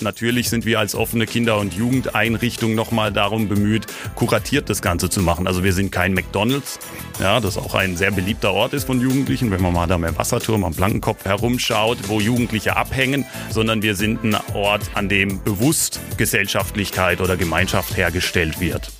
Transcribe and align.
Natürlich 0.00 0.48
sind 0.48 0.64
wir 0.64 0.78
als 0.78 0.94
offene 0.94 1.26
Kinder- 1.26 1.58
und 1.58 1.74
Jugendeinrichtung 1.74 2.74
nochmal 2.74 3.12
darum 3.12 3.48
bemüht, 3.48 3.86
kuratiert 4.14 4.70
das 4.70 4.82
Ganze 4.82 5.10
zu 5.10 5.20
machen. 5.22 5.46
Also 5.46 5.64
wir 5.64 5.72
sind 5.72 5.90
kein 5.90 6.14
McDonalds, 6.14 6.78
ja, 7.20 7.40
das 7.40 7.56
auch 7.56 7.74
ein 7.74 7.96
sehr 7.96 8.10
beliebter 8.10 8.52
Ort 8.52 8.72
ist 8.74 8.84
von 8.84 9.00
Jugendlichen, 9.00 9.50
wenn 9.50 9.62
man 9.62 9.72
mal 9.72 9.86
da 9.86 9.96
im 9.96 10.18
Wasserturm 10.18 10.64
am 10.64 10.74
Blankenkopf 10.74 11.24
herumschaut, 11.24 12.08
wo 12.08 12.20
Jugendliche 12.20 12.76
abhängen, 12.76 13.24
sondern 13.50 13.82
wir 13.82 13.94
sind 13.96 14.24
ein 14.24 14.36
Ort, 14.54 14.82
an 14.94 15.08
dem 15.08 15.42
bewusst 15.42 16.00
Gesellschaftlichkeit 16.16 17.20
oder 17.20 17.36
Gemeinschaft 17.36 17.96
hergestellt 17.96 18.60
wird. 18.60 18.90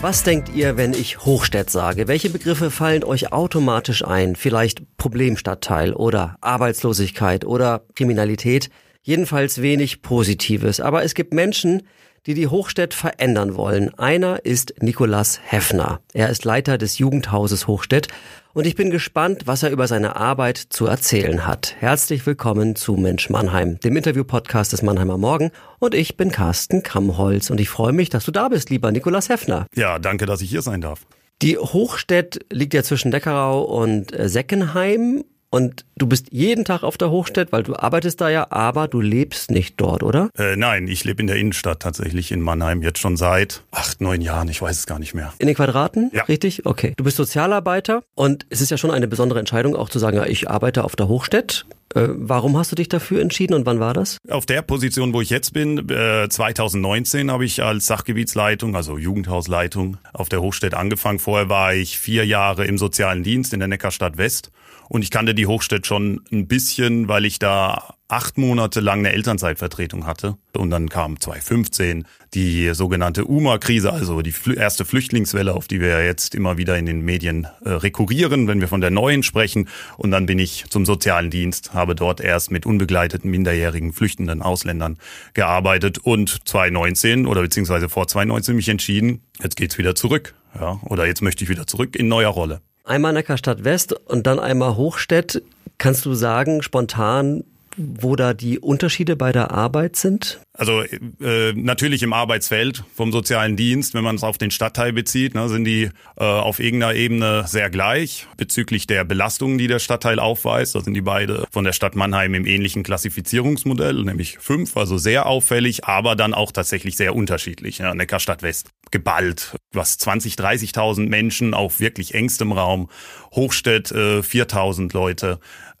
Was 0.00 0.22
denkt 0.22 0.50
ihr, 0.54 0.76
wenn 0.76 0.92
ich 0.92 1.24
Hochstädt 1.24 1.70
sage? 1.70 2.06
Welche 2.06 2.30
Begriffe 2.30 2.70
fallen 2.70 3.02
euch 3.02 3.32
automatisch 3.32 4.04
ein? 4.04 4.36
Vielleicht 4.36 4.96
Problemstadtteil 4.96 5.92
oder 5.92 6.36
Arbeitslosigkeit 6.40 7.44
oder 7.44 7.82
Kriminalität? 7.96 8.70
Jedenfalls 9.08 9.62
wenig 9.62 10.02
Positives. 10.02 10.80
Aber 10.80 11.02
es 11.02 11.14
gibt 11.14 11.32
Menschen, 11.32 11.84
die 12.26 12.34
die 12.34 12.46
Hochstädt 12.46 12.92
verändern 12.92 13.56
wollen. 13.56 13.98
Einer 13.98 14.44
ist 14.44 14.74
Nikolas 14.82 15.40
Heffner. 15.42 16.02
Er 16.12 16.28
ist 16.28 16.44
Leiter 16.44 16.76
des 16.76 16.98
Jugendhauses 16.98 17.66
Hochstädt 17.66 18.08
und 18.52 18.66
ich 18.66 18.74
bin 18.74 18.90
gespannt, 18.90 19.44
was 19.46 19.62
er 19.62 19.70
über 19.70 19.88
seine 19.88 20.16
Arbeit 20.16 20.58
zu 20.58 20.84
erzählen 20.84 21.46
hat. 21.46 21.74
Herzlich 21.78 22.26
willkommen 22.26 22.76
zu 22.76 22.96
Mensch 22.96 23.30
Mannheim, 23.30 23.80
dem 23.80 23.96
Interview-Podcast 23.96 24.74
des 24.74 24.82
Mannheimer 24.82 25.16
Morgen. 25.16 25.52
Und 25.78 25.94
ich 25.94 26.18
bin 26.18 26.30
Carsten 26.30 26.82
Kammholz 26.82 27.48
und 27.48 27.62
ich 27.62 27.70
freue 27.70 27.94
mich, 27.94 28.10
dass 28.10 28.26
du 28.26 28.30
da 28.30 28.50
bist, 28.50 28.68
lieber 28.68 28.92
Nikolas 28.92 29.30
Heffner. 29.30 29.64
Ja, 29.74 29.98
danke, 29.98 30.26
dass 30.26 30.42
ich 30.42 30.50
hier 30.50 30.60
sein 30.60 30.82
darf. 30.82 31.06
Die 31.40 31.56
Hochstädt 31.56 32.44
liegt 32.52 32.74
ja 32.74 32.82
zwischen 32.82 33.10
Deckerau 33.10 33.62
und 33.62 34.12
Seckenheim 34.14 35.24
und 35.50 35.84
du 35.96 36.06
bist 36.06 36.28
jeden 36.30 36.64
Tag 36.64 36.82
auf 36.82 36.98
der 36.98 37.10
Hochstädt, 37.10 37.52
weil 37.52 37.62
du 37.62 37.74
arbeitest 37.74 38.20
da 38.20 38.28
ja, 38.28 38.46
aber 38.50 38.88
du 38.88 39.00
lebst 39.00 39.50
nicht 39.50 39.80
dort, 39.80 40.02
oder? 40.02 40.30
Äh, 40.36 40.56
nein, 40.56 40.88
ich 40.88 41.04
lebe 41.04 41.20
in 41.20 41.26
der 41.26 41.36
Innenstadt 41.36 41.80
tatsächlich 41.80 42.32
in 42.32 42.40
Mannheim, 42.40 42.82
jetzt 42.82 42.98
schon 42.98 43.16
seit 43.16 43.62
acht, 43.70 44.00
neun 44.00 44.20
Jahren, 44.20 44.48
ich 44.48 44.60
weiß 44.60 44.78
es 44.78 44.86
gar 44.86 44.98
nicht 44.98 45.14
mehr. 45.14 45.32
In 45.38 45.46
den 45.46 45.56
Quadraten? 45.56 46.10
Ja. 46.12 46.24
Richtig? 46.24 46.66
Okay. 46.66 46.92
Du 46.96 47.04
bist 47.04 47.16
Sozialarbeiter 47.16 48.02
und 48.14 48.46
es 48.50 48.60
ist 48.60 48.70
ja 48.70 48.76
schon 48.76 48.90
eine 48.90 49.08
besondere 49.08 49.38
Entscheidung, 49.38 49.74
auch 49.74 49.88
zu 49.88 49.98
sagen, 49.98 50.16
ja, 50.16 50.26
ich 50.26 50.50
arbeite 50.50 50.84
auf 50.84 50.96
der 50.96 51.08
Hochstädt. 51.08 51.66
Äh, 51.98 52.08
warum 52.14 52.56
hast 52.56 52.72
du 52.72 52.76
dich 52.76 52.88
dafür 52.88 53.20
entschieden 53.20 53.54
und 53.54 53.66
wann 53.66 53.80
war 53.80 53.94
das? 53.94 54.18
Auf 54.28 54.46
der 54.46 54.62
Position, 54.62 55.12
wo 55.12 55.20
ich 55.20 55.30
jetzt 55.30 55.52
bin, 55.52 55.88
äh, 55.88 56.28
2019 56.28 57.30
habe 57.30 57.44
ich 57.44 57.62
als 57.62 57.86
Sachgebietsleitung, 57.86 58.76
also 58.76 58.98
Jugendhausleitung, 58.98 59.96
auf 60.12 60.28
der 60.28 60.40
Hochstädt 60.40 60.74
angefangen. 60.74 61.18
Vorher 61.18 61.48
war 61.48 61.74
ich 61.74 61.98
vier 61.98 62.24
Jahre 62.24 62.66
im 62.66 62.78
sozialen 62.78 63.22
Dienst 63.22 63.52
in 63.52 63.60
der 63.60 63.68
Neckarstadt 63.68 64.16
West 64.16 64.50
und 64.88 65.02
ich 65.02 65.10
kannte 65.10 65.34
die 65.34 65.46
Hochstädt 65.46 65.86
schon 65.86 66.22
ein 66.30 66.46
bisschen, 66.46 67.08
weil 67.08 67.24
ich 67.24 67.38
da 67.38 67.94
acht 68.08 68.38
Monate 68.38 68.80
lang 68.80 69.00
eine 69.00 69.12
Elternzeitvertretung 69.12 70.06
hatte. 70.06 70.36
Und 70.56 70.70
dann 70.70 70.88
kam 70.88 71.20
2015 71.20 72.06
die 72.34 72.72
sogenannte 72.74 73.26
UMA-Krise, 73.26 73.92
also 73.92 74.22
die 74.22 74.34
erste 74.56 74.84
Flüchtlingswelle, 74.84 75.54
auf 75.54 75.68
die 75.68 75.80
wir 75.80 76.04
jetzt 76.04 76.34
immer 76.34 76.56
wieder 76.56 76.78
in 76.78 76.86
den 76.86 77.02
Medien 77.02 77.46
äh, 77.64 77.70
rekurrieren, 77.70 78.48
wenn 78.48 78.60
wir 78.60 78.68
von 78.68 78.80
der 78.80 78.90
neuen 78.90 79.22
sprechen. 79.22 79.68
Und 79.98 80.10
dann 80.10 80.26
bin 80.26 80.38
ich 80.38 80.64
zum 80.70 80.86
sozialen 80.86 81.30
Dienst, 81.30 81.74
habe 81.74 81.94
dort 81.94 82.20
erst 82.20 82.50
mit 82.50 82.64
unbegleiteten 82.64 83.30
minderjährigen 83.30 83.92
flüchtenden 83.92 84.40
Ausländern 84.40 84.96
gearbeitet 85.34 85.98
und 85.98 86.48
2019 86.48 87.26
oder 87.26 87.42
beziehungsweise 87.42 87.88
vor 87.90 88.08
2019 88.08 88.56
mich 88.56 88.68
entschieden, 88.70 89.20
jetzt 89.42 89.56
geht's 89.56 89.76
wieder 89.76 89.94
zurück. 89.94 90.34
Ja, 90.58 90.80
oder 90.86 91.06
jetzt 91.06 91.20
möchte 91.20 91.44
ich 91.44 91.50
wieder 91.50 91.66
zurück 91.66 91.94
in 91.94 92.08
neuer 92.08 92.30
Rolle. 92.30 92.62
Einmal 92.84 93.12
Neckarstadt 93.12 93.64
West 93.64 93.92
und 93.92 94.26
dann 94.26 94.38
einmal 94.38 94.76
Hochstädt. 94.76 95.42
Kannst 95.76 96.06
du 96.06 96.14
sagen, 96.14 96.62
spontan, 96.62 97.44
wo 97.78 98.16
da 98.16 98.34
die 98.34 98.58
Unterschiede 98.58 99.16
bei 99.16 99.32
der 99.32 99.52
Arbeit 99.52 99.96
sind? 99.96 100.40
Also 100.52 100.82
äh, 100.82 101.52
natürlich 101.52 102.02
im 102.02 102.12
Arbeitsfeld 102.12 102.82
vom 102.94 103.12
sozialen 103.12 103.56
Dienst, 103.56 103.94
wenn 103.94 104.02
man 104.02 104.16
es 104.16 104.24
auf 104.24 104.38
den 104.38 104.50
Stadtteil 104.50 104.92
bezieht, 104.92 105.34
ne, 105.34 105.48
sind 105.48 105.64
die 105.64 105.90
äh, 106.16 106.24
auf 106.24 106.58
irgendeiner 106.58 106.94
Ebene 106.94 107.44
sehr 107.46 107.70
gleich 107.70 108.26
bezüglich 108.36 108.88
der 108.88 109.04
Belastungen, 109.04 109.56
die 109.56 109.68
der 109.68 109.78
Stadtteil 109.78 110.18
aufweist. 110.18 110.74
Da 110.74 110.80
sind 110.80 110.94
die 110.94 111.00
beide 111.00 111.46
von 111.52 111.62
der 111.62 111.72
Stadt 111.72 111.94
Mannheim 111.94 112.34
im 112.34 112.44
ähnlichen 112.44 112.82
Klassifizierungsmodell, 112.82 114.02
nämlich 114.02 114.38
fünf, 114.40 114.76
also 114.76 114.98
sehr 114.98 115.26
auffällig, 115.26 115.84
aber 115.84 116.16
dann 116.16 116.34
auch 116.34 116.50
tatsächlich 116.50 116.96
sehr 116.96 117.14
unterschiedlich. 117.14 117.78
Ja, 117.78 117.94
Neckarstadt 117.94 118.42
West 118.42 118.70
geballt, 118.90 119.56
was 119.72 119.98
20, 119.98 120.34
30.000 120.34 121.08
Menschen 121.08 121.54
auf 121.54 121.78
wirklich 121.78 122.14
engstem 122.14 122.50
Raum, 122.50 122.88
Hochstädt 123.32 123.92
äh, 123.92 124.20
4.000 124.20 124.92
Leute. 124.92 125.38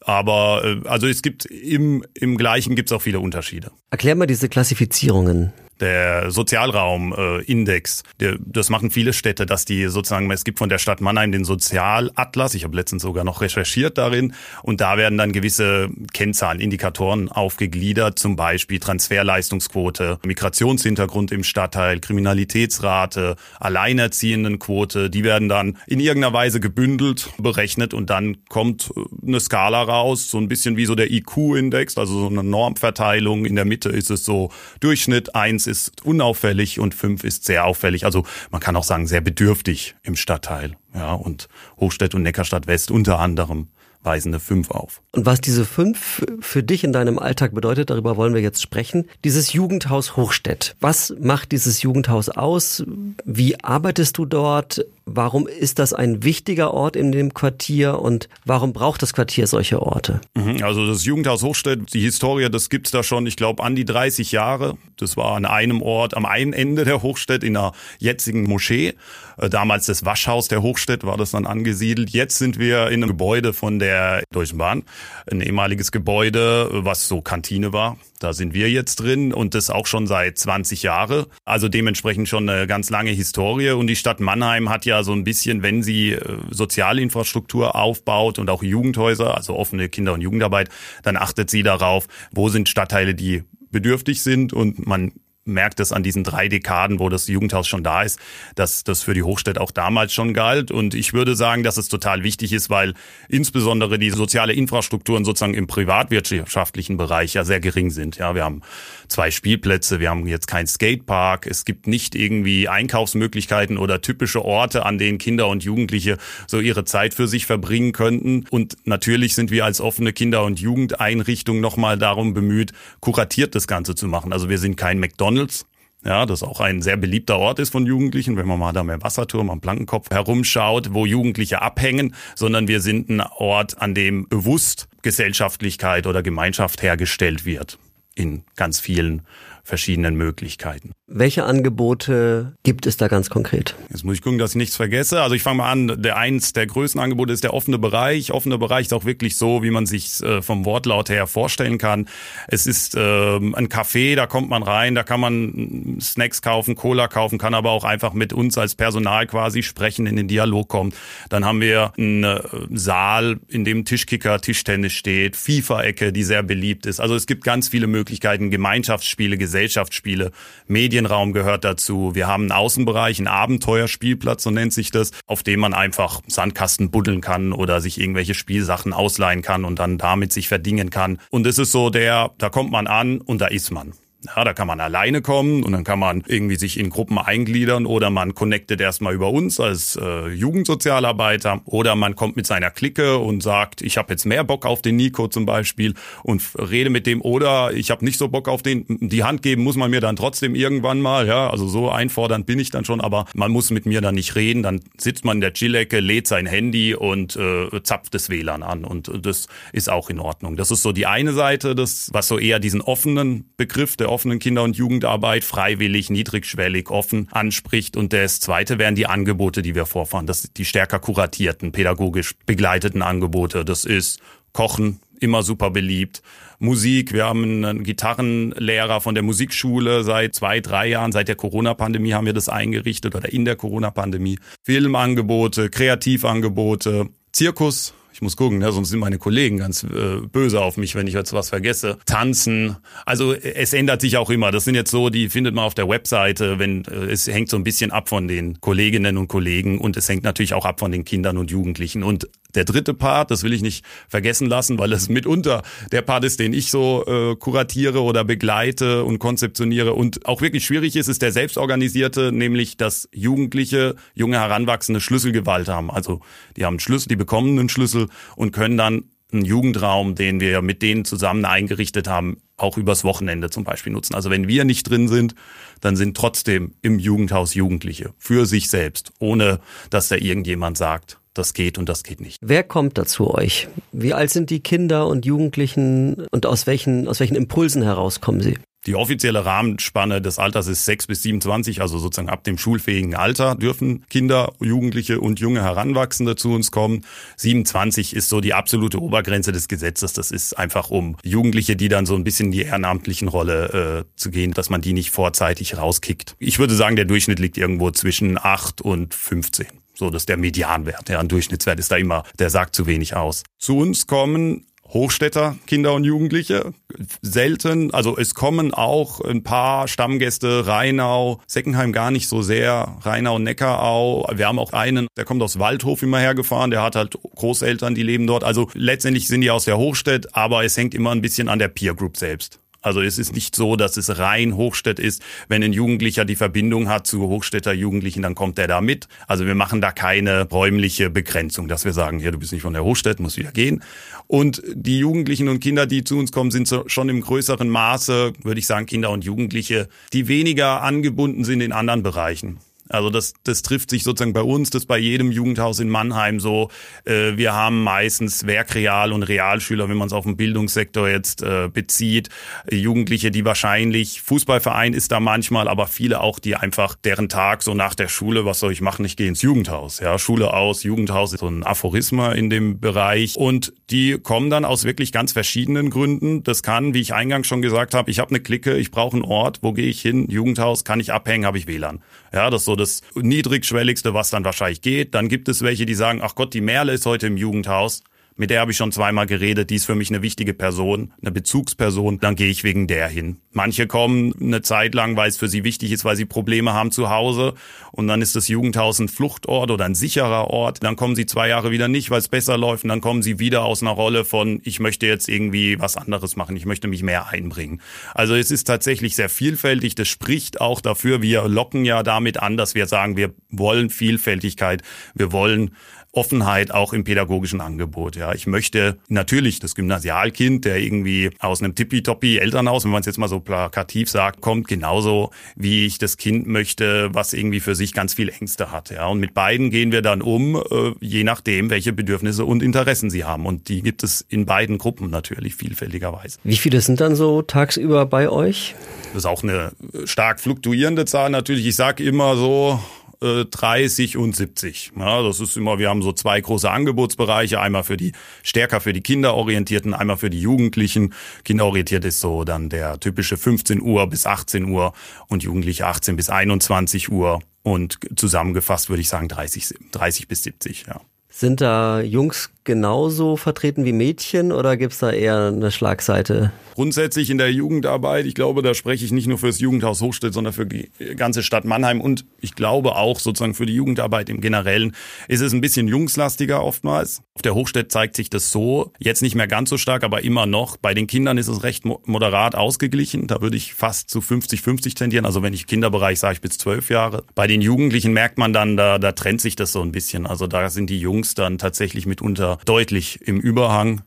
Aber 0.08 0.64
äh, 0.64 0.88
also 0.88 1.06
es 1.06 1.20
gibt 1.20 1.44
im, 1.44 2.02
im 2.14 2.38
Gleichen 2.38 2.74
gibt 2.74 2.90
es 2.90 2.96
auch 2.96 3.02
viele 3.02 3.20
Unterschiede. 3.20 3.72
Erklär 3.90 4.14
mal 4.14 4.26
diese 4.26 4.48
Klassifizierungen 4.48 5.52
der 5.80 6.30
Sozialraumindex, 6.30 8.02
äh, 8.20 8.34
das 8.38 8.70
machen 8.70 8.90
viele 8.90 9.12
Städte, 9.12 9.46
dass 9.46 9.64
die 9.64 9.86
sozusagen, 9.88 10.30
es 10.30 10.44
gibt 10.44 10.58
von 10.58 10.68
der 10.68 10.78
Stadt 10.78 11.00
Mannheim 11.00 11.32
den 11.32 11.44
Sozialatlas, 11.44 12.54
ich 12.54 12.64
habe 12.64 12.76
letztens 12.76 13.02
sogar 13.02 13.24
noch 13.24 13.40
recherchiert 13.40 13.98
darin, 13.98 14.34
und 14.62 14.80
da 14.80 14.96
werden 14.96 15.18
dann 15.18 15.32
gewisse 15.32 15.88
Kennzahlen, 16.12 16.60
Indikatoren 16.60 17.30
aufgegliedert, 17.30 18.18
zum 18.18 18.36
Beispiel 18.36 18.78
Transferleistungsquote, 18.78 20.18
Migrationshintergrund 20.24 21.32
im 21.32 21.44
Stadtteil, 21.44 22.00
Kriminalitätsrate, 22.00 23.36
Alleinerziehendenquote, 23.60 25.10
die 25.10 25.24
werden 25.24 25.48
dann 25.48 25.78
in 25.86 26.00
irgendeiner 26.00 26.32
Weise 26.32 26.60
gebündelt, 26.60 27.30
berechnet 27.38 27.94
und 27.94 28.10
dann 28.10 28.38
kommt 28.48 28.90
eine 29.26 29.40
Skala 29.40 29.82
raus, 29.82 30.30
so 30.30 30.38
ein 30.38 30.48
bisschen 30.48 30.76
wie 30.76 30.86
so 30.86 30.94
der 30.94 31.10
IQ-Index, 31.10 31.96
also 31.98 32.20
so 32.20 32.26
eine 32.28 32.42
Normverteilung. 32.42 33.44
In 33.44 33.56
der 33.56 33.64
Mitte 33.64 33.88
ist 33.90 34.10
es 34.10 34.24
so 34.24 34.50
Durchschnitt, 34.80 35.34
eins 35.34 35.66
ist 35.68 36.04
unauffällig 36.04 36.80
und 36.80 36.94
fünf 36.94 37.22
ist 37.22 37.44
sehr 37.44 37.64
auffällig. 37.64 38.04
Also 38.04 38.24
man 38.50 38.60
kann 38.60 38.74
auch 38.74 38.84
sagen, 38.84 39.06
sehr 39.06 39.20
bedürftig 39.20 39.94
im 40.02 40.16
Stadtteil. 40.16 40.76
Ja, 40.94 41.14
und 41.14 41.48
Hochstädt 41.78 42.14
und 42.14 42.22
Neckarstadt 42.22 42.66
West 42.66 42.90
unter 42.90 43.20
anderem 43.20 43.68
weisen 44.02 44.28
eine 44.28 44.40
5 44.40 44.70
auf. 44.70 45.02
Und 45.12 45.26
was 45.26 45.40
diese 45.40 45.64
5 45.64 46.26
für 46.40 46.62
dich 46.62 46.84
in 46.84 46.92
deinem 46.92 47.18
Alltag 47.18 47.54
bedeutet, 47.54 47.90
darüber 47.90 48.16
wollen 48.16 48.34
wir 48.34 48.40
jetzt 48.40 48.62
sprechen. 48.62 49.08
Dieses 49.24 49.52
Jugendhaus 49.52 50.16
Hochstädt. 50.16 50.76
Was 50.80 51.14
macht 51.20 51.52
dieses 51.52 51.82
Jugendhaus 51.82 52.28
aus? 52.28 52.84
Wie 53.24 53.62
arbeitest 53.62 54.18
du 54.18 54.24
dort? 54.24 54.84
Warum 55.10 55.46
ist 55.46 55.78
das 55.78 55.92
ein 55.92 56.22
wichtiger 56.22 56.74
Ort 56.74 56.94
in 56.94 57.12
dem 57.12 57.32
Quartier 57.32 58.00
und 58.00 58.28
warum 58.44 58.72
braucht 58.72 59.02
das 59.02 59.14
Quartier 59.14 59.46
solche 59.46 59.80
Orte? 59.80 60.20
Mhm, 60.34 60.62
also 60.62 60.86
das 60.86 61.04
Jugendhaus 61.04 61.42
Hochstädt, 61.42 61.94
die 61.94 62.00
Historie, 62.00 62.50
das 62.50 62.68
gibt's 62.68 62.90
da 62.90 63.02
schon, 63.02 63.26
ich 63.26 63.36
glaube, 63.36 63.62
an 63.62 63.74
die 63.74 63.84
30 63.84 64.32
Jahre. 64.32 64.76
Das 64.96 65.16
war 65.16 65.36
an 65.36 65.46
einem 65.46 65.80
Ort, 65.80 66.16
am 66.16 66.26
einen 66.26 66.52
Ende 66.52 66.84
der 66.84 67.02
Hochstädt 67.02 67.42
in 67.42 67.54
der 67.54 67.72
jetzigen 67.98 68.42
Moschee. 68.42 68.94
Äh, 69.38 69.48
damals 69.48 69.86
das 69.86 70.04
Waschhaus 70.04 70.48
der 70.48 70.62
Hochstädt 70.62 71.04
war 71.04 71.16
das 71.16 71.30
dann 71.30 71.46
angesiedelt. 71.46 72.10
Jetzt 72.10 72.38
sind 72.38 72.58
wir 72.58 72.88
in 72.88 73.02
einem 73.02 73.08
Gebäude 73.08 73.52
von 73.52 73.78
der 73.78 74.22
Deutschen 74.30 74.58
Bahn, 74.58 74.82
ein 75.30 75.40
ehemaliges 75.40 75.90
Gebäude, 75.90 76.68
was 76.72 77.08
so 77.08 77.22
Kantine 77.22 77.72
war. 77.72 77.96
Da 78.18 78.32
sind 78.32 78.54
wir 78.54 78.70
jetzt 78.70 78.96
drin 78.96 79.32
und 79.32 79.54
das 79.54 79.70
auch 79.70 79.86
schon 79.86 80.06
seit 80.06 80.38
20 80.38 80.82
Jahre. 80.82 81.28
Also 81.44 81.68
dementsprechend 81.68 82.28
schon 82.28 82.48
eine 82.48 82.66
ganz 82.66 82.90
lange 82.90 83.10
Historie. 83.10 83.70
Und 83.70 83.86
die 83.86 83.96
Stadt 83.96 84.20
Mannheim 84.20 84.68
hat 84.68 84.84
ja 84.84 85.02
so 85.02 85.12
ein 85.12 85.24
bisschen, 85.24 85.62
wenn 85.62 85.82
sie 85.82 86.12
äh, 86.12 86.38
Sozialinfrastruktur 86.50 87.76
aufbaut 87.76 88.38
und 88.38 88.50
auch 88.50 88.62
Jugendhäuser, 88.62 89.36
also 89.36 89.56
offene 89.56 89.88
Kinder- 89.88 90.14
und 90.14 90.20
Jugendarbeit, 90.20 90.68
dann 91.02 91.16
achtet 91.16 91.50
sie 91.50 91.62
darauf, 91.62 92.06
wo 92.32 92.48
sind 92.48 92.68
Stadtteile, 92.68 93.14
die 93.14 93.44
bedürftig 93.70 94.22
sind 94.22 94.52
und 94.52 94.86
man 94.86 95.12
merkt 95.48 95.80
es 95.80 95.92
an 95.92 96.02
diesen 96.02 96.24
drei 96.24 96.48
Dekaden, 96.48 96.98
wo 96.98 97.08
das 97.08 97.26
Jugendhaus 97.26 97.66
schon 97.66 97.82
da 97.82 98.02
ist, 98.02 98.18
dass 98.54 98.84
das 98.84 99.02
für 99.02 99.14
die 99.14 99.22
Hochstädt 99.22 99.58
auch 99.58 99.70
damals 99.70 100.12
schon 100.12 100.34
galt. 100.34 100.70
Und 100.70 100.94
ich 100.94 101.12
würde 101.12 101.34
sagen, 101.34 101.62
dass 101.62 101.76
es 101.76 101.88
total 101.88 102.22
wichtig 102.22 102.52
ist, 102.52 102.70
weil 102.70 102.94
insbesondere 103.28 103.98
die 103.98 104.10
soziale 104.10 104.52
Infrastrukturen 104.52 105.24
sozusagen 105.24 105.54
im 105.54 105.66
privatwirtschaftlichen 105.66 106.96
Bereich 106.96 107.34
ja 107.34 107.44
sehr 107.44 107.60
gering 107.60 107.90
sind. 107.90 108.16
Ja, 108.16 108.34
wir 108.34 108.44
haben 108.44 108.62
zwei 109.08 109.30
Spielplätze, 109.30 110.00
wir 110.00 110.10
haben 110.10 110.26
jetzt 110.26 110.46
keinen 110.46 110.66
Skatepark, 110.66 111.46
es 111.46 111.64
gibt 111.64 111.86
nicht 111.86 112.14
irgendwie 112.14 112.68
Einkaufsmöglichkeiten 112.68 113.78
oder 113.78 114.00
typische 114.00 114.44
Orte, 114.44 114.84
an 114.84 114.98
denen 114.98 115.18
Kinder 115.18 115.48
und 115.48 115.64
Jugendliche 115.64 116.18
so 116.46 116.60
ihre 116.60 116.84
Zeit 116.84 117.14
für 117.14 117.26
sich 117.26 117.46
verbringen 117.46 117.92
könnten. 117.92 118.44
Und 118.50 118.76
natürlich 118.84 119.34
sind 119.34 119.50
wir 119.50 119.64
als 119.64 119.80
offene 119.80 120.12
Kinder- 120.12 120.44
und 120.44 120.60
Jugendeinrichtung 120.60 121.60
nochmal 121.60 121.98
darum 121.98 122.34
bemüht, 122.34 122.72
kuratiert 123.00 123.54
das 123.54 123.66
Ganze 123.66 123.94
zu 123.94 124.06
machen. 124.06 124.32
Also 124.32 124.48
wir 124.48 124.58
sind 124.58 124.76
kein 124.76 124.98
McDonald's 124.98 125.37
McDonalds. 125.38 125.66
Ja, 126.04 126.26
das 126.26 126.44
auch 126.44 126.60
ein 126.60 126.80
sehr 126.80 126.96
beliebter 126.96 127.38
Ort 127.38 127.58
ist 127.58 127.70
von 127.70 127.84
Jugendlichen, 127.84 128.36
wenn 128.36 128.46
man 128.46 128.58
mal 128.58 128.72
da 128.72 128.82
im 128.82 129.02
Wasserturm 129.02 129.50
am 129.50 129.60
Plankenkopf 129.60 130.10
herumschaut, 130.10 130.94
wo 130.94 131.06
Jugendliche 131.06 131.60
abhängen, 131.60 132.14
sondern 132.36 132.68
wir 132.68 132.80
sind 132.80 133.08
ein 133.08 133.20
Ort, 133.20 133.82
an 133.82 133.94
dem 133.94 134.28
bewusst 134.28 134.88
Gesellschaftlichkeit 135.02 136.06
oder 136.06 136.22
Gemeinschaft 136.22 136.82
hergestellt 136.82 137.44
wird 137.44 137.78
in 138.14 138.44
ganz 138.54 138.78
vielen 138.80 139.22
verschiedenen 139.68 140.16
Möglichkeiten. 140.16 140.92
Welche 141.06 141.44
Angebote 141.44 142.54
gibt 142.62 142.86
es 142.86 142.96
da 142.96 143.08
ganz 143.08 143.28
konkret? 143.28 143.76
Jetzt 143.90 144.02
muss 144.02 144.16
ich 144.16 144.22
gucken, 144.22 144.38
dass 144.38 144.52
ich 144.52 144.56
nichts 144.56 144.76
vergesse. 144.76 145.20
Also 145.20 145.34
ich 145.34 145.42
fange 145.42 145.58
mal 145.58 145.70
an, 145.70 146.02
der 146.02 146.16
eins 146.16 146.54
der 146.54 146.66
größten 146.66 147.00
Angebote 147.00 147.34
ist 147.34 147.44
der 147.44 147.52
offene 147.52 147.78
Bereich. 147.78 148.32
Offener 148.32 148.56
Bereich 148.56 148.86
ist 148.86 148.94
auch 148.94 149.04
wirklich 149.04 149.36
so, 149.36 149.62
wie 149.62 149.70
man 149.70 149.84
sich 149.84 150.22
äh, 150.22 150.40
vom 150.40 150.64
Wortlaut 150.64 151.10
her 151.10 151.26
vorstellen 151.26 151.76
kann. 151.76 152.08
Es 152.48 152.66
ist 152.66 152.94
äh, 152.94 153.00
ein 153.36 153.68
Café, 153.68 154.16
da 154.16 154.26
kommt 154.26 154.48
man 154.48 154.62
rein, 154.62 154.94
da 154.94 155.02
kann 155.02 155.20
man 155.20 155.98
Snacks 156.00 156.40
kaufen, 156.40 156.74
Cola 156.74 157.08
kaufen, 157.08 157.38
kann 157.38 157.52
aber 157.52 157.70
auch 157.70 157.84
einfach 157.84 158.14
mit 158.14 158.32
uns 158.32 158.56
als 158.56 158.74
Personal 158.74 159.26
quasi 159.26 159.62
sprechen, 159.62 160.06
in 160.06 160.16
den 160.16 160.28
Dialog 160.28 160.68
kommen. 160.68 160.94
Dann 161.28 161.44
haben 161.44 161.60
wir 161.60 161.92
einen 161.98 162.24
äh, 162.24 162.40
Saal, 162.72 163.38
in 163.48 163.66
dem 163.66 163.84
Tischkicker, 163.84 164.40
Tischtennis 164.40 164.94
steht, 164.94 165.36
FIFA-Ecke, 165.36 166.12
die 166.12 166.24
sehr 166.24 166.42
beliebt 166.42 166.86
ist. 166.86 167.00
Also 167.00 167.14
es 167.14 167.26
gibt 167.26 167.44
ganz 167.44 167.68
viele 167.68 167.86
Möglichkeiten, 167.86 168.50
Gemeinschaftsspiele, 168.50 169.36
Gesellschaftsspiele, 169.58 170.30
Medienraum 170.68 171.32
gehört 171.32 171.64
dazu. 171.64 172.14
Wir 172.14 172.28
haben 172.28 172.44
einen 172.44 172.52
Außenbereich, 172.52 173.18
einen 173.18 173.26
Abenteuerspielplatz, 173.26 174.44
so 174.44 174.52
nennt 174.52 174.72
sich 174.72 174.92
das, 174.92 175.10
auf 175.26 175.42
dem 175.42 175.58
man 175.58 175.74
einfach 175.74 176.20
Sandkasten 176.28 176.92
buddeln 176.92 177.20
kann 177.20 177.52
oder 177.52 177.80
sich 177.80 178.00
irgendwelche 178.00 178.34
Spielsachen 178.34 178.92
ausleihen 178.92 179.42
kann 179.42 179.64
und 179.64 179.80
dann 179.80 179.98
damit 179.98 180.32
sich 180.32 180.46
verdingen 180.46 180.90
kann. 180.90 181.18
Und 181.30 181.44
es 181.44 181.58
ist 181.58 181.72
so 181.72 181.90
der, 181.90 182.30
da 182.38 182.50
kommt 182.50 182.70
man 182.70 182.86
an 182.86 183.20
und 183.20 183.40
da 183.40 183.48
ist 183.48 183.72
man. 183.72 183.94
Ja, 184.26 184.42
da 184.42 184.52
kann 184.52 184.66
man 184.66 184.80
alleine 184.80 185.22
kommen 185.22 185.62
und 185.62 185.70
dann 185.70 185.84
kann 185.84 186.00
man 186.00 186.24
irgendwie 186.26 186.56
sich 186.56 186.76
in 186.76 186.90
Gruppen 186.90 187.18
eingliedern 187.18 187.86
oder 187.86 188.10
man 188.10 188.34
connectet 188.34 188.80
erstmal 188.80 189.14
über 189.14 189.30
uns 189.30 189.60
als 189.60 189.94
äh, 189.94 190.26
Jugendsozialarbeiter 190.30 191.60
oder 191.66 191.94
man 191.94 192.16
kommt 192.16 192.34
mit 192.34 192.44
seiner 192.44 192.70
Clique 192.70 193.16
und 193.18 193.44
sagt, 193.44 193.80
ich 193.80 193.96
habe 193.96 194.12
jetzt 194.12 194.26
mehr 194.26 194.42
Bock 194.42 194.66
auf 194.66 194.82
den 194.82 194.96
Nico 194.96 195.28
zum 195.28 195.46
Beispiel 195.46 195.94
und 196.24 196.42
rede 196.58 196.90
mit 196.90 197.06
dem 197.06 197.22
oder 197.22 197.72
ich 197.72 197.92
habe 197.92 198.04
nicht 198.04 198.18
so 198.18 198.26
Bock 198.26 198.48
auf 198.48 198.60
den. 198.62 198.86
Die 198.88 199.22
Hand 199.22 199.42
geben 199.42 199.62
muss 199.62 199.76
man 199.76 199.88
mir 199.88 200.00
dann 200.00 200.16
trotzdem 200.16 200.56
irgendwann 200.56 201.00
mal, 201.00 201.28
ja, 201.28 201.48
also 201.48 201.68
so 201.68 201.88
einfordernd 201.88 202.44
bin 202.44 202.58
ich 202.58 202.72
dann 202.72 202.84
schon, 202.84 203.00
aber 203.00 203.26
man 203.34 203.52
muss 203.52 203.70
mit 203.70 203.86
mir 203.86 204.00
dann 204.00 204.16
nicht 204.16 204.34
reden. 204.34 204.64
Dann 204.64 204.80
sitzt 204.98 205.24
man 205.24 205.36
in 205.36 205.42
der 205.42 205.52
Chillecke, 205.52 206.00
lädt 206.00 206.26
sein 206.26 206.46
Handy 206.46 206.96
und 206.96 207.36
äh, 207.36 207.84
zapft 207.84 208.14
das 208.14 208.30
WLAN 208.30 208.64
an 208.64 208.84
und 208.84 209.12
das 209.24 209.46
ist 209.72 209.88
auch 209.88 210.10
in 210.10 210.18
Ordnung. 210.18 210.56
Das 210.56 210.72
ist 210.72 210.82
so 210.82 210.90
die 210.90 211.06
eine 211.06 211.32
Seite, 211.34 211.76
das 211.76 212.10
was 212.12 212.26
so 212.26 212.36
eher 212.36 212.58
diesen 212.58 212.80
offenen 212.80 213.52
Begriff 213.56 213.96
der 213.96 214.07
offenen 214.08 214.38
Kinder- 214.38 214.62
und 214.62 214.76
Jugendarbeit 214.76 215.44
freiwillig, 215.44 216.10
niedrigschwellig, 216.10 216.90
offen 216.90 217.28
anspricht. 217.30 217.96
Und 217.96 218.12
das 218.12 218.40
Zweite 218.40 218.78
wären 218.78 218.94
die 218.94 219.06
Angebote, 219.06 219.62
die 219.62 219.74
wir 219.74 219.86
vorfahren. 219.86 220.26
Das 220.26 220.42
sind 220.42 220.58
die 220.58 220.64
stärker 220.64 220.98
kuratierten, 220.98 221.72
pädagogisch 221.72 222.34
begleiteten 222.46 223.02
Angebote. 223.02 223.64
Das 223.64 223.84
ist 223.84 224.20
Kochen, 224.52 225.00
immer 225.20 225.42
super 225.42 225.70
beliebt. 225.70 226.22
Musik, 226.58 227.12
wir 227.12 227.24
haben 227.24 227.64
einen 227.64 227.84
Gitarrenlehrer 227.84 229.00
von 229.00 229.14
der 229.14 229.22
Musikschule 229.22 230.02
seit 230.02 230.34
zwei, 230.34 230.60
drei 230.60 230.88
Jahren, 230.88 231.12
seit 231.12 231.28
der 231.28 231.36
Corona-Pandemie 231.36 232.14
haben 232.14 232.26
wir 232.26 232.32
das 232.32 232.48
eingerichtet 232.48 233.14
oder 233.14 233.32
in 233.32 233.44
der 233.44 233.54
Corona-Pandemie. 233.54 234.38
Filmangebote, 234.64 235.70
Kreativangebote, 235.70 237.10
Zirkus, 237.32 237.94
ich 238.18 238.22
muss 238.22 238.36
gucken, 238.36 238.58
ne, 238.58 238.72
sonst 238.72 238.88
sind 238.88 238.98
meine 238.98 239.16
Kollegen 239.16 239.58
ganz 239.58 239.84
äh, 239.84 240.20
böse 240.32 240.60
auf 240.60 240.76
mich, 240.76 240.96
wenn 240.96 241.06
ich 241.06 241.14
jetzt 241.14 241.32
was 241.32 241.50
vergesse. 241.50 241.98
Tanzen. 242.04 242.74
Also 243.06 243.32
es 243.32 243.72
ändert 243.72 244.00
sich 244.00 244.16
auch 244.16 244.28
immer. 244.28 244.50
Das 244.50 244.64
sind 244.64 244.74
jetzt 244.74 244.90
so, 244.90 245.08
die 245.08 245.28
findet 245.28 245.54
man 245.54 245.62
auf 245.62 245.74
der 245.74 245.88
Webseite, 245.88 246.58
wenn 246.58 246.84
äh, 246.86 247.12
es 247.12 247.28
hängt 247.28 247.48
so 247.48 247.56
ein 247.56 247.62
bisschen 247.62 247.92
ab 247.92 248.08
von 248.08 248.26
den 248.26 248.60
Kolleginnen 248.60 249.18
und 249.18 249.28
Kollegen 249.28 249.78
und 249.78 249.96
es 249.96 250.08
hängt 250.08 250.24
natürlich 250.24 250.52
auch 250.52 250.64
ab 250.64 250.80
von 250.80 250.90
den 250.90 251.04
Kindern 251.04 251.38
und 251.38 251.52
Jugendlichen. 251.52 252.02
Und 252.02 252.28
der 252.54 252.64
dritte 252.64 252.94
Part, 252.94 253.30
das 253.30 253.42
will 253.42 253.52
ich 253.52 253.62
nicht 253.62 253.84
vergessen 254.08 254.48
lassen, 254.48 254.78
weil 254.78 254.92
es 254.92 255.08
mitunter 255.08 255.62
der 255.92 256.02
Part 256.02 256.24
ist, 256.24 256.40
den 256.40 256.52
ich 256.52 256.70
so 256.70 257.04
äh, 257.06 257.36
kuratiere 257.36 258.02
oder 258.02 258.24
begleite 258.24 259.04
und 259.04 259.18
konzeptioniere 259.18 259.92
und 259.94 260.24
auch 260.26 260.40
wirklich 260.40 260.64
schwierig 260.64 260.96
ist, 260.96 261.08
ist 261.08 261.20
der 261.20 261.32
selbstorganisierte, 261.32 262.32
nämlich 262.32 262.76
dass 262.76 263.08
Jugendliche, 263.12 263.96
junge 264.14 264.38
Heranwachsende 264.38 265.00
Schlüsselgewalt 265.00 265.68
haben. 265.68 265.90
Also 265.90 266.20
die 266.56 266.64
haben 266.64 266.80
Schlüssel, 266.80 267.08
die 267.08 267.16
bekommen 267.16 267.58
einen 267.58 267.68
Schlüssel 267.68 268.08
und 268.36 268.52
können 268.52 268.78
dann 268.78 269.04
einen 269.30 269.44
Jugendraum, 269.44 270.14
den 270.14 270.40
wir 270.40 270.62
mit 270.62 270.80
denen 270.80 271.04
zusammen 271.04 271.44
eingerichtet 271.44 272.08
haben, 272.08 272.38
auch 272.56 272.78
übers 272.78 273.04
Wochenende 273.04 273.50
zum 273.50 273.62
Beispiel 273.64 273.92
nutzen. 273.92 274.14
Also 274.14 274.30
wenn 274.30 274.48
wir 274.48 274.64
nicht 274.64 274.88
drin 274.88 275.08
sind, 275.08 275.34
dann 275.80 275.96
sind 275.96 276.16
trotzdem 276.16 276.74
im 276.80 276.98
Jugendhaus 276.98 277.54
Jugendliche 277.54 278.14
für 278.18 278.46
sich 278.46 278.70
selbst, 278.70 279.12
ohne 279.18 279.60
dass 279.90 280.08
da 280.08 280.16
irgendjemand 280.16 280.78
sagt, 280.78 281.18
das 281.38 281.54
geht 281.54 281.78
und 281.78 281.88
das 281.88 282.02
geht 282.02 282.20
nicht. 282.20 282.38
Wer 282.42 282.64
kommt 282.64 282.98
da 282.98 283.06
zu 283.06 283.32
euch? 283.32 283.68
Wie 283.92 284.14
alt 284.14 284.30
sind 284.30 284.50
die 284.50 284.60
Kinder 284.60 285.06
und 285.06 285.24
Jugendlichen 285.24 286.26
und 286.30 286.46
aus 286.46 286.66
welchen, 286.66 287.08
aus 287.08 287.20
welchen 287.20 287.36
Impulsen 287.36 287.82
heraus 287.82 288.20
kommen 288.20 288.40
sie? 288.40 288.56
Die 288.86 288.94
offizielle 288.94 289.44
Rahmenspanne 289.44 290.22
des 290.22 290.38
Alters 290.38 290.66
ist 290.68 290.84
6 290.84 291.08
bis 291.08 291.22
27, 291.22 291.82
also 291.82 291.98
sozusagen 291.98 292.30
ab 292.30 292.44
dem 292.44 292.56
schulfähigen 292.56 293.14
Alter 293.14 293.54
dürfen 293.54 294.06
Kinder, 294.08 294.52
Jugendliche 294.60 295.20
und 295.20 295.40
junge 295.40 295.62
Heranwachsende 295.62 296.36
zu 296.36 296.52
uns 296.52 296.70
kommen. 296.70 297.04
27 297.36 298.14
ist 298.14 298.28
so 298.28 298.40
die 298.40 298.54
absolute 298.54 299.02
Obergrenze 299.02 299.52
des 299.52 299.68
Gesetzes. 299.68 300.12
Das 300.12 300.30
ist 300.30 300.56
einfach 300.56 300.90
um 300.90 301.16
Jugendliche, 301.24 301.76
die 301.76 301.88
dann 301.88 302.06
so 302.06 302.14
ein 302.14 302.24
bisschen 302.24 302.46
in 302.46 302.52
die 302.52 302.62
ehrenamtlichen 302.62 303.28
Rolle 303.28 304.06
äh, 304.06 304.18
zu 304.18 304.30
gehen, 304.30 304.52
dass 304.52 304.70
man 304.70 304.80
die 304.80 304.94
nicht 304.94 305.10
vorzeitig 305.10 305.76
rauskickt. 305.76 306.36
Ich 306.38 306.58
würde 306.58 306.74
sagen, 306.74 306.96
der 306.96 307.04
Durchschnitt 307.04 307.40
liegt 307.40 307.58
irgendwo 307.58 307.90
zwischen 307.90 308.38
8 308.38 308.80
und 308.80 309.12
15. 309.12 309.66
So, 309.98 310.10
das 310.10 310.22
ist 310.22 310.28
der 310.28 310.36
Medianwert. 310.36 311.08
Ja, 311.08 311.18
ein 311.18 311.26
Durchschnittswert 311.26 311.80
ist 311.80 311.90
da 311.90 311.96
immer, 311.96 312.22
der 312.38 312.50
sagt 312.50 312.76
zu 312.76 312.86
wenig 312.86 313.16
aus. 313.16 313.42
Zu 313.58 313.78
uns 313.78 314.06
kommen 314.06 314.64
Hochstädter 314.90 315.56
Kinder 315.66 315.92
und 315.92 316.04
Jugendliche. 316.04 316.72
Selten, 317.20 317.92
also 317.92 318.16
es 318.16 318.34
kommen 318.34 318.72
auch 318.72 319.20
ein 319.20 319.42
paar 319.42 319.88
Stammgäste, 319.88 320.68
Rheinau, 320.68 321.40
Seckenheim 321.48 321.92
gar 321.92 322.12
nicht 322.12 322.28
so 322.28 322.42
sehr, 322.42 322.96
Rheinau, 323.00 323.40
Neckarau. 323.40 324.30
Wir 324.32 324.46
haben 324.46 324.60
auch 324.60 324.72
einen, 324.72 325.08
der 325.16 325.24
kommt 325.24 325.42
aus 325.42 325.58
Waldhof 325.58 326.00
immer 326.02 326.20
hergefahren, 326.20 326.70
der 326.70 326.82
hat 326.82 326.94
halt 326.94 327.18
Großeltern, 327.34 327.96
die 327.96 328.04
leben 328.04 328.28
dort. 328.28 328.44
Also 328.44 328.70
letztendlich 328.74 329.26
sind 329.26 329.40
die 329.40 329.50
aus 329.50 329.64
der 329.64 329.78
Hochstadt, 329.78 330.34
aber 330.34 330.64
es 330.64 330.76
hängt 330.76 330.94
immer 330.94 331.10
ein 331.10 331.22
bisschen 331.22 331.48
an 331.48 331.58
der 331.58 331.68
Peer 331.68 331.94
Group 331.94 332.16
selbst. 332.16 332.60
Also 332.80 333.00
es 333.00 333.18
ist 333.18 333.34
nicht 333.34 333.56
so, 333.56 333.76
dass 333.76 333.96
es 333.96 334.18
rein 334.18 334.56
Hochstädt 334.56 334.98
ist. 334.98 335.22
Wenn 335.48 335.62
ein 335.62 335.72
Jugendlicher 335.72 336.24
die 336.24 336.36
Verbindung 336.36 336.88
hat 336.88 337.06
zu 337.06 337.20
Hochstädter 337.22 337.72
Jugendlichen, 337.72 338.22
dann 338.22 338.34
kommt 338.34 338.56
der 338.58 338.68
da 338.68 338.80
mit. 338.80 339.08
Also 339.26 339.46
wir 339.46 339.54
machen 339.54 339.80
da 339.80 339.90
keine 339.90 340.48
räumliche 340.48 341.10
Begrenzung, 341.10 341.68
dass 341.68 341.84
wir 341.84 341.92
sagen, 341.92 342.20
ja, 342.20 342.30
du 342.30 342.38
bist 342.38 342.52
nicht 342.52 342.62
von 342.62 342.72
der 342.72 342.84
Hochstädt, 342.84 343.20
musst 343.20 343.36
wieder 343.36 343.52
gehen. 343.52 343.82
Und 344.26 344.62
die 344.72 344.98
Jugendlichen 344.98 345.48
und 345.48 345.60
Kinder, 345.60 345.86
die 345.86 346.04
zu 346.04 346.18
uns 346.18 346.30
kommen, 346.30 346.50
sind 346.50 346.72
schon 346.86 347.08
im 347.08 347.20
größeren 347.20 347.68
Maße, 347.68 348.32
würde 348.42 348.60
ich 348.60 348.66
sagen, 348.66 348.86
Kinder 348.86 349.10
und 349.10 349.24
Jugendliche, 349.24 349.88
die 350.12 350.28
weniger 350.28 350.82
angebunden 350.82 351.44
sind 351.44 351.60
in 351.60 351.72
anderen 351.72 352.02
Bereichen. 352.02 352.60
Also 352.88 353.10
das, 353.10 353.34
das 353.44 353.62
trifft 353.62 353.90
sich 353.90 354.04
sozusagen 354.04 354.32
bei 354.32 354.42
uns, 354.42 354.70
das 354.70 354.86
bei 354.86 354.98
jedem 354.98 355.30
Jugendhaus 355.30 355.80
in 355.80 355.88
Mannheim 355.88 356.40
so. 356.40 356.70
Äh, 357.04 357.36
wir 357.36 357.52
haben 357.52 357.82
meistens 357.82 358.46
Werkreal- 358.46 359.12
und 359.12 359.22
Realschüler, 359.22 359.88
wenn 359.88 359.96
man 359.96 360.06
es 360.06 360.12
auf 360.12 360.24
den 360.24 360.36
Bildungssektor 360.36 361.08
jetzt 361.08 361.42
äh, 361.42 361.68
bezieht. 361.72 362.28
Jugendliche, 362.70 363.30
die 363.30 363.44
wahrscheinlich, 363.44 364.22
Fußballverein 364.22 364.94
ist 364.94 365.12
da 365.12 365.20
manchmal, 365.20 365.68
aber 365.68 365.86
viele 365.86 366.20
auch, 366.20 366.38
die 366.38 366.56
einfach 366.56 366.94
deren 366.94 367.28
Tag 367.28 367.62
so 367.62 367.74
nach 367.74 367.94
der 367.94 368.08
Schule, 368.08 368.44
was 368.44 368.60
soll 368.60 368.72
ich 368.72 368.80
machen? 368.80 369.04
Ich 369.04 369.16
gehe 369.16 369.28
ins 369.28 369.42
Jugendhaus. 369.42 370.00
Ja, 370.00 370.18
Schule 370.18 370.52
aus, 370.52 370.82
Jugendhaus 370.82 371.32
ist 371.32 371.40
so 371.40 371.48
ein 371.48 371.64
Aphorisma 371.64 372.32
in 372.32 372.50
dem 372.50 372.80
Bereich. 372.80 373.36
Und 373.36 373.72
die 373.90 374.18
kommen 374.18 374.50
dann 374.50 374.64
aus 374.64 374.84
wirklich 374.84 375.12
ganz 375.12 375.32
verschiedenen 375.32 375.90
Gründen. 375.90 376.42
Das 376.42 376.62
kann, 376.62 376.94
wie 376.94 377.00
ich 377.00 377.14
eingangs 377.14 377.46
schon 377.46 377.62
gesagt 377.62 377.94
habe, 377.94 378.10
ich 378.10 378.18
habe 378.18 378.30
eine 378.30 378.40
Clique, 378.40 378.76
ich 378.76 378.90
brauche 378.90 379.16
einen 379.16 379.24
Ort, 379.24 379.58
wo 379.62 379.72
gehe 379.72 379.86
ich 379.86 380.00
hin? 380.00 380.26
Jugendhaus, 380.28 380.84
kann 380.84 381.00
ich 381.00 381.12
abhängen, 381.12 381.46
habe 381.46 381.58
ich 381.58 381.66
WLAN. 381.66 382.00
Ja, 382.32 382.50
das 382.50 382.64
so 382.64 382.76
das 382.78 383.02
niedrigschwelligste, 383.14 384.14
was 384.14 384.30
dann 384.30 384.44
wahrscheinlich 384.44 384.80
geht. 384.80 385.14
Dann 385.14 385.28
gibt 385.28 385.48
es 385.48 385.62
welche, 385.62 385.84
die 385.84 385.94
sagen, 385.94 386.20
ach 386.22 386.34
Gott, 386.34 386.54
die 386.54 386.62
Merle 386.62 386.92
ist 386.92 387.04
heute 387.04 387.26
im 387.26 387.36
Jugendhaus 387.36 388.02
mit 388.38 388.50
der 388.50 388.60
habe 388.60 388.70
ich 388.70 388.76
schon 388.76 388.92
zweimal 388.92 389.26
geredet, 389.26 389.68
die 389.70 389.74
ist 389.74 389.84
für 389.84 389.96
mich 389.96 390.10
eine 390.10 390.22
wichtige 390.22 390.54
Person, 390.54 391.12
eine 391.20 391.32
Bezugsperson, 391.32 392.20
dann 392.20 392.36
gehe 392.36 392.48
ich 392.48 392.62
wegen 392.62 392.86
der 392.86 393.08
hin. 393.08 393.38
Manche 393.50 393.88
kommen 393.88 394.32
eine 394.40 394.62
Zeit 394.62 394.94
lang, 394.94 395.16
weil 395.16 395.28
es 395.28 395.36
für 395.36 395.48
sie 395.48 395.64
wichtig 395.64 395.90
ist, 395.90 396.04
weil 396.04 396.14
sie 396.14 396.24
Probleme 396.24 396.72
haben 396.72 396.92
zu 396.92 397.10
Hause 397.10 397.54
und 397.90 398.06
dann 398.06 398.22
ist 398.22 398.36
das 398.36 398.46
Jugendhaus 398.46 399.00
ein 399.00 399.08
Fluchtort 399.08 399.72
oder 399.72 399.84
ein 399.84 399.96
sicherer 399.96 400.48
Ort. 400.50 400.84
Dann 400.84 400.94
kommen 400.94 401.16
sie 401.16 401.26
zwei 401.26 401.48
Jahre 401.48 401.72
wieder 401.72 401.88
nicht, 401.88 402.10
weil 402.10 402.20
es 402.20 402.28
besser 402.28 402.56
läuft 402.56 402.84
und 402.84 402.90
dann 402.90 403.00
kommen 403.00 403.22
sie 403.22 403.40
wieder 403.40 403.64
aus 403.64 403.82
einer 403.82 403.90
Rolle 403.90 404.24
von, 404.24 404.60
ich 404.62 404.78
möchte 404.78 405.06
jetzt 405.06 405.28
irgendwie 405.28 405.80
was 405.80 405.96
anderes 405.96 406.36
machen, 406.36 406.56
ich 406.56 406.64
möchte 406.64 406.86
mich 406.86 407.02
mehr 407.02 407.28
einbringen. 407.30 407.80
Also 408.14 408.36
es 408.36 408.52
ist 408.52 408.64
tatsächlich 408.64 409.16
sehr 409.16 409.28
vielfältig, 409.28 409.96
das 409.96 410.06
spricht 410.06 410.60
auch 410.60 410.80
dafür, 410.80 411.22
wir 411.22 411.48
locken 411.48 411.84
ja 411.84 412.04
damit 412.04 412.40
an, 412.40 412.56
dass 412.56 412.76
wir 412.76 412.86
sagen, 412.86 413.16
wir 413.16 413.34
wollen 413.50 413.90
Vielfältigkeit, 413.90 414.82
wir 415.14 415.32
wollen 415.32 415.72
Offenheit 416.12 416.70
auch 416.70 416.92
im 416.94 417.04
pädagogischen 417.04 417.60
Angebot. 417.60 418.16
Ja, 418.16 418.27
ich 418.34 418.46
möchte 418.46 418.98
natürlich 419.08 419.60
das 419.60 419.74
Gymnasialkind, 419.74 420.64
der 420.64 420.78
irgendwie 420.78 421.30
aus 421.38 421.62
einem 421.62 421.74
tippitoppi 421.74 422.38
Elternhaus, 422.38 422.84
wenn 422.84 422.90
man 422.90 423.00
es 423.00 423.06
jetzt 423.06 423.18
mal 423.18 423.28
so 423.28 423.40
plakativ 423.40 424.08
sagt, 424.10 424.40
kommt, 424.40 424.68
genauso 424.68 425.30
wie 425.56 425.86
ich 425.86 425.98
das 425.98 426.16
Kind 426.16 426.46
möchte, 426.46 427.10
was 427.12 427.32
irgendwie 427.32 427.60
für 427.60 427.74
sich 427.74 427.92
ganz 427.92 428.14
viel 428.14 428.28
Ängste 428.28 428.72
hat. 428.72 428.90
Ja, 428.90 429.06
und 429.06 429.20
mit 429.20 429.34
beiden 429.34 429.70
gehen 429.70 429.92
wir 429.92 430.02
dann 430.02 430.22
um, 430.22 430.56
äh, 430.56 430.92
je 431.00 431.24
nachdem, 431.24 431.70
welche 431.70 431.92
Bedürfnisse 431.92 432.44
und 432.44 432.62
Interessen 432.62 433.10
sie 433.10 433.24
haben. 433.24 433.46
Und 433.46 433.68
die 433.68 433.82
gibt 433.82 434.02
es 434.02 434.24
in 434.28 434.46
beiden 434.46 434.78
Gruppen 434.78 435.10
natürlich 435.10 435.54
vielfältigerweise. 435.54 436.38
Wie 436.44 436.56
viele 436.56 436.80
sind 436.80 437.00
dann 437.00 437.14
so 437.14 437.42
tagsüber 437.42 438.06
bei 438.06 438.28
euch? 438.28 438.74
Das 439.12 439.22
ist 439.22 439.26
auch 439.26 439.42
eine 439.42 439.72
stark 440.04 440.40
fluktuierende 440.40 441.04
Zahl 441.04 441.30
natürlich. 441.30 441.66
Ich 441.66 441.76
sage 441.76 442.04
immer 442.04 442.36
so, 442.36 442.80
30 443.20 444.14
äh, 444.14 444.18
und 444.18 444.36
70. 444.36 444.92
Ja, 444.96 445.22
das 445.22 445.40
ist 445.40 445.56
immer, 445.56 445.78
wir 445.78 445.88
haben 445.88 446.02
so 446.02 446.12
zwei 446.12 446.40
große 446.40 446.70
Angebotsbereiche, 446.70 447.60
einmal 447.60 447.84
für 447.84 447.96
die 447.96 448.12
stärker 448.42 448.80
für 448.80 448.92
die 448.92 449.00
Kinderorientierten, 449.00 449.94
einmal 449.94 450.16
für 450.16 450.30
die 450.30 450.40
Jugendlichen. 450.40 451.14
Kinderorientiert 451.44 452.04
ist 452.04 452.20
so 452.20 452.44
dann 452.44 452.68
der 452.68 453.00
typische 453.00 453.36
15 453.36 453.80
Uhr 453.80 454.06
bis 454.08 454.26
18 454.26 454.66
Uhr 454.66 454.92
und 455.28 455.42
Jugendliche 455.42 455.86
18 455.86 456.16
bis 456.16 456.30
21 456.30 457.10
Uhr 457.10 457.40
und 457.62 457.98
zusammengefasst 458.16 458.88
würde 458.88 459.02
ich 459.02 459.08
sagen 459.08 459.28
30, 459.28 459.74
30 459.92 460.28
bis 460.28 460.42
70, 460.44 460.86
ja. 460.86 461.00
Sind 461.30 461.60
da 461.60 462.00
Jungs 462.00 462.50
genauso 462.68 463.36
vertreten 463.36 463.86
wie 463.86 463.94
Mädchen 463.94 464.52
oder 464.52 464.76
gibt's 464.76 464.98
da 464.98 465.10
eher 465.10 465.46
eine 465.48 465.70
Schlagseite? 465.72 466.52
Grundsätzlich 466.74 467.30
in 467.30 467.38
der 467.38 467.50
Jugendarbeit, 467.50 468.26
ich 468.26 468.34
glaube, 468.34 468.62
da 468.62 468.74
spreche 468.74 469.04
ich 469.04 469.10
nicht 469.10 469.26
nur 469.26 469.38
für 469.38 469.46
das 469.46 469.58
Jugendhaus 469.58 470.00
Hochstedt, 470.02 470.34
sondern 470.34 470.52
für 470.52 470.66
die 470.66 470.90
ganze 471.16 471.42
Stadt 471.42 471.64
Mannheim 471.64 472.00
und 472.00 472.26
ich 472.40 472.54
glaube 472.54 472.94
auch 472.94 473.18
sozusagen 473.18 473.54
für 473.54 473.66
die 473.66 473.74
Jugendarbeit 473.74 474.28
im 474.28 474.40
Generellen 474.40 474.94
ist 475.28 475.40
es 475.40 475.52
ein 475.52 475.62
bisschen 475.62 475.88
jungslastiger 475.88 476.62
oftmals. 476.62 477.22
Auf 477.34 477.42
der 477.42 477.54
Hochstedt 477.54 477.90
zeigt 477.90 478.16
sich 478.16 478.30
das 478.30 478.52
so, 478.52 478.92
jetzt 478.98 479.22
nicht 479.22 479.34
mehr 479.34 479.48
ganz 479.48 479.70
so 479.70 479.78
stark, 479.78 480.04
aber 480.04 480.22
immer 480.22 480.44
noch. 480.44 480.76
Bei 480.76 480.92
den 480.92 481.06
Kindern 481.06 481.38
ist 481.38 481.48
es 481.48 481.62
recht 481.62 481.84
moderat 481.84 482.54
ausgeglichen. 482.54 483.28
Da 483.28 483.40
würde 483.40 483.56
ich 483.56 483.74
fast 483.74 484.10
zu 484.10 484.18
50-50 484.18 484.94
tendieren. 484.94 485.24
Also 485.24 485.42
wenn 485.42 485.54
ich 485.54 485.66
Kinderbereich 485.66 486.18
sage, 486.18 486.34
ich 486.34 486.40
bis 486.40 486.58
zwölf 486.58 486.90
Jahre. 486.90 487.24
Bei 487.34 487.46
den 487.46 487.60
Jugendlichen 487.60 488.12
merkt 488.12 488.38
man 488.38 488.52
dann, 488.52 488.76
da, 488.76 488.98
da 488.98 489.12
trennt 489.12 489.40
sich 489.40 489.54
das 489.54 489.72
so 489.72 489.82
ein 489.82 489.92
bisschen. 489.92 490.26
Also 490.26 490.46
da 490.48 490.68
sind 490.68 490.90
die 490.90 490.98
Jungs 490.98 491.34
dann 491.34 491.58
tatsächlich 491.58 492.06
mitunter 492.06 492.57
deutlich 492.64 493.20
im 493.22 493.40
Überhang 493.40 494.02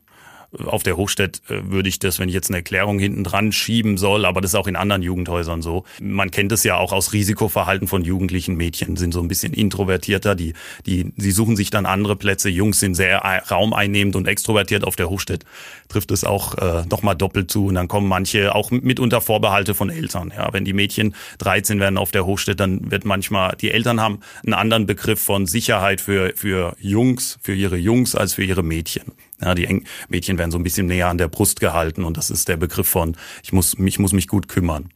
auf 0.58 0.82
der 0.82 0.96
Hochstedt 0.96 1.42
äh, 1.48 1.70
würde 1.70 1.88
ich 1.88 1.98
das, 1.98 2.18
wenn 2.18 2.28
ich 2.28 2.34
jetzt 2.34 2.50
eine 2.50 2.58
Erklärung 2.58 2.98
hinten 2.98 3.24
dran 3.24 3.52
schieben 3.52 3.96
soll, 3.96 4.24
aber 4.24 4.40
das 4.40 4.52
ist 4.52 4.54
auch 4.54 4.66
in 4.66 4.76
anderen 4.76 5.02
Jugendhäusern 5.02 5.62
so. 5.62 5.84
Man 6.00 6.30
kennt 6.30 6.52
es 6.52 6.64
ja 6.64 6.76
auch 6.76 6.92
aus 6.92 7.12
Risikoverhalten 7.12 7.88
von 7.88 8.04
jugendlichen 8.04 8.56
Mädchen, 8.56 8.96
sind 8.96 9.12
so 9.12 9.20
ein 9.20 9.28
bisschen 9.28 9.52
introvertierter, 9.52 10.34
die, 10.34 10.54
die, 10.86 11.12
sie 11.16 11.30
suchen 11.30 11.56
sich 11.56 11.70
dann 11.70 11.86
andere 11.86 12.16
Plätze. 12.16 12.48
Jungs 12.48 12.80
sind 12.80 12.94
sehr 12.94 13.18
raumeinnehmend 13.18 14.16
und 14.16 14.28
extrovertiert. 14.28 14.84
Auf 14.84 14.96
der 14.96 15.08
Hochstedt 15.08 15.44
trifft 15.88 16.10
es 16.10 16.24
auch 16.24 16.56
äh, 16.58 16.84
nochmal 16.90 17.16
doppelt 17.16 17.50
zu. 17.50 17.66
Und 17.66 17.74
dann 17.74 17.88
kommen 17.88 18.08
manche 18.08 18.54
auch 18.54 18.70
mitunter 18.70 19.20
Vorbehalte 19.20 19.74
von 19.74 19.90
Eltern. 19.90 20.32
Ja, 20.36 20.52
wenn 20.52 20.64
die 20.64 20.72
Mädchen 20.72 21.14
13 21.38 21.80
werden 21.80 21.98
auf 21.98 22.10
der 22.10 22.26
Hochstedt, 22.26 22.60
dann 22.60 22.90
wird 22.90 23.04
manchmal, 23.04 23.56
die 23.56 23.70
Eltern 23.70 24.00
haben 24.00 24.20
einen 24.44 24.54
anderen 24.54 24.86
Begriff 24.86 25.20
von 25.20 25.46
Sicherheit 25.46 26.00
für, 26.00 26.32
für 26.34 26.76
Jungs, 26.78 27.38
für 27.42 27.54
ihre 27.54 27.76
Jungs 27.76 28.14
als 28.14 28.34
für 28.34 28.44
ihre 28.44 28.62
Mädchen. 28.62 29.12
Ja, 29.42 29.54
die 29.54 29.84
Mädchen 30.08 30.38
werden 30.38 30.50
so 30.50 30.58
ein 30.58 30.62
bisschen 30.62 30.86
näher 30.86 31.08
an 31.08 31.18
der 31.18 31.28
Brust 31.28 31.60
gehalten 31.60 32.04
und 32.04 32.16
das 32.16 32.30
ist 32.30 32.48
der 32.48 32.56
Begriff 32.56 32.88
von, 32.88 33.16
ich 33.42 33.52
muss, 33.52 33.74
ich 33.74 33.98
muss 33.98 34.12
mich 34.12 34.28
gut 34.28 34.48
kümmern 34.48 34.90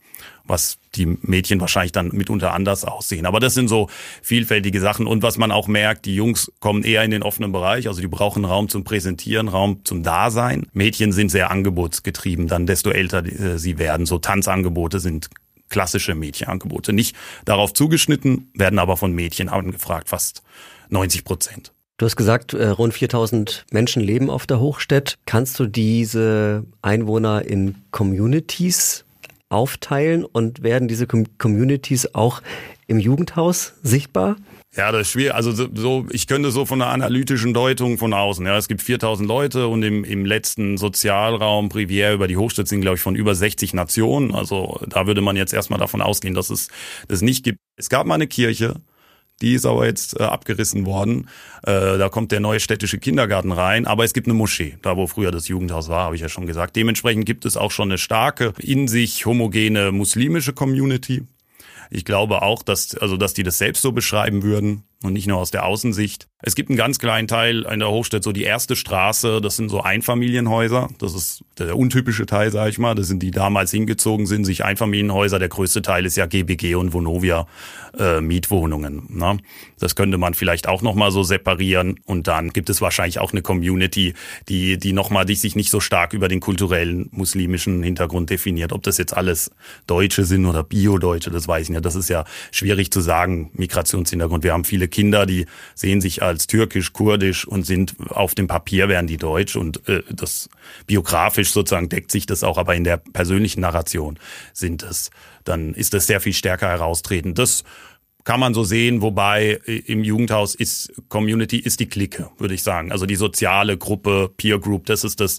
was 0.49 0.79
die 0.95 1.07
Mädchen 1.07 1.61
wahrscheinlich 1.61 1.93
dann 1.93 2.09
mitunter 2.13 2.53
anders 2.53 2.85
aussehen. 2.85 3.27
Aber 3.27 3.41
das 3.41 3.55
sind 3.55 3.69
so 3.69 3.89
vielfältige 4.23 4.81
Sachen. 4.81 5.07
Und 5.07 5.23
was 5.23 5.39
man 5.39 5.51
auch 5.51 5.69
merkt, 5.69 6.07
die 6.07 6.15
Jungs 6.15 6.53
kommen 6.61 6.85
eher 6.85 7.05
in 7.05 7.11
den 7.11 7.23
offenen 7.23 7.53
Bereich, 7.53 7.89
also 7.89 8.01
die 8.01 8.07
brauchen 8.07 8.45
Raum 8.45 8.69
zum 8.69 8.85
Präsentieren, 8.85 9.49
Raum 9.49 9.81
zum 9.85 10.03
Dasein. 10.03 10.67
Mädchen 10.73 11.13
sind 11.13 11.31
sehr 11.31 11.51
angebotsgetrieben, 11.51 12.47
dann 12.47 12.67
desto 12.67 12.91
älter 12.91 13.25
äh, 13.25 13.59
sie 13.59 13.79
werden. 13.79 14.07
So 14.07 14.19
Tanzangebote 14.19 15.01
sind 15.01 15.29
klassische 15.69 16.15
Mädchenangebote. 16.15 16.93
Nicht 16.93 17.17
darauf 17.45 17.75
zugeschnitten, 17.75 18.51
werden 18.55 18.79
aber 18.79 18.97
von 18.97 19.13
Mädchen 19.13 19.49
angefragt, 19.49 20.09
fast 20.09 20.43
90 20.91 21.25
Prozent. 21.25 21.73
Du 21.99 22.05
hast 22.05 22.17
gesagt, 22.17 22.53
äh, 22.53 22.69
rund 22.69 22.93
4000 22.93 23.65
Menschen 23.71 24.03
leben 24.03 24.29
auf 24.29 24.47
der 24.47 24.61
Hochstedt. 24.61 25.17
Kannst 25.25 25.59
du 25.59 25.67
diese 25.67 26.67
Einwohner 26.83 27.47
in 27.47 27.77
Communities 27.91 29.07
aufteilen 29.49 30.25
und 30.27 30.63
werden 30.63 30.89
diese 30.89 31.07
Communities 31.07 32.15
auch 32.15 32.43
im 32.87 32.99
Jugendhaus 32.99 33.73
sichtbar? 33.83 34.37
Ja, 34.77 34.93
das 34.93 35.03
ist 35.03 35.13
schwierig. 35.13 35.35
Also 35.35 35.53
so, 35.53 36.07
ich 36.11 36.27
könnte 36.27 36.51
so 36.51 36.67
von 36.67 36.83
einer 36.83 36.91
analytischen 36.91 37.55
Deutung 37.55 37.97
von 37.97 38.13
außen. 38.13 38.45
Ja, 38.45 38.59
es 38.59 38.69
gibt 38.69 38.83
4000 38.83 39.27
Leute 39.27 39.69
und 39.69 39.83
im, 39.83 40.05
im 40.05 40.27
letzten 40.27 40.77
Sozialraum 40.77 41.71
Privier 41.71 42.13
über 42.13 42.29
die 42.29 42.37
Hochstadt 42.37 42.69
sind, 42.69 42.83
glaube 42.83 42.97
ich, 42.97 43.03
von 43.03 43.17
über 43.17 43.35
60 43.35 43.73
Nationen. 43.73 44.35
Also 44.35 44.81
da 44.87 45.07
würde 45.07 45.23
man 45.23 45.37
jetzt 45.37 45.55
erstmal 45.55 45.79
davon 45.79 46.03
ausgehen, 46.03 46.35
dass 46.35 46.51
es 46.51 46.69
das 47.09 47.23
nicht 47.23 47.43
gibt. 47.43 47.59
Es 47.79 47.89
gab 47.89 48.07
mal 48.07 48.17
eine 48.17 48.27
Kirche, 48.27 48.75
die 49.43 49.55
ist 49.55 49.67
aber 49.67 49.87
jetzt 49.87 50.19
äh, 50.19 50.23
abgerissen 50.23 50.87
worden. 50.87 51.29
Äh, 51.63 51.99
da 51.99 52.09
kommt 52.09 52.33
der 52.33 52.41
neue 52.41 52.61
städtische 52.61 52.99
Kindergarten 52.99 53.53
rein. 53.53 53.87
Aber 53.87 54.05
es 54.05 54.15
gibt 54.15 54.27
eine 54.27 54.35
Moschee, 54.35 54.79
da 54.83 54.97
wo 54.97 55.07
früher 55.07 55.31
das 55.31 55.49
Jugendhaus 55.49 55.89
war, 55.89 56.05
habe 56.05 56.17
ich 56.17 56.23
ja 56.23 56.29
schon 56.29 56.47
gesagt. 56.47 56.77
Dementsprechend 56.77 57.27
gibt 57.27 57.45
es 57.45 57.57
auch 57.57 57.71
schon 57.71 57.91
eine 57.91 57.99
starke, 57.99 58.53
in 58.59 58.89
sich 58.89 59.27
homogene 59.27 59.93
muslimische 59.93 60.53
Community. 60.53 61.25
Ich 61.91 62.05
glaube 62.05 62.43
auch, 62.43 62.63
dass, 62.63 62.97
also, 62.97 63.17
dass 63.17 63.35
die 63.35 63.43
das 63.43 63.59
selbst 63.59 63.83
so 63.83 63.93
beschreiben 63.93 64.43
würden 64.43 64.85
und 65.03 65.13
nicht 65.13 65.27
nur 65.27 65.39
aus 65.39 65.51
der 65.51 65.65
Außensicht. 65.65 66.29
Es 66.43 66.55
gibt 66.55 66.69
einen 66.69 66.77
ganz 66.77 66.99
kleinen 66.99 67.29
Teil 67.29 67.63
in 67.71 67.81
der 67.81 67.91
Hochstadt, 67.91 68.23
so 68.23 68.33
die 68.33 68.43
erste 68.43 68.77
Straße, 68.77 69.41
das 69.41 69.57
sind 69.57 69.69
so 69.69 69.83
Einfamilienhäuser. 69.83 70.89
Das 70.99 71.15
ist 71.15 71.45
der 71.59 71.77
untypische 71.77 72.27
Teil, 72.27 72.51
sage 72.53 72.71
ich 72.71 72.79
mal. 72.79 72.95
Das 72.95 73.07
sind 73.07 73.23
die 73.23 73.31
damals 73.31 73.71
hingezogen 73.71 74.27
sind, 74.27 74.45
sich 74.45 74.65
Einfamilienhäuser. 74.65 75.39
Der 75.39 75.49
größte 75.49 75.83
Teil 75.83 76.05
ist 76.05 76.17
ja 76.17 76.27
GBG 76.27 76.75
und 76.75 76.93
Vonovia 76.93 77.47
äh, 77.99 78.21
Mietwohnungen. 78.21 79.07
Ne? 79.09 79.39
Das 79.79 79.97
könnte 79.97 80.19
man 80.19 80.35
vielleicht 80.35 80.69
auch 80.69 80.83
nochmal 80.83 81.11
so 81.11 81.23
separieren. 81.23 82.01
Und 82.05 82.27
dann 82.29 82.51
gibt 82.51 82.69
es 82.71 82.81
wahrscheinlich 82.81 83.19
auch 83.19 83.33
eine 83.33 83.43
Community, 83.43 84.15
die, 84.49 84.79
die 84.79 84.93
nochmal, 84.93 85.25
die 85.25 85.35
sich 85.35 85.57
nicht 85.57 85.71
so 85.71 85.81
stark 85.81 86.13
über 86.13 86.29
den 86.29 86.41
kulturellen 86.41 87.09
muslimischen 87.13 87.83
Hintergrund 87.83 88.31
definiert. 88.31 88.73
Ob 88.73 88.83
das 88.83 88.99
jetzt 88.99 89.17
alles 89.17 89.51
Deutsche 89.87 90.25
sind 90.25 90.47
oder 90.47 90.63
Bio-Deutsche, 90.63 91.31
das 91.31 91.49
weiß 91.49 91.65
ich 91.65 91.71
nicht. 91.71 91.85
Das 91.85 91.95
ist 91.95 92.11
ja 92.11 92.25
schwierig 92.53 92.91
zu 92.91 93.01
sagen, 93.01 93.51
Migrationshintergrund. 93.55 94.45
Wir 94.45 94.53
haben 94.53 94.65
viele 94.65 94.86
Kinder, 94.89 95.27
die 95.27 95.47
sehen 95.75 96.01
sich 96.01 96.23
als 96.23 96.47
türkisch, 96.47 96.93
kurdisch 96.93 97.47
und 97.47 97.65
sind 97.65 97.95
auf 98.11 98.35
dem 98.35 98.47
Papier 98.47 98.89
wären 98.89 99.07
die 99.07 99.17
deutsch 99.17 99.57
und 99.57 99.89
äh, 99.89 100.03
das 100.11 100.49
biografisch 100.87 101.53
sozusagen 101.53 101.89
deckt 101.89 102.11
sich 102.11 102.27
das 102.27 102.45
auch, 102.45 102.59
aber 102.59 102.75
in 102.75 102.85
der 102.85 102.97
persönlichen 102.97 103.61
Narration 103.61 104.19
sind 104.53 104.83
es, 104.83 105.11
dann 105.45 105.75
ist 105.75 105.95
das 105.95 106.07
sehr 106.07 106.21
viel 106.21 106.33
stärker 106.33 106.69
heraustretend. 106.69 107.39
Das 107.39 107.65
kann 108.27 108.41
man 108.41 108.55
so 108.55 108.65
sehen, 108.65 109.03
wobei 109.03 109.61
äh, 109.67 109.77
im 109.87 110.03
Jugendhaus 110.03 110.55
ist 110.55 110.93
Community 111.09 111.59
ist 111.59 111.81
die 111.81 111.87
Clique, 111.87 112.29
würde 112.39 112.55
ich 112.55 112.63
sagen. 112.63 112.91
Also 112.93 113.07
die 113.07 113.15
soziale 113.15 113.79
Gruppe, 113.79 114.31
Peer 114.37 114.59
Group, 114.59 114.87
das 114.87 115.05
ist 115.05 115.21
das 115.21 115.39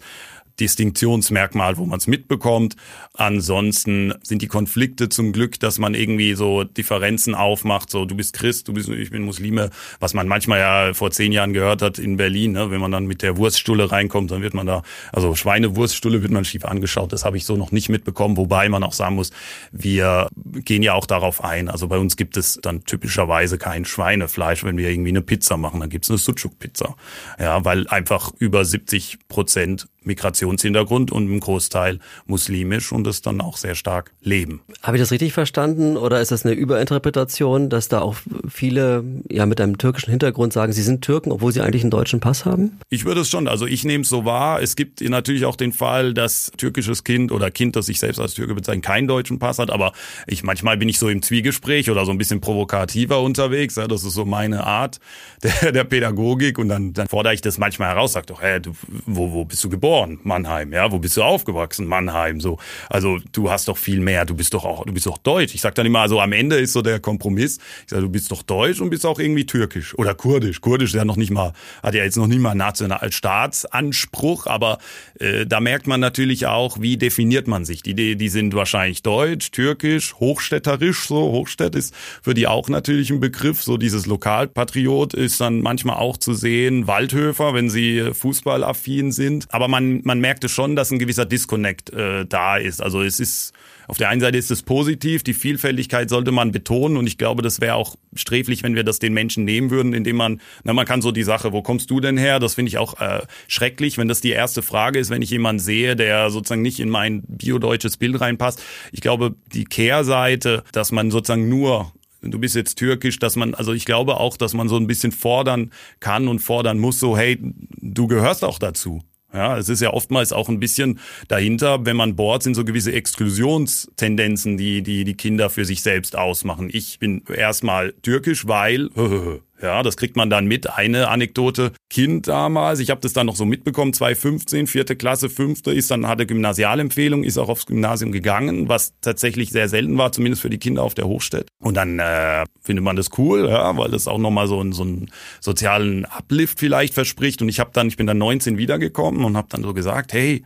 Distinktionsmerkmal, 0.59 1.77
wo 1.77 1.85
man 1.85 1.99
es 1.99 2.07
mitbekommt. 2.07 2.75
Ansonsten 3.13 4.13
sind 4.23 4.41
die 4.41 4.47
Konflikte 4.47 5.09
zum 5.09 5.31
Glück, 5.31 5.59
dass 5.59 5.77
man 5.79 5.93
irgendwie 5.93 6.33
so 6.33 6.63
Differenzen 6.63 7.35
aufmacht, 7.35 7.89
so 7.89 8.05
du 8.05 8.15
bist 8.15 8.33
Christ, 8.33 8.67
du 8.67 8.73
bist, 8.73 8.89
ich 8.89 9.11
bin 9.11 9.23
Muslime, 9.23 9.69
was 9.99 10.13
man 10.13 10.27
manchmal 10.27 10.59
ja 10.59 10.93
vor 10.93 11.11
zehn 11.11 11.31
Jahren 11.31 11.53
gehört 11.53 11.81
hat 11.81 11.99
in 11.99 12.17
Berlin, 12.17 12.53
ne? 12.53 12.71
wenn 12.71 12.81
man 12.81 12.91
dann 12.91 13.05
mit 13.05 13.21
der 13.21 13.37
Wurststulle 13.37 13.91
reinkommt, 13.91 14.31
dann 14.31 14.41
wird 14.41 14.53
man 14.53 14.67
da, 14.67 14.83
also 15.11 15.35
Schweinewurststulle 15.35 16.21
wird 16.21 16.31
man 16.31 16.45
schief 16.45 16.65
angeschaut, 16.65 17.13
das 17.13 17.25
habe 17.25 17.37
ich 17.37 17.45
so 17.45 17.55
noch 17.55 17.71
nicht 17.71 17.89
mitbekommen, 17.89 18.37
wobei 18.37 18.69
man 18.69 18.83
auch 18.83 18.93
sagen 18.93 19.15
muss, 19.15 19.31
wir 19.71 20.29
gehen 20.35 20.83
ja 20.83 20.93
auch 20.93 21.05
darauf 21.05 21.43
ein, 21.43 21.69
also 21.69 21.87
bei 21.87 21.97
uns 21.97 22.17
gibt 22.17 22.37
es 22.37 22.59
dann 22.61 22.83
typischerweise 22.83 23.57
kein 23.57 23.85
Schweinefleisch, 23.85 24.63
wenn 24.63 24.77
wir 24.77 24.89
irgendwie 24.89 25.09
eine 25.09 25.21
Pizza 25.21 25.57
machen, 25.57 25.79
dann 25.79 25.89
gibt 25.89 26.05
es 26.05 26.11
eine 26.11 26.17
Sucuk-Pizza, 26.17 26.95
ja, 27.39 27.63
weil 27.63 27.87
einfach 27.87 28.31
über 28.39 28.65
70 28.65 29.19
Prozent 29.27 29.87
Migrationshintergrund 30.07 31.11
und 31.11 31.27
im 31.27 31.39
Großteil 31.39 31.99
muslimisch 32.25 32.91
und 32.91 33.03
das 33.03 33.21
dann 33.21 33.41
auch 33.41 33.57
sehr 33.57 33.75
stark 33.75 34.11
leben. 34.21 34.61
Habe 34.81 34.97
ich 34.97 35.01
das 35.01 35.11
richtig 35.11 35.33
verstanden 35.33 35.97
oder 35.97 36.21
ist 36.21 36.31
das 36.31 36.45
eine 36.45 36.55
Überinterpretation, 36.55 37.69
dass 37.69 37.89
da 37.89 38.01
auch 38.01 38.15
viele 38.49 39.03
ja 39.29 39.45
mit 39.45 39.61
einem 39.61 39.77
türkischen 39.77 40.09
Hintergrund 40.09 40.53
sagen, 40.53 40.73
sie 40.73 40.81
sind 40.81 41.03
Türken, 41.03 41.31
obwohl 41.31 41.51
sie 41.51 41.61
eigentlich 41.61 41.83
einen 41.83 41.91
deutschen 41.91 42.19
Pass 42.19 42.45
haben? 42.45 42.79
Ich 42.89 43.05
würde 43.05 43.21
es 43.21 43.29
schon, 43.29 43.47
also 43.47 43.65
ich 43.67 43.83
nehme 43.83 44.01
es 44.01 44.09
so 44.09 44.25
wahr. 44.25 44.61
Es 44.61 44.75
gibt 44.75 45.01
natürlich 45.01 45.45
auch 45.45 45.55
den 45.55 45.73
Fall, 45.73 46.13
dass 46.13 46.51
türkisches 46.57 47.03
Kind 47.03 47.31
oder 47.31 47.51
Kind, 47.51 47.75
das 47.75 47.85
sich 47.85 47.99
selbst 47.99 48.19
als 48.19 48.33
Türke 48.33 48.55
bezeichnet, 48.55 48.85
keinen 48.85 49.07
deutschen 49.07 49.39
Pass 49.39 49.59
hat, 49.59 49.69
aber 49.69 49.91
ich 50.25 50.43
manchmal 50.43 50.77
bin 50.77 50.89
ich 50.89 50.97
so 50.97 51.09
im 51.09 51.21
Zwiegespräch 51.21 51.91
oder 51.91 52.05
so 52.05 52.11
ein 52.11 52.17
bisschen 52.17 52.41
provokativer 52.41 53.21
unterwegs. 53.21 53.75
Ja, 53.75 53.87
das 53.87 54.03
ist 54.03 54.13
so 54.13 54.25
meine 54.25 54.65
Art 54.65 54.99
der, 55.43 55.71
der 55.71 55.83
Pädagogik 55.83 56.57
und 56.57 56.69
dann, 56.69 56.93
dann 56.93 57.07
fordere 57.07 57.33
ich 57.33 57.41
das 57.41 57.57
manchmal 57.57 57.89
heraus, 57.89 58.13
sag 58.13 58.27
doch, 58.27 58.41
hä, 58.41 58.59
du, 58.59 58.71
wo, 59.05 59.31
wo 59.31 59.45
bist 59.45 59.63
du 59.63 59.69
geboren? 59.69 59.96
Geboren? 59.97 60.19
Mannheim, 60.23 60.73
ja. 60.73 60.91
Wo 60.91 60.99
bist 60.99 61.17
du 61.17 61.23
aufgewachsen? 61.23 61.87
Mannheim, 61.87 62.39
so. 62.39 62.57
Also 62.89 63.19
du 63.31 63.49
hast 63.49 63.67
doch 63.67 63.77
viel 63.77 63.99
mehr. 63.99 64.25
Du 64.25 64.35
bist 64.35 64.53
doch 64.53 64.65
auch, 64.65 64.85
du 64.85 64.93
bist 64.93 65.05
doch 65.05 65.17
deutsch. 65.17 65.55
Ich 65.55 65.61
sag 65.61 65.75
dann 65.75 65.85
immer, 65.85 65.99
also 66.01 66.19
am 66.19 66.31
Ende 66.31 66.57
ist 66.57 66.73
so 66.73 66.81
der 66.81 66.99
Kompromiss. 66.99 67.57
Ich 67.83 67.89
sage, 67.89 68.03
du 68.03 68.09
bist 68.09 68.31
doch 68.31 68.43
deutsch 68.43 68.81
und 68.81 68.89
bist 68.89 69.05
auch 69.05 69.19
irgendwie 69.19 69.45
türkisch 69.45 69.97
oder 69.97 70.13
kurdisch. 70.13 70.61
Kurdisch 70.61 70.89
ist 70.91 70.95
ja 70.95 71.05
noch 71.05 71.15
nicht 71.15 71.31
mal, 71.31 71.53
hat 71.81 71.95
ja 71.95 72.03
jetzt 72.03 72.17
noch 72.17 72.27
nicht 72.27 72.39
mal 72.39 72.55
Nationalstaatsanspruch, 72.55 74.47
aber 74.47 74.77
äh, 75.19 75.45
da 75.45 75.59
merkt 75.59 75.87
man 75.87 75.99
natürlich 75.99 76.45
auch, 76.45 76.79
wie 76.79 76.97
definiert 76.97 77.47
man 77.47 77.65
sich. 77.65 77.81
Die, 77.83 78.15
die 78.15 78.29
sind 78.29 78.53
wahrscheinlich 78.53 79.01
deutsch, 79.03 79.51
türkisch, 79.51 80.15
hochstädterisch, 80.15 81.07
so. 81.07 81.17
Hochstädt 81.31 81.75
ist 81.75 81.93
für 82.21 82.33
die 82.33 82.47
auch 82.47 82.69
natürlich 82.69 83.09
ein 83.09 83.19
Begriff. 83.19 83.63
So 83.63 83.77
dieses 83.77 84.05
Lokalpatriot 84.05 85.13
ist 85.13 85.41
dann 85.41 85.61
manchmal 85.61 85.97
auch 85.97 86.17
zu 86.17 86.33
sehen. 86.33 86.87
Waldhöfer, 86.87 87.53
wenn 87.53 87.69
sie 87.69 88.11
fußballaffin 88.13 89.11
sind. 89.11 89.47
Aber 89.49 89.67
man, 89.67 89.86
man 90.03 90.19
merkte 90.19 90.49
schon, 90.49 90.75
dass 90.75 90.91
ein 90.91 90.99
gewisser 90.99 91.25
Disconnect 91.25 91.91
äh, 91.91 92.25
da 92.25 92.57
ist. 92.57 92.81
Also 92.81 93.01
es 93.01 93.19
ist 93.19 93.53
auf 93.87 93.97
der 93.97 94.09
einen 94.09 94.19
Seite 94.19 94.37
ist 94.37 94.51
es 94.51 94.63
positiv, 94.63 95.23
die 95.23 95.33
Vielfältigkeit 95.33 96.09
sollte 96.09 96.33
man 96.33 96.51
betonen 96.51 96.97
und 96.97 97.07
ich 97.07 97.17
glaube, 97.17 97.41
das 97.41 97.61
wäre 97.61 97.75
auch 97.75 97.95
sträflich, 98.13 98.61
wenn 98.61 98.75
wir 98.75 98.83
das 98.83 98.99
den 98.99 99.13
Menschen 99.13 99.45
nehmen 99.45 99.71
würden, 99.71 99.93
indem 99.93 100.17
man, 100.17 100.41
na, 100.65 100.73
man 100.73 100.85
kann 100.85 101.01
so 101.01 101.11
die 101.11 101.23
Sache, 101.23 101.53
wo 101.53 101.61
kommst 101.61 101.89
du 101.89 102.01
denn 102.01 102.17
her? 102.17 102.39
Das 102.39 102.55
finde 102.55 102.67
ich 102.69 102.77
auch 102.77 102.99
äh, 102.99 103.21
schrecklich, 103.47 103.97
wenn 103.97 104.09
das 104.09 104.19
die 104.19 104.31
erste 104.31 104.61
Frage 104.61 104.99
ist, 104.99 105.09
wenn 105.09 105.21
ich 105.21 105.29
jemanden 105.29 105.59
sehe, 105.59 105.95
der 105.95 106.29
sozusagen 106.31 106.61
nicht 106.61 106.81
in 106.81 106.89
mein 106.89 107.23
biodeutsches 107.27 107.95
Bild 107.95 108.19
reinpasst. 108.19 108.61
Ich 108.91 108.99
glaube, 108.99 109.35
die 109.53 109.63
Kehrseite, 109.63 110.63
dass 110.73 110.91
man 110.91 111.09
sozusagen 111.09 111.47
nur 111.47 111.93
du 112.21 112.39
bist 112.39 112.55
jetzt 112.55 112.77
türkisch, 112.77 113.19
dass 113.19 113.35
man, 113.35 113.53
also 113.53 113.73
ich 113.73 113.85
glaube 113.85 114.17
auch, 114.17 114.37
dass 114.37 114.53
man 114.53 114.67
so 114.67 114.75
ein 114.75 114.87
bisschen 114.87 115.11
fordern 115.11 115.71
kann 115.99 116.27
und 116.27 116.39
fordern 116.39 116.77
muss, 116.79 116.99
so, 116.99 117.15
hey, 117.15 117.37
du 117.77 118.07
gehörst 118.07 118.43
auch 118.43 118.59
dazu. 118.59 119.01
Ja, 119.37 119.55
es 119.55 119.69
ist 119.69 119.83
ja 119.83 119.93
oftmals 119.93 120.33
auch 120.33 120.49
ein 120.49 120.59
bisschen 120.59 120.99
dahinter, 121.27 121.85
wenn 121.85 121.95
man 121.95 122.15
bohrt, 122.15 122.41
sind 122.41 122.55
so 122.55 122.65
gewisse 122.65 122.91
Exklusionstendenzen, 122.91 124.57
die, 124.57 124.81
die 124.81 125.03
die 125.03 125.13
Kinder 125.13 125.51
für 125.51 125.63
sich 125.63 125.83
selbst 125.83 126.15
ausmachen. 126.15 126.71
Ich 126.73 126.97
bin 126.97 127.21
erstmal 127.31 127.93
türkisch, 128.01 128.47
weil 128.47 128.89
Ja, 129.61 129.81
das 129.81 129.97
kriegt 129.97 130.15
man 130.15 130.29
dann 130.29 130.45
mit. 130.45 130.69
Eine 130.69 131.07
Anekdote, 131.07 131.71
Kind 131.89 132.27
damals, 132.27 132.79
ich 132.79 132.91
habe 132.91 133.01
das 133.01 133.13
dann 133.13 133.25
noch 133.25 133.35
so 133.35 133.45
mitbekommen, 133.45 133.91
2015, 133.91 134.67
vierte 134.67 134.95
Klasse, 134.95 135.29
fünfte, 135.29 135.71
ist 135.71 135.89
dann, 135.89 136.07
hatte 136.07 136.27
Gymnasialempfehlung, 136.27 137.23
ist 137.23 137.37
auch 137.39 137.49
aufs 137.49 137.65
Gymnasium 137.65 138.11
gegangen, 138.11 138.69
was 138.69 138.93
tatsächlich 139.01 139.49
sehr 139.49 139.67
selten 139.67 139.97
war, 139.97 140.11
zumindest 140.11 140.43
für 140.43 140.49
die 140.51 140.59
Kinder 140.59 140.83
auf 140.83 140.93
der 140.93 141.07
Hochstädt. 141.07 141.47
Und 141.59 141.75
dann 141.75 141.97
äh, 141.97 142.45
findet 142.61 142.83
man 142.83 142.95
das 142.95 143.09
cool, 143.17 143.47
ja, 143.49 143.75
weil 143.77 143.89
das 143.89 144.07
auch 144.07 144.19
nochmal 144.19 144.47
so, 144.47 144.63
so 144.71 144.83
einen 144.83 145.09
sozialen 145.39 146.05
Uplift 146.05 146.59
vielleicht 146.59 146.93
verspricht. 146.93 147.41
Und 147.41 147.49
ich 147.49 147.59
habe 147.59 147.71
dann, 147.73 147.87
ich 147.87 147.97
bin 147.97 148.05
dann 148.05 148.19
19 148.19 148.57
wiedergekommen 148.57 149.25
und 149.25 149.37
habe 149.37 149.47
dann 149.49 149.63
so 149.63 149.73
gesagt, 149.73 150.13
hey, 150.13 150.43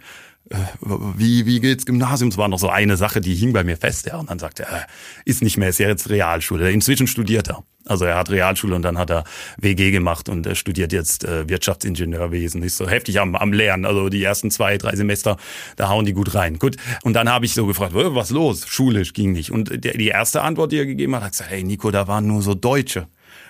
wie, 1.17 1.45
wie 1.45 1.59
geht's 1.59 1.85
Gymnasium? 1.85 2.29
Es 2.29 2.37
war 2.37 2.47
noch 2.47 2.59
so 2.59 2.69
eine 2.69 2.97
Sache, 2.97 3.21
die 3.21 3.35
hing 3.35 3.53
bei 3.53 3.63
mir 3.63 3.77
fest. 3.77 4.07
Ja. 4.07 4.17
Und 4.17 4.29
dann 4.29 4.39
sagte 4.39 4.63
er, 4.63 4.81
äh, 4.81 4.85
ist 5.25 5.41
nicht 5.41 5.57
mehr, 5.57 5.69
ist 5.69 5.79
ja 5.79 5.87
jetzt 5.87 6.09
Realschule. 6.09 6.71
Inzwischen 6.71 7.07
studiert 7.07 7.49
er. 7.49 7.63
Also 7.85 8.05
er 8.05 8.15
hat 8.15 8.29
Realschule 8.29 8.75
und 8.75 8.83
dann 8.83 8.97
hat 8.97 9.09
er 9.09 9.23
WG 9.57 9.91
gemacht 9.91 10.29
und 10.29 10.45
er 10.45 10.55
studiert 10.55 10.93
jetzt 10.93 11.23
äh, 11.23 11.47
Wirtschaftsingenieurwesen. 11.49 12.61
Ist 12.63 12.77
so 12.77 12.87
heftig 12.87 13.19
am, 13.19 13.35
am 13.35 13.53
Lernen. 13.53 13.85
Also 13.85 14.09
die 14.09 14.23
ersten 14.23 14.51
zwei, 14.51 14.77
drei 14.77 14.95
Semester, 14.95 15.37
da 15.77 15.89
hauen 15.89 16.05
die 16.05 16.13
gut 16.13 16.35
rein. 16.35 16.59
Gut. 16.59 16.75
Und 17.03 17.13
dann 17.13 17.29
habe 17.29 17.45
ich 17.45 17.53
so 17.53 17.65
gefragt, 17.65 17.93
was 17.93 18.29
los? 18.29 18.67
Schulisch 18.67 19.13
ging 19.13 19.31
nicht. 19.31 19.51
Und 19.51 19.83
die 19.83 20.07
erste 20.07 20.41
Antwort, 20.41 20.71
die 20.71 20.77
er 20.77 20.85
gegeben 20.85 21.15
hat, 21.15 21.23
hat 21.23 21.31
gesagt, 21.31 21.49
hey 21.49 21.63
Nico, 21.63 21.91
da 21.91 22.07
waren 22.07 22.27
nur 22.27 22.41
so 22.41 22.53
Deutsche. 22.53 23.07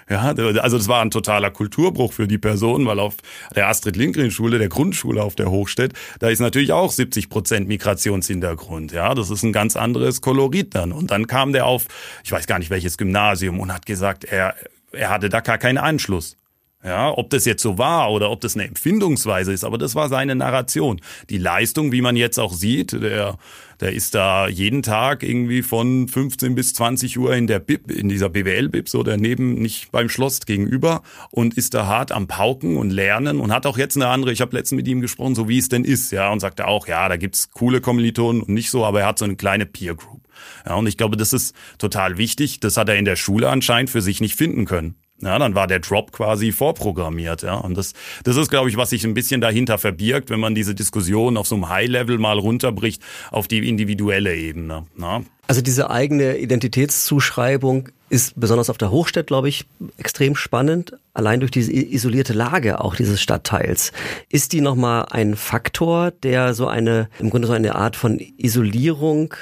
Ja, 0.09 0.33
also 0.33 0.77
das 0.77 0.87
war 0.87 1.01
ein 1.01 1.11
totaler 1.11 1.51
Kulturbruch 1.51 2.13
für 2.13 2.27
die 2.27 2.37
Person, 2.37 2.85
weil 2.85 2.99
auf 2.99 3.15
der 3.55 3.67
Astrid 3.67 3.95
Lindgren 3.95 4.31
Schule, 4.31 4.59
der 4.59 4.69
Grundschule 4.69 5.23
auf 5.23 5.35
der 5.35 5.49
Hochstedt, 5.49 5.93
da 6.19 6.29
ist 6.29 6.39
natürlich 6.39 6.73
auch 6.73 6.91
70 6.91 7.29
Prozent 7.29 7.67
Migrationshintergrund. 7.67 8.91
Ja, 8.91 9.15
das 9.15 9.29
ist 9.29 9.43
ein 9.43 9.53
ganz 9.53 9.75
anderes 9.75 10.21
Kolorit 10.21 10.75
dann. 10.75 10.91
Und 10.91 11.11
dann 11.11 11.27
kam 11.27 11.53
der 11.53 11.65
auf, 11.65 11.85
ich 12.23 12.31
weiß 12.31 12.47
gar 12.47 12.59
nicht 12.59 12.69
welches 12.69 12.97
Gymnasium 12.97 13.59
und 13.59 13.73
hat 13.73 13.85
gesagt, 13.85 14.25
er, 14.25 14.55
er 14.91 15.09
hatte 15.09 15.29
da 15.29 15.39
gar 15.39 15.57
keinen 15.57 15.77
Anschluss. 15.77 16.35
Ja, 16.83 17.15
ob 17.15 17.29
das 17.29 17.45
jetzt 17.45 17.61
so 17.61 17.77
war 17.77 18.11
oder 18.11 18.31
ob 18.31 18.41
das 18.41 18.55
eine 18.55 18.67
Empfindungsweise 18.67 19.53
ist, 19.53 19.63
aber 19.63 19.77
das 19.77 19.93
war 19.93 20.09
seine 20.09 20.33
Narration. 20.33 20.99
Die 21.29 21.37
Leistung, 21.37 21.91
wie 21.91 22.01
man 22.01 22.15
jetzt 22.15 22.39
auch 22.39 22.53
sieht, 22.53 22.93
der, 22.93 23.37
der 23.81 23.93
ist 23.93 24.15
da 24.15 24.47
jeden 24.47 24.83
Tag 24.83 25.23
irgendwie 25.23 25.63
von 25.63 26.07
15 26.07 26.55
bis 26.55 26.73
20 26.73 27.17
Uhr 27.17 27.35
in 27.35 27.47
der 27.47 27.59
BIP, 27.59 27.91
in 27.91 28.09
dieser 28.09 28.29
BWL-BIP, 28.29 28.87
so 28.87 29.03
daneben, 29.03 29.55
nicht 29.55 29.91
beim 29.91 30.07
Schloss 30.07 30.41
gegenüber 30.45 31.01
und 31.31 31.55
ist 31.55 31.73
da 31.73 31.87
hart 31.87 32.11
am 32.11 32.27
Pauken 32.27 32.77
und 32.77 32.91
lernen 32.91 33.39
und 33.39 33.51
hat 33.51 33.65
auch 33.65 33.77
jetzt 33.77 33.95
eine 33.95 34.07
andere, 34.07 34.31
ich 34.31 34.41
habe 34.41 34.55
letztens 34.55 34.77
mit 34.77 34.87
ihm 34.87 35.01
gesprochen, 35.01 35.35
so 35.35 35.49
wie 35.49 35.57
es 35.57 35.67
denn 35.67 35.83
ist, 35.83 36.11
ja, 36.11 36.31
und 36.31 36.39
sagte 36.39 36.67
auch, 36.67 36.87
ja, 36.87 37.09
da 37.09 37.17
gibt's 37.17 37.51
coole 37.51 37.81
Kommilitonen 37.81 38.41
und 38.41 38.49
nicht 38.53 38.69
so, 38.69 38.85
aber 38.85 39.01
er 39.01 39.07
hat 39.07 39.19
so 39.19 39.25
eine 39.25 39.35
kleine 39.35 39.65
Peer 39.65 39.95
Group. 39.95 40.21
Ja, 40.65 40.75
und 40.75 40.87
ich 40.87 40.97
glaube, 40.97 41.17
das 41.17 41.33
ist 41.33 41.55
total 41.77 42.17
wichtig. 42.17 42.59
Das 42.59 42.77
hat 42.77 42.89
er 42.89 42.97
in 42.97 43.05
der 43.05 43.15
Schule 43.15 43.49
anscheinend 43.49 43.89
für 43.89 44.01
sich 44.01 44.21
nicht 44.21 44.35
finden 44.35 44.65
können. 44.65 44.95
Ja, 45.21 45.37
dann 45.39 45.55
war 45.55 45.67
der 45.67 45.79
Drop 45.79 46.11
quasi 46.11 46.51
vorprogrammiert. 46.51 47.43
Ja, 47.43 47.55
und 47.55 47.77
das, 47.77 47.93
das 48.23 48.37
ist, 48.37 48.49
glaube 48.49 48.69
ich, 48.69 48.77
was 48.77 48.89
sich 48.89 49.03
ein 49.05 49.13
bisschen 49.13 49.41
dahinter 49.41 49.77
verbirgt, 49.77 50.29
wenn 50.29 50.39
man 50.39 50.55
diese 50.55 50.75
Diskussion 50.75 51.37
auf 51.37 51.47
so 51.47 51.55
einem 51.55 51.69
High-Level 51.69 52.17
mal 52.17 52.37
runterbricht 52.39 53.01
auf 53.31 53.47
die 53.47 53.67
individuelle 53.67 54.35
Ebene. 54.35 54.85
Ja. 54.97 55.21
Also 55.47 55.61
diese 55.61 55.89
eigene 55.89 56.37
Identitätszuschreibung 56.37 57.89
ist 58.09 58.39
besonders 58.39 58.69
auf 58.69 58.77
der 58.77 58.91
Hochstadt, 58.91 59.27
glaube 59.27 59.49
ich, 59.49 59.65
extrem 59.97 60.35
spannend. 60.35 60.93
Allein 61.13 61.39
durch 61.39 61.51
diese 61.51 61.73
isolierte 61.73 62.33
Lage 62.33 62.81
auch 62.81 62.95
dieses 62.95 63.21
Stadtteils. 63.21 63.91
Ist 64.29 64.53
die 64.53 64.61
nochmal 64.61 65.07
ein 65.11 65.35
Faktor, 65.35 66.11
der 66.11 66.53
so 66.53 66.67
eine, 66.67 67.09
im 67.19 67.29
Grunde 67.29 67.47
so 67.47 67.53
eine 67.53 67.75
Art 67.75 67.95
von 67.95 68.19
Isolierung 68.37 69.33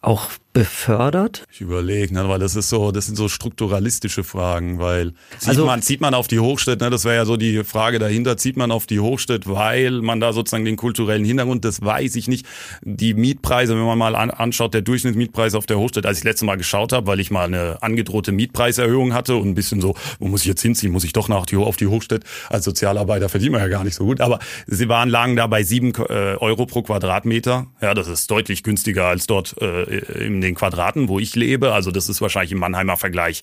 auch 0.00 0.30
befördert? 0.52 1.44
Ich 1.50 1.60
überlege, 1.60 2.12
ne, 2.12 2.28
weil 2.28 2.38
das 2.38 2.56
ist 2.56 2.68
so, 2.68 2.92
das 2.92 3.06
sind 3.06 3.16
so 3.16 3.28
strukturalistische 3.28 4.22
Fragen, 4.22 4.78
weil 4.78 5.12
zieht 5.38 5.48
also, 5.48 5.66
man 5.66 5.80
zieht 5.80 6.00
man 6.00 6.14
auf 6.14 6.28
die 6.28 6.40
Hochstadt, 6.40 6.80
ne, 6.80 6.90
das 6.90 7.04
wäre 7.04 7.16
ja 7.16 7.24
so 7.24 7.36
die 7.36 7.64
Frage 7.64 7.98
dahinter, 7.98 8.36
zieht 8.36 8.56
man 8.56 8.70
auf 8.70 8.86
die 8.86 9.00
Hochstadt, 9.00 9.48
weil 9.48 10.02
man 10.02 10.20
da 10.20 10.32
sozusagen 10.32 10.64
den 10.64 10.76
kulturellen 10.76 11.24
Hintergrund, 11.24 11.64
das 11.64 11.80
weiß 11.80 12.16
ich 12.16 12.28
nicht. 12.28 12.46
Die 12.82 13.14
Mietpreise, 13.14 13.74
wenn 13.74 13.84
man 13.84 13.98
mal 13.98 14.14
an, 14.14 14.30
anschaut, 14.30 14.74
der 14.74 14.82
Durchschnittsmietpreis 14.82 15.54
auf 15.54 15.66
der 15.66 15.78
Hochstadt, 15.78 16.04
als 16.04 16.18
ich 16.18 16.24
letzte 16.24 16.44
Mal 16.44 16.56
geschaut 16.56 16.92
habe, 16.92 17.06
weil 17.06 17.20
ich 17.20 17.30
mal 17.30 17.44
eine 17.44 17.82
angedrohte 17.82 18.32
Mietpreiserhöhung 18.32 19.14
hatte 19.14 19.36
und 19.36 19.48
ein 19.48 19.54
bisschen 19.54 19.80
so, 19.80 19.94
wo 20.18 20.28
muss 20.28 20.42
ich 20.42 20.48
jetzt 20.48 20.62
hinziehen, 20.62 20.92
muss 20.92 21.04
ich 21.04 21.14
doch 21.14 21.28
nach 21.28 21.46
die, 21.46 21.56
auf 21.56 21.76
die 21.76 21.86
Hochstadt 21.86 22.24
als 22.50 22.64
Sozialarbeiter 22.64 23.28
verdient 23.28 23.52
man 23.52 23.62
ja 23.62 23.68
gar 23.68 23.84
nicht 23.84 23.94
so 23.94 24.04
gut, 24.04 24.20
aber 24.20 24.38
sie 24.66 24.88
waren 24.88 25.08
lagen 25.08 25.36
da 25.36 25.46
bei 25.46 25.62
sieben 25.62 25.94
äh, 25.94 26.36
Euro 26.36 26.66
pro 26.66 26.82
Quadratmeter, 26.82 27.68
ja, 27.80 27.94
das 27.94 28.08
ist 28.08 28.30
deutlich 28.30 28.62
günstiger 28.62 29.06
als 29.06 29.26
dort 29.26 29.56
äh, 29.60 30.26
im 30.26 30.41
den 30.42 30.54
Quadraten, 30.54 31.08
wo 31.08 31.18
ich 31.18 31.34
lebe. 31.34 31.72
Also 31.72 31.90
das 31.90 32.08
ist 32.08 32.20
wahrscheinlich 32.20 32.52
im 32.52 32.58
Mannheimer 32.58 32.96
Vergleich 32.96 33.42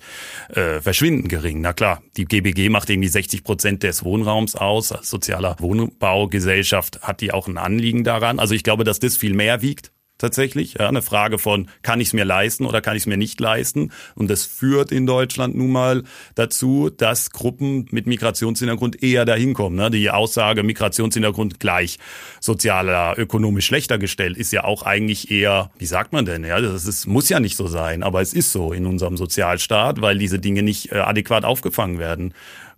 äh, 0.50 0.82
verschwindend 0.82 1.30
gering. 1.30 1.62
Na 1.62 1.74
klar, 1.74 2.02
die 2.18 2.26
GBG 2.26 2.70
macht 2.70 2.90
irgendwie 2.90 3.10
60 3.10 3.44
Prozent 3.44 3.84
des 3.84 4.04
Wohnraums 4.04 4.56
aus. 4.56 4.92
Als 4.92 5.10
sozialer 5.10 5.56
Wohnbaugesellschaft 5.60 7.02
hat 7.02 7.22
die 7.22 7.32
auch 7.32 7.48
ein 7.48 7.58
Anliegen 7.58 8.04
daran. 8.04 8.40
Also 8.40 8.54
ich 8.54 8.64
glaube, 8.64 8.84
dass 8.84 9.00
das 9.00 9.18
viel 9.18 9.34
mehr 9.34 9.62
wiegt 9.62 9.92
tatsächlich. 10.20 10.76
Ja, 10.76 10.88
eine 10.88 11.02
Frage 11.02 11.40
von, 11.40 11.68
kann 11.82 12.00
ich 12.00 12.10
es 12.10 12.14
mir 12.14 12.26
leisten 12.26 12.66
oder 12.66 12.82
kann 12.82 12.96
ich 12.96 13.04
es 13.04 13.08
mir 13.08 13.18
nicht 13.18 13.40
leisten? 13.40 13.92
Und 14.14 14.30
das 14.30 14.46
führt 14.46 14.92
in 14.92 15.08
Deutschland 15.08 15.56
nun 15.56 15.72
mal 15.72 16.04
dazu, 16.36 16.92
dass 16.96 17.32
Gruppen 17.32 17.88
mit 17.90 18.06
Migrationshintergrund 18.06 19.02
eher 19.02 19.26
dahin 19.26 19.56
kommen. 19.56 19.76
Ne? 19.76 19.90
Die 19.90 20.12
Aussage 20.12 20.62
Migrationshintergrund 20.62 21.60
gleich 21.60 21.98
sozialer, 22.40 23.18
ökonomisch 23.18 23.66
schlechter 23.66 23.98
gestellt 23.98 24.38
ist 24.38 24.52
ja 24.52 24.64
auch 24.64 24.84
eigentlich 24.84 25.32
eher, 25.32 25.72
wie 25.80 25.86
sagt 25.88 26.14
man 26.14 26.26
denn? 26.26 26.44
Ja, 26.44 26.62
das 26.62 26.86
ist, 26.86 27.08
muss 27.08 27.30
ja 27.30 27.40
nicht 27.40 27.56
so 27.56 27.68
sein, 27.68 28.04
aber 28.04 28.22
es 28.22 28.34
ist 28.34 28.52
so 28.52 28.74
in 28.74 28.86
unserem 28.86 29.18
Sozialstaat, 29.18 30.02
weil 30.02 30.18
diese 30.18 30.40
Dinge 30.40 30.62
nicht 30.62 30.92
äh, 30.92 31.00
adäquat 31.00 31.46
aufgefangen 31.46 31.98
werden 31.98 32.34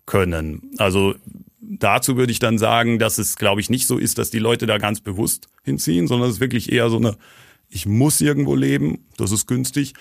können. 0.05 0.71
Also 0.77 1.15
dazu 1.79 2.17
würde 2.17 2.31
ich 2.31 2.39
dann 2.39 2.57
sagen, 2.57 2.99
dass 2.99 3.17
es, 3.17 3.35
glaube 3.35 3.61
ich, 3.61 3.69
nicht 3.69 3.87
so 3.87 3.97
ist, 3.97 4.17
dass 4.17 4.29
die 4.29 4.39
Leute 4.39 4.65
da 4.65 4.77
ganz 4.77 4.99
bewusst 5.01 5.47
hinziehen, 5.63 6.07
sondern 6.07 6.29
es 6.29 6.35
ist 6.35 6.41
wirklich 6.41 6.71
eher 6.71 6.89
so 6.89 6.97
eine, 6.97 7.17
ich 7.69 7.85
muss 7.85 8.21
irgendwo 8.21 8.55
leben, 8.55 9.07
das 9.17 9.31
ist 9.31 9.47
günstig. 9.47 9.93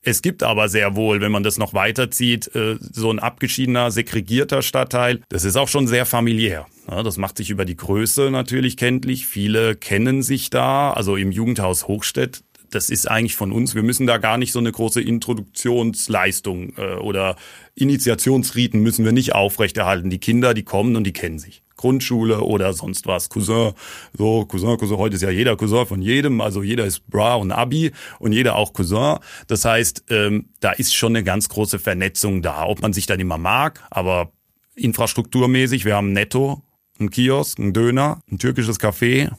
Es 0.00 0.22
gibt 0.22 0.42
aber 0.42 0.68
sehr 0.68 0.94
wohl, 0.94 1.20
wenn 1.20 1.32
man 1.32 1.42
das 1.42 1.58
noch 1.58 1.74
weiterzieht, 1.74 2.54
äh, 2.54 2.76
so 2.80 3.10
ein 3.10 3.18
abgeschiedener, 3.18 3.90
segregierter 3.90 4.62
Stadtteil. 4.62 5.20
Das 5.28 5.44
ist 5.44 5.56
auch 5.56 5.68
schon 5.68 5.86
sehr 5.86 6.06
familiär. 6.06 6.66
Das 6.86 7.18
macht 7.18 7.36
sich 7.36 7.50
über 7.50 7.66
die 7.66 7.76
Größe 7.76 8.30
natürlich 8.30 8.78
kenntlich. 8.78 9.26
Viele 9.26 9.76
kennen 9.76 10.22
sich 10.22 10.48
da. 10.48 10.92
Also 10.92 11.16
im 11.16 11.30
Jugendhaus 11.30 11.86
Hochstedt 11.88 12.42
das 12.70 12.90
ist 12.90 13.10
eigentlich 13.10 13.36
von 13.36 13.52
uns. 13.52 13.74
Wir 13.74 13.82
müssen 13.82 14.06
da 14.06 14.18
gar 14.18 14.38
nicht 14.38 14.52
so 14.52 14.58
eine 14.58 14.72
große 14.72 15.00
Introduktionsleistung 15.00 16.74
äh, 16.76 16.94
oder 16.94 17.36
Initiationsriten 17.74 18.80
müssen 18.80 19.04
wir 19.04 19.12
nicht 19.12 19.34
aufrechterhalten. 19.34 20.10
Die 20.10 20.18
Kinder, 20.18 20.54
die 20.54 20.64
kommen 20.64 20.96
und 20.96 21.04
die 21.04 21.12
kennen 21.12 21.38
sich. 21.38 21.62
Grundschule 21.76 22.40
oder 22.40 22.72
sonst 22.74 23.06
was. 23.06 23.30
Cousin, 23.30 23.72
so 24.12 24.44
Cousin, 24.44 24.76
Cousin. 24.76 24.98
Heute 24.98 25.16
ist 25.16 25.22
ja 25.22 25.30
jeder 25.30 25.56
Cousin 25.56 25.86
von 25.86 26.02
jedem, 26.02 26.40
also 26.40 26.62
jeder 26.62 26.84
ist 26.84 27.08
Bra 27.08 27.36
und 27.36 27.52
Abi 27.52 27.92
und 28.18 28.32
jeder 28.32 28.56
auch 28.56 28.72
Cousin. 28.72 29.18
Das 29.46 29.64
heißt, 29.64 30.04
ähm, 30.10 30.50
da 30.60 30.72
ist 30.72 30.94
schon 30.94 31.14
eine 31.14 31.24
ganz 31.24 31.48
große 31.48 31.78
Vernetzung 31.78 32.42
da. 32.42 32.66
Ob 32.66 32.82
man 32.82 32.92
sich 32.92 33.06
dann 33.06 33.20
immer 33.20 33.38
mag, 33.38 33.82
aber 33.90 34.32
infrastrukturmäßig, 34.74 35.84
wir 35.84 35.94
haben 35.94 36.12
Netto 36.12 36.62
ein 37.00 37.10
Kiosk, 37.10 37.58
ein 37.58 37.72
Döner, 37.72 38.22
ein 38.30 38.38
türkisches 38.38 38.80
Café. 38.80 39.30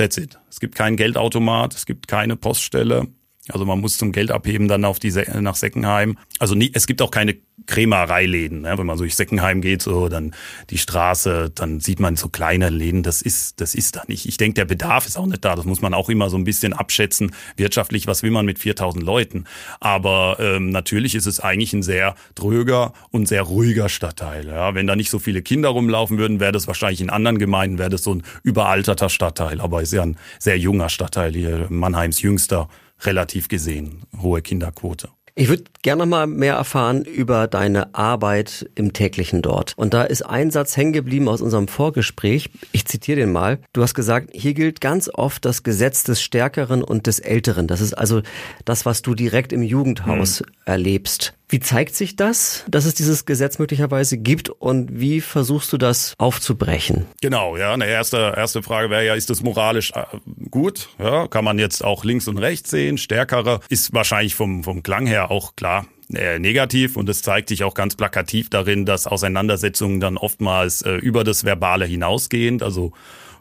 That's 0.00 0.16
it. 0.16 0.38
Es 0.48 0.60
gibt 0.60 0.76
keinen 0.76 0.96
Geldautomat, 0.96 1.74
es 1.74 1.84
gibt 1.84 2.08
keine 2.08 2.34
Poststelle. 2.34 3.08
Also 3.52 3.64
man 3.64 3.80
muss 3.80 3.98
zum 3.98 4.12
Geld 4.12 4.30
abheben 4.30 4.68
dann 4.68 4.84
auf 4.84 4.98
die 4.98 5.12
nach 5.40 5.56
Seckenheim. 5.56 6.18
Also 6.38 6.54
nie, 6.54 6.70
es 6.72 6.86
gibt 6.86 7.02
auch 7.02 7.10
keine 7.10 7.36
Krämereiläden. 7.66 8.62
Ne? 8.62 8.78
Wenn 8.78 8.86
man 8.86 8.96
so 8.96 9.04
durch 9.04 9.14
Seckenheim 9.14 9.60
geht, 9.60 9.82
so 9.82 10.08
dann 10.08 10.34
die 10.70 10.78
Straße, 10.78 11.50
dann 11.54 11.80
sieht 11.80 12.00
man 12.00 12.16
so 12.16 12.28
kleine 12.28 12.68
Läden. 12.68 13.02
Das 13.02 13.22
ist, 13.22 13.60
das 13.60 13.74
ist 13.74 13.96
da 13.96 14.02
nicht. 14.06 14.26
Ich 14.26 14.36
denke, 14.36 14.54
der 14.54 14.64
Bedarf 14.64 15.06
ist 15.06 15.16
auch 15.16 15.26
nicht 15.26 15.44
da. 15.44 15.54
Das 15.54 15.64
muss 15.64 15.80
man 15.80 15.94
auch 15.94 16.08
immer 16.08 16.30
so 16.30 16.36
ein 16.36 16.44
bisschen 16.44 16.72
abschätzen. 16.72 17.32
Wirtschaftlich, 17.56 18.06
was 18.06 18.22
will 18.22 18.30
man 18.30 18.46
mit 18.46 18.58
4000 18.58 19.04
Leuten? 19.04 19.44
Aber 19.78 20.36
ähm, 20.40 20.70
natürlich 20.70 21.14
ist 21.14 21.26
es 21.26 21.40
eigentlich 21.40 21.72
ein 21.72 21.82
sehr 21.82 22.14
dröger 22.34 22.92
und 23.10 23.28
sehr 23.28 23.42
ruhiger 23.42 23.88
Stadtteil. 23.88 24.46
Ja? 24.46 24.74
Wenn 24.74 24.86
da 24.86 24.96
nicht 24.96 25.10
so 25.10 25.18
viele 25.18 25.42
Kinder 25.42 25.70
rumlaufen 25.70 26.18
würden, 26.18 26.40
wäre 26.40 26.52
das 26.52 26.66
wahrscheinlich 26.66 27.00
in 27.00 27.10
anderen 27.10 27.38
Gemeinden 27.38 27.78
wäre 27.78 27.90
das 27.90 28.02
so 28.02 28.14
ein 28.14 28.22
überalterter 28.42 29.08
Stadtteil. 29.08 29.60
Aber 29.60 29.82
ist 29.82 29.92
ja 29.92 30.02
ein 30.02 30.16
sehr 30.38 30.58
junger 30.58 30.88
Stadtteil 30.88 31.32
hier, 31.32 31.66
Mannheims 31.68 32.22
jüngster 32.22 32.68
relativ 33.02 33.48
gesehen, 33.48 34.02
hohe 34.20 34.42
Kinderquote. 34.42 35.08
Ich 35.36 35.48
würde 35.48 35.64
gerne 35.82 36.00
noch 36.00 36.10
mal 36.10 36.26
mehr 36.26 36.54
erfahren 36.54 37.04
über 37.04 37.46
deine 37.46 37.94
Arbeit 37.94 38.68
im 38.74 38.92
täglichen 38.92 39.42
dort. 39.42 39.72
Und 39.76 39.94
da 39.94 40.02
ist 40.02 40.22
ein 40.22 40.50
Satz 40.50 40.76
hängen 40.76 40.92
geblieben 40.92 41.28
aus 41.28 41.40
unserem 41.40 41.68
Vorgespräch. 41.68 42.50
Ich 42.72 42.84
zitiere 42.86 43.20
den 43.20 43.32
mal. 43.32 43.58
Du 43.72 43.82
hast 43.82 43.94
gesagt, 43.94 44.30
hier 44.34 44.54
gilt 44.54 44.80
ganz 44.80 45.08
oft 45.08 45.44
das 45.44 45.62
Gesetz 45.62 46.04
des 46.04 46.20
Stärkeren 46.20 46.82
und 46.82 47.06
des 47.06 47.20
Älteren. 47.20 47.68
Das 47.68 47.80
ist 47.80 47.94
also 47.94 48.22
das, 48.64 48.84
was 48.84 49.02
du 49.02 49.14
direkt 49.14 49.52
im 49.52 49.62
Jugendhaus 49.62 50.40
mhm. 50.40 50.46
erlebst. 50.66 51.34
Wie 51.50 51.58
zeigt 51.58 51.96
sich 51.96 52.14
das, 52.14 52.64
dass 52.68 52.84
es 52.84 52.94
dieses 52.94 53.26
Gesetz 53.26 53.58
möglicherweise 53.58 54.16
gibt 54.16 54.50
und 54.50 55.00
wie 55.00 55.20
versuchst 55.20 55.72
du 55.72 55.78
das 55.78 56.14
aufzubrechen? 56.16 57.06
Genau, 57.20 57.56
ja. 57.56 57.72
Eine 57.72 57.86
erste, 57.86 58.34
erste 58.36 58.62
Frage 58.62 58.88
wäre 58.88 59.04
ja, 59.04 59.14
ist 59.14 59.30
das 59.30 59.42
moralisch 59.42 59.90
äh, 59.90 60.04
gut? 60.48 60.90
Ja, 61.00 61.26
kann 61.26 61.44
man 61.44 61.58
jetzt 61.58 61.84
auch 61.84 62.04
links 62.04 62.28
und 62.28 62.38
rechts 62.38 62.70
sehen? 62.70 62.98
Stärkere 62.98 63.58
ist 63.68 63.92
wahrscheinlich 63.92 64.36
vom, 64.36 64.62
vom 64.62 64.84
Klang 64.84 65.06
her 65.06 65.32
auch 65.32 65.56
klar 65.56 65.86
äh, 66.14 66.38
negativ 66.38 66.96
und 66.96 67.08
es 67.08 67.22
zeigt 67.22 67.48
sich 67.48 67.64
auch 67.64 67.74
ganz 67.74 67.96
plakativ 67.96 68.48
darin, 68.48 68.86
dass 68.86 69.08
Auseinandersetzungen 69.08 69.98
dann 69.98 70.18
oftmals 70.18 70.82
äh, 70.82 70.92
über 70.92 71.24
das 71.24 71.44
Verbale 71.44 71.84
hinausgehend, 71.84 72.62
also 72.62 72.92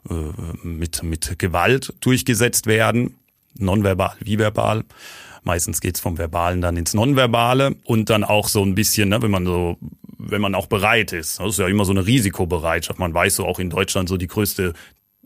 äh, 0.10 0.14
mit, 0.64 1.04
mit 1.04 1.38
Gewalt 1.38 1.94
durchgesetzt 2.02 2.66
werden, 2.66 3.20
nonverbal 3.56 4.16
wie 4.20 4.40
verbal. 4.40 4.84
Meistens 5.50 5.82
geht's 5.82 6.00
vom 6.00 6.20
Verbalen 6.20 6.62
dann 6.62 6.78
ins 6.78 6.94
Nonverbale 6.94 7.76
und 7.84 8.12
dann 8.12 8.24
auch 8.24 8.50
so 8.50 8.62
ein 8.62 8.76
bisschen, 8.76 9.10
ne, 9.10 9.24
wenn 9.24 9.32
man 9.32 9.48
so, 9.48 9.78
wenn 10.20 10.42
man 10.42 10.54
auch 10.54 10.68
bereit 10.68 11.12
ist. 11.12 11.40
Das 11.40 11.48
ist 11.48 11.58
ja 11.58 11.68
immer 11.68 11.86
so 11.86 11.92
eine 11.92 12.06
Risikobereitschaft. 12.06 13.00
Man 13.00 13.16
weiß 13.16 13.38
so 13.38 13.48
auch 13.48 13.58
in 13.58 13.72
Deutschland 13.72 14.10
so 14.10 14.18
die 14.18 14.28
größte 14.28 14.74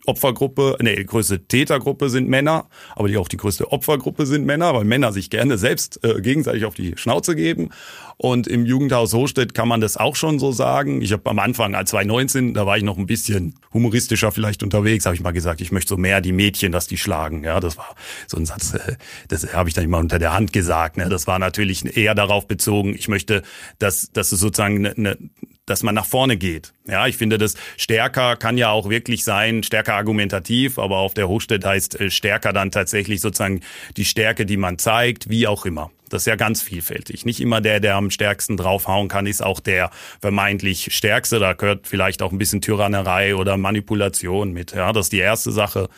Opfergruppe, 0.06 0.78
nee, 0.82 0.96
die 0.96 1.06
größte 1.06 1.48
Tätergruppe 1.48 2.10
sind 2.10 2.28
Männer, 2.28 2.68
aber 2.96 3.08
die 3.08 3.18
auch 3.18 3.28
die 3.28 3.38
größte 3.38 3.72
Opfergruppe 3.72 4.26
sind 4.26 4.46
Männer, 4.46 4.74
weil 4.74 4.84
Männer 4.84 5.14
sich 5.14 5.30
gerne 5.30 5.58
selbst 5.58 6.04
äh, 6.04 6.22
gegenseitig 6.22 6.66
auf 6.66 6.76
die 6.76 6.98
Schnauze 6.98 7.36
geben. 7.36 7.70
Und 8.18 8.48
im 8.48 8.66
Jugendhaus 8.66 9.14
Hochstedt 9.14 9.54
kann 9.54 9.68
man 9.68 9.82
das 9.82 9.98
auch 9.98 10.16
schon 10.16 10.40
so 10.40 10.52
sagen. 10.52 11.02
Ich 11.02 11.12
habe 11.14 11.30
am 11.30 11.40
Anfang, 11.40 11.74
als 11.74 11.90
2019, 11.92 12.54
da 12.54 12.66
war 12.66 12.78
ich 12.78 12.84
noch 12.84 12.98
ein 12.98 13.08
bisschen 13.08 13.56
humoristischer 13.74 14.32
vielleicht 14.32 14.62
unterwegs, 14.62 15.06
habe 15.06 15.16
ich 15.16 15.22
mal 15.22 15.32
gesagt, 15.32 15.62
ich 15.62 15.72
möchte 15.72 15.90
so 15.90 15.98
mehr 15.98 16.22
die 16.22 16.32
Mädchen, 16.32 16.72
dass 16.72 16.88
die 16.88 16.98
schlagen. 16.98 17.44
Ja, 17.44 17.60
das 17.60 17.78
war 17.78 17.96
so 18.28 18.38
ein 18.38 18.46
Satz, 18.46 18.74
äh, 18.74 18.98
das 19.30 19.54
habe 19.54 19.70
ich 19.70 19.76
dann 19.76 19.86
immer 19.86 20.00
unter 20.00 20.20
der 20.20 20.34
Hand 20.34 20.54
gesagt. 20.54 20.98
Ne? 20.98 21.10
Das 21.10 21.28
war 21.28 21.40
natürlich 21.40 21.98
eher 21.98 22.16
darauf 22.16 22.48
bezogen, 22.48 22.94
ich 22.94 23.08
möchte, 23.08 23.42
dass, 23.80 24.12
dass 24.12 24.32
es 24.32 24.40
sozusagen 24.40 24.86
eine, 24.86 24.96
eine 24.96 25.18
dass 25.66 25.84
man 25.84 25.96
nach 25.96 26.06
vorne 26.06 26.38
geht. 26.38 26.74
Ja, 26.86 27.08
ich 27.08 27.18
finde, 27.18 27.38
das 27.38 27.56
stärker 27.78 28.36
kann 28.36 28.58
ja 28.58 28.70
auch 28.70 28.90
wirklich 28.90 29.24
sein, 29.24 29.64
stärker 29.64 29.96
argumentativ, 29.96 30.78
aber 30.78 30.98
auf 30.98 31.14
der 31.14 31.30
Hochstedt 31.30 31.66
heißt 31.66 32.00
äh, 32.00 32.10
stärker 32.10 32.52
dann 32.54 32.72
tatsächlich 32.72 33.22
sozusagen 33.22 33.62
die 33.96 34.06
Stärke, 34.06 34.46
die 34.46 34.58
man 34.58 34.78
zeigt, 34.78 35.30
wie 35.30 35.48
auch 35.48 35.66
immer. 35.66 35.92
Das 36.10 36.24
ist 36.24 36.28
ja 36.28 36.36
ganz 36.36 36.62
vielfältig. 36.62 37.26
Nicht 37.26 37.42
immer 37.42 37.60
der, 37.60 37.80
der 37.80 37.96
am 37.96 38.12
stärksten 38.12 38.56
draufhauen 38.56 39.08
kann, 39.08 39.26
ist 39.26 39.42
auch 39.42 39.60
der 39.60 39.90
vermeintlich 40.22 40.96
stärkste. 40.96 41.40
Da 41.40 41.54
gehört 41.54 41.88
vielleicht 41.88 42.22
auch 42.22 42.32
ein 42.32 42.38
bisschen 42.38 42.62
Tyrannerei 42.62 43.36
oder 43.36 43.58
Manipulation 43.58 44.52
mit. 44.52 44.74
Ja, 44.74 44.94
das 44.94 45.08
ist 45.08 45.14
die 45.14 45.18
erste 45.18 45.52
Sache. 45.52 45.90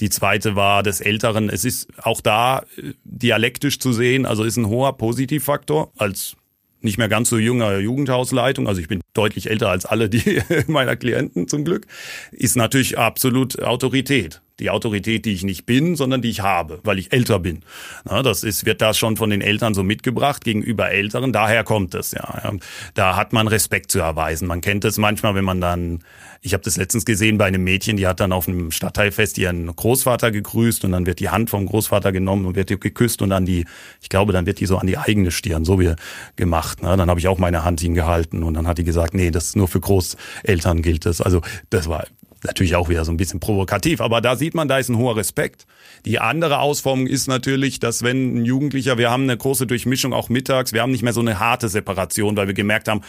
Die 0.00 0.10
zweite 0.10 0.56
war 0.56 0.82
des 0.82 1.00
Älteren. 1.00 1.48
Es 1.48 1.64
ist 1.64 1.88
auch 2.02 2.20
da 2.20 2.64
äh, 2.76 2.92
dialektisch 3.04 3.78
zu 3.78 3.94
sehen. 3.94 4.26
Also 4.26 4.44
ist 4.44 4.58
ein 4.58 4.66
hoher 4.66 4.98
Positivfaktor 4.98 5.90
als 5.96 6.36
nicht 6.84 6.98
mehr 6.98 7.08
ganz 7.08 7.28
so 7.28 7.38
junger 7.38 7.78
Jugendhausleitung, 7.78 8.68
also 8.68 8.80
ich 8.80 8.88
bin 8.88 9.00
deutlich 9.14 9.50
älter 9.50 9.70
als 9.70 9.86
alle 9.86 10.08
die 10.08 10.42
meiner 10.66 10.96
Klienten 10.96 11.48
zum 11.48 11.64
Glück, 11.64 11.86
ist 12.32 12.56
natürlich 12.56 12.98
absolut 12.98 13.62
Autorität 13.62 14.40
die 14.62 14.70
Autorität, 14.70 15.24
die 15.24 15.32
ich 15.32 15.42
nicht 15.42 15.66
bin, 15.66 15.96
sondern 15.96 16.22
die 16.22 16.30
ich 16.30 16.40
habe, 16.40 16.80
weil 16.84 16.98
ich 16.98 17.12
älter 17.12 17.40
bin. 17.40 17.64
Na, 18.04 18.22
das 18.22 18.44
ist, 18.44 18.64
wird 18.64 18.80
da 18.80 18.94
schon 18.94 19.16
von 19.16 19.28
den 19.28 19.40
Eltern 19.40 19.74
so 19.74 19.82
mitgebracht 19.82 20.44
gegenüber 20.44 20.90
Älteren. 20.90 21.32
Daher 21.32 21.64
kommt 21.64 21.94
es 21.94 22.12
ja. 22.12 22.52
Da 22.94 23.16
hat 23.16 23.32
man 23.32 23.48
Respekt 23.48 23.90
zu 23.90 23.98
erweisen. 23.98 24.46
Man 24.46 24.60
kennt 24.60 24.84
es 24.84 24.98
manchmal, 24.98 25.34
wenn 25.34 25.44
man 25.44 25.60
dann, 25.60 26.04
ich 26.42 26.54
habe 26.54 26.64
das 26.64 26.76
letztens 26.76 27.04
gesehen 27.04 27.38
bei 27.38 27.46
einem 27.46 27.62
Mädchen, 27.62 27.96
die 27.96 28.06
hat 28.06 28.18
dann 28.18 28.32
auf 28.32 28.48
einem 28.48 28.72
Stadtteilfest 28.72 29.38
ihren 29.38 29.74
Großvater 29.74 30.32
gegrüßt 30.32 30.84
und 30.84 30.92
dann 30.92 31.06
wird 31.06 31.20
die 31.20 31.28
Hand 31.28 31.50
vom 31.50 31.66
Großvater 31.66 32.10
genommen 32.10 32.46
und 32.46 32.56
wird 32.56 32.68
geküsst 32.80 33.22
und 33.22 33.30
dann 33.30 33.46
die, 33.46 33.64
ich 34.00 34.08
glaube, 34.08 34.32
dann 34.32 34.44
wird 34.44 34.58
die 34.58 34.66
so 34.66 34.76
an 34.76 34.88
die 34.88 34.98
eigene 34.98 35.30
Stirn, 35.30 35.64
so 35.64 35.78
wie 35.78 35.94
gemacht. 36.34 36.78
Na, 36.82 36.96
dann 36.96 37.08
habe 37.08 37.20
ich 37.20 37.28
auch 37.28 37.38
meine 37.38 37.64
Hand 37.64 37.80
hingehalten 37.80 38.42
und 38.42 38.54
dann 38.54 38.66
hat 38.66 38.78
die 38.78 38.84
gesagt, 38.84 39.14
nee, 39.14 39.30
das 39.30 39.46
ist 39.46 39.56
nur 39.56 39.68
für 39.68 39.80
Großeltern 39.80 40.82
gilt 40.82 41.06
das. 41.06 41.20
Also 41.20 41.42
das 41.70 41.88
war 41.88 42.06
Natürlich 42.44 42.74
auch 42.74 42.88
wieder 42.88 43.04
so 43.04 43.12
ein 43.12 43.16
bisschen 43.16 43.38
provokativ, 43.38 44.00
aber 44.00 44.20
da 44.20 44.34
sieht 44.34 44.54
man, 44.54 44.66
da 44.66 44.78
ist 44.78 44.88
ein 44.88 44.96
hoher 44.96 45.16
Respekt. 45.16 45.64
Die 46.04 46.18
andere 46.18 46.58
Ausformung 46.58 47.06
ist 47.06 47.28
natürlich, 47.28 47.78
dass 47.78 48.02
wenn 48.02 48.38
ein 48.38 48.44
Jugendlicher, 48.44 48.98
wir 48.98 49.10
haben 49.10 49.24
eine 49.24 49.36
große 49.36 49.68
Durchmischung 49.68 50.12
auch 50.12 50.28
mittags, 50.28 50.72
wir 50.72 50.82
haben 50.82 50.90
nicht 50.90 51.04
mehr 51.04 51.12
so 51.12 51.20
eine 51.20 51.38
harte 51.38 51.68
Separation, 51.68 52.36
weil 52.36 52.48
wir 52.48 52.54
gemerkt 52.54 52.88
haben, 52.88 53.02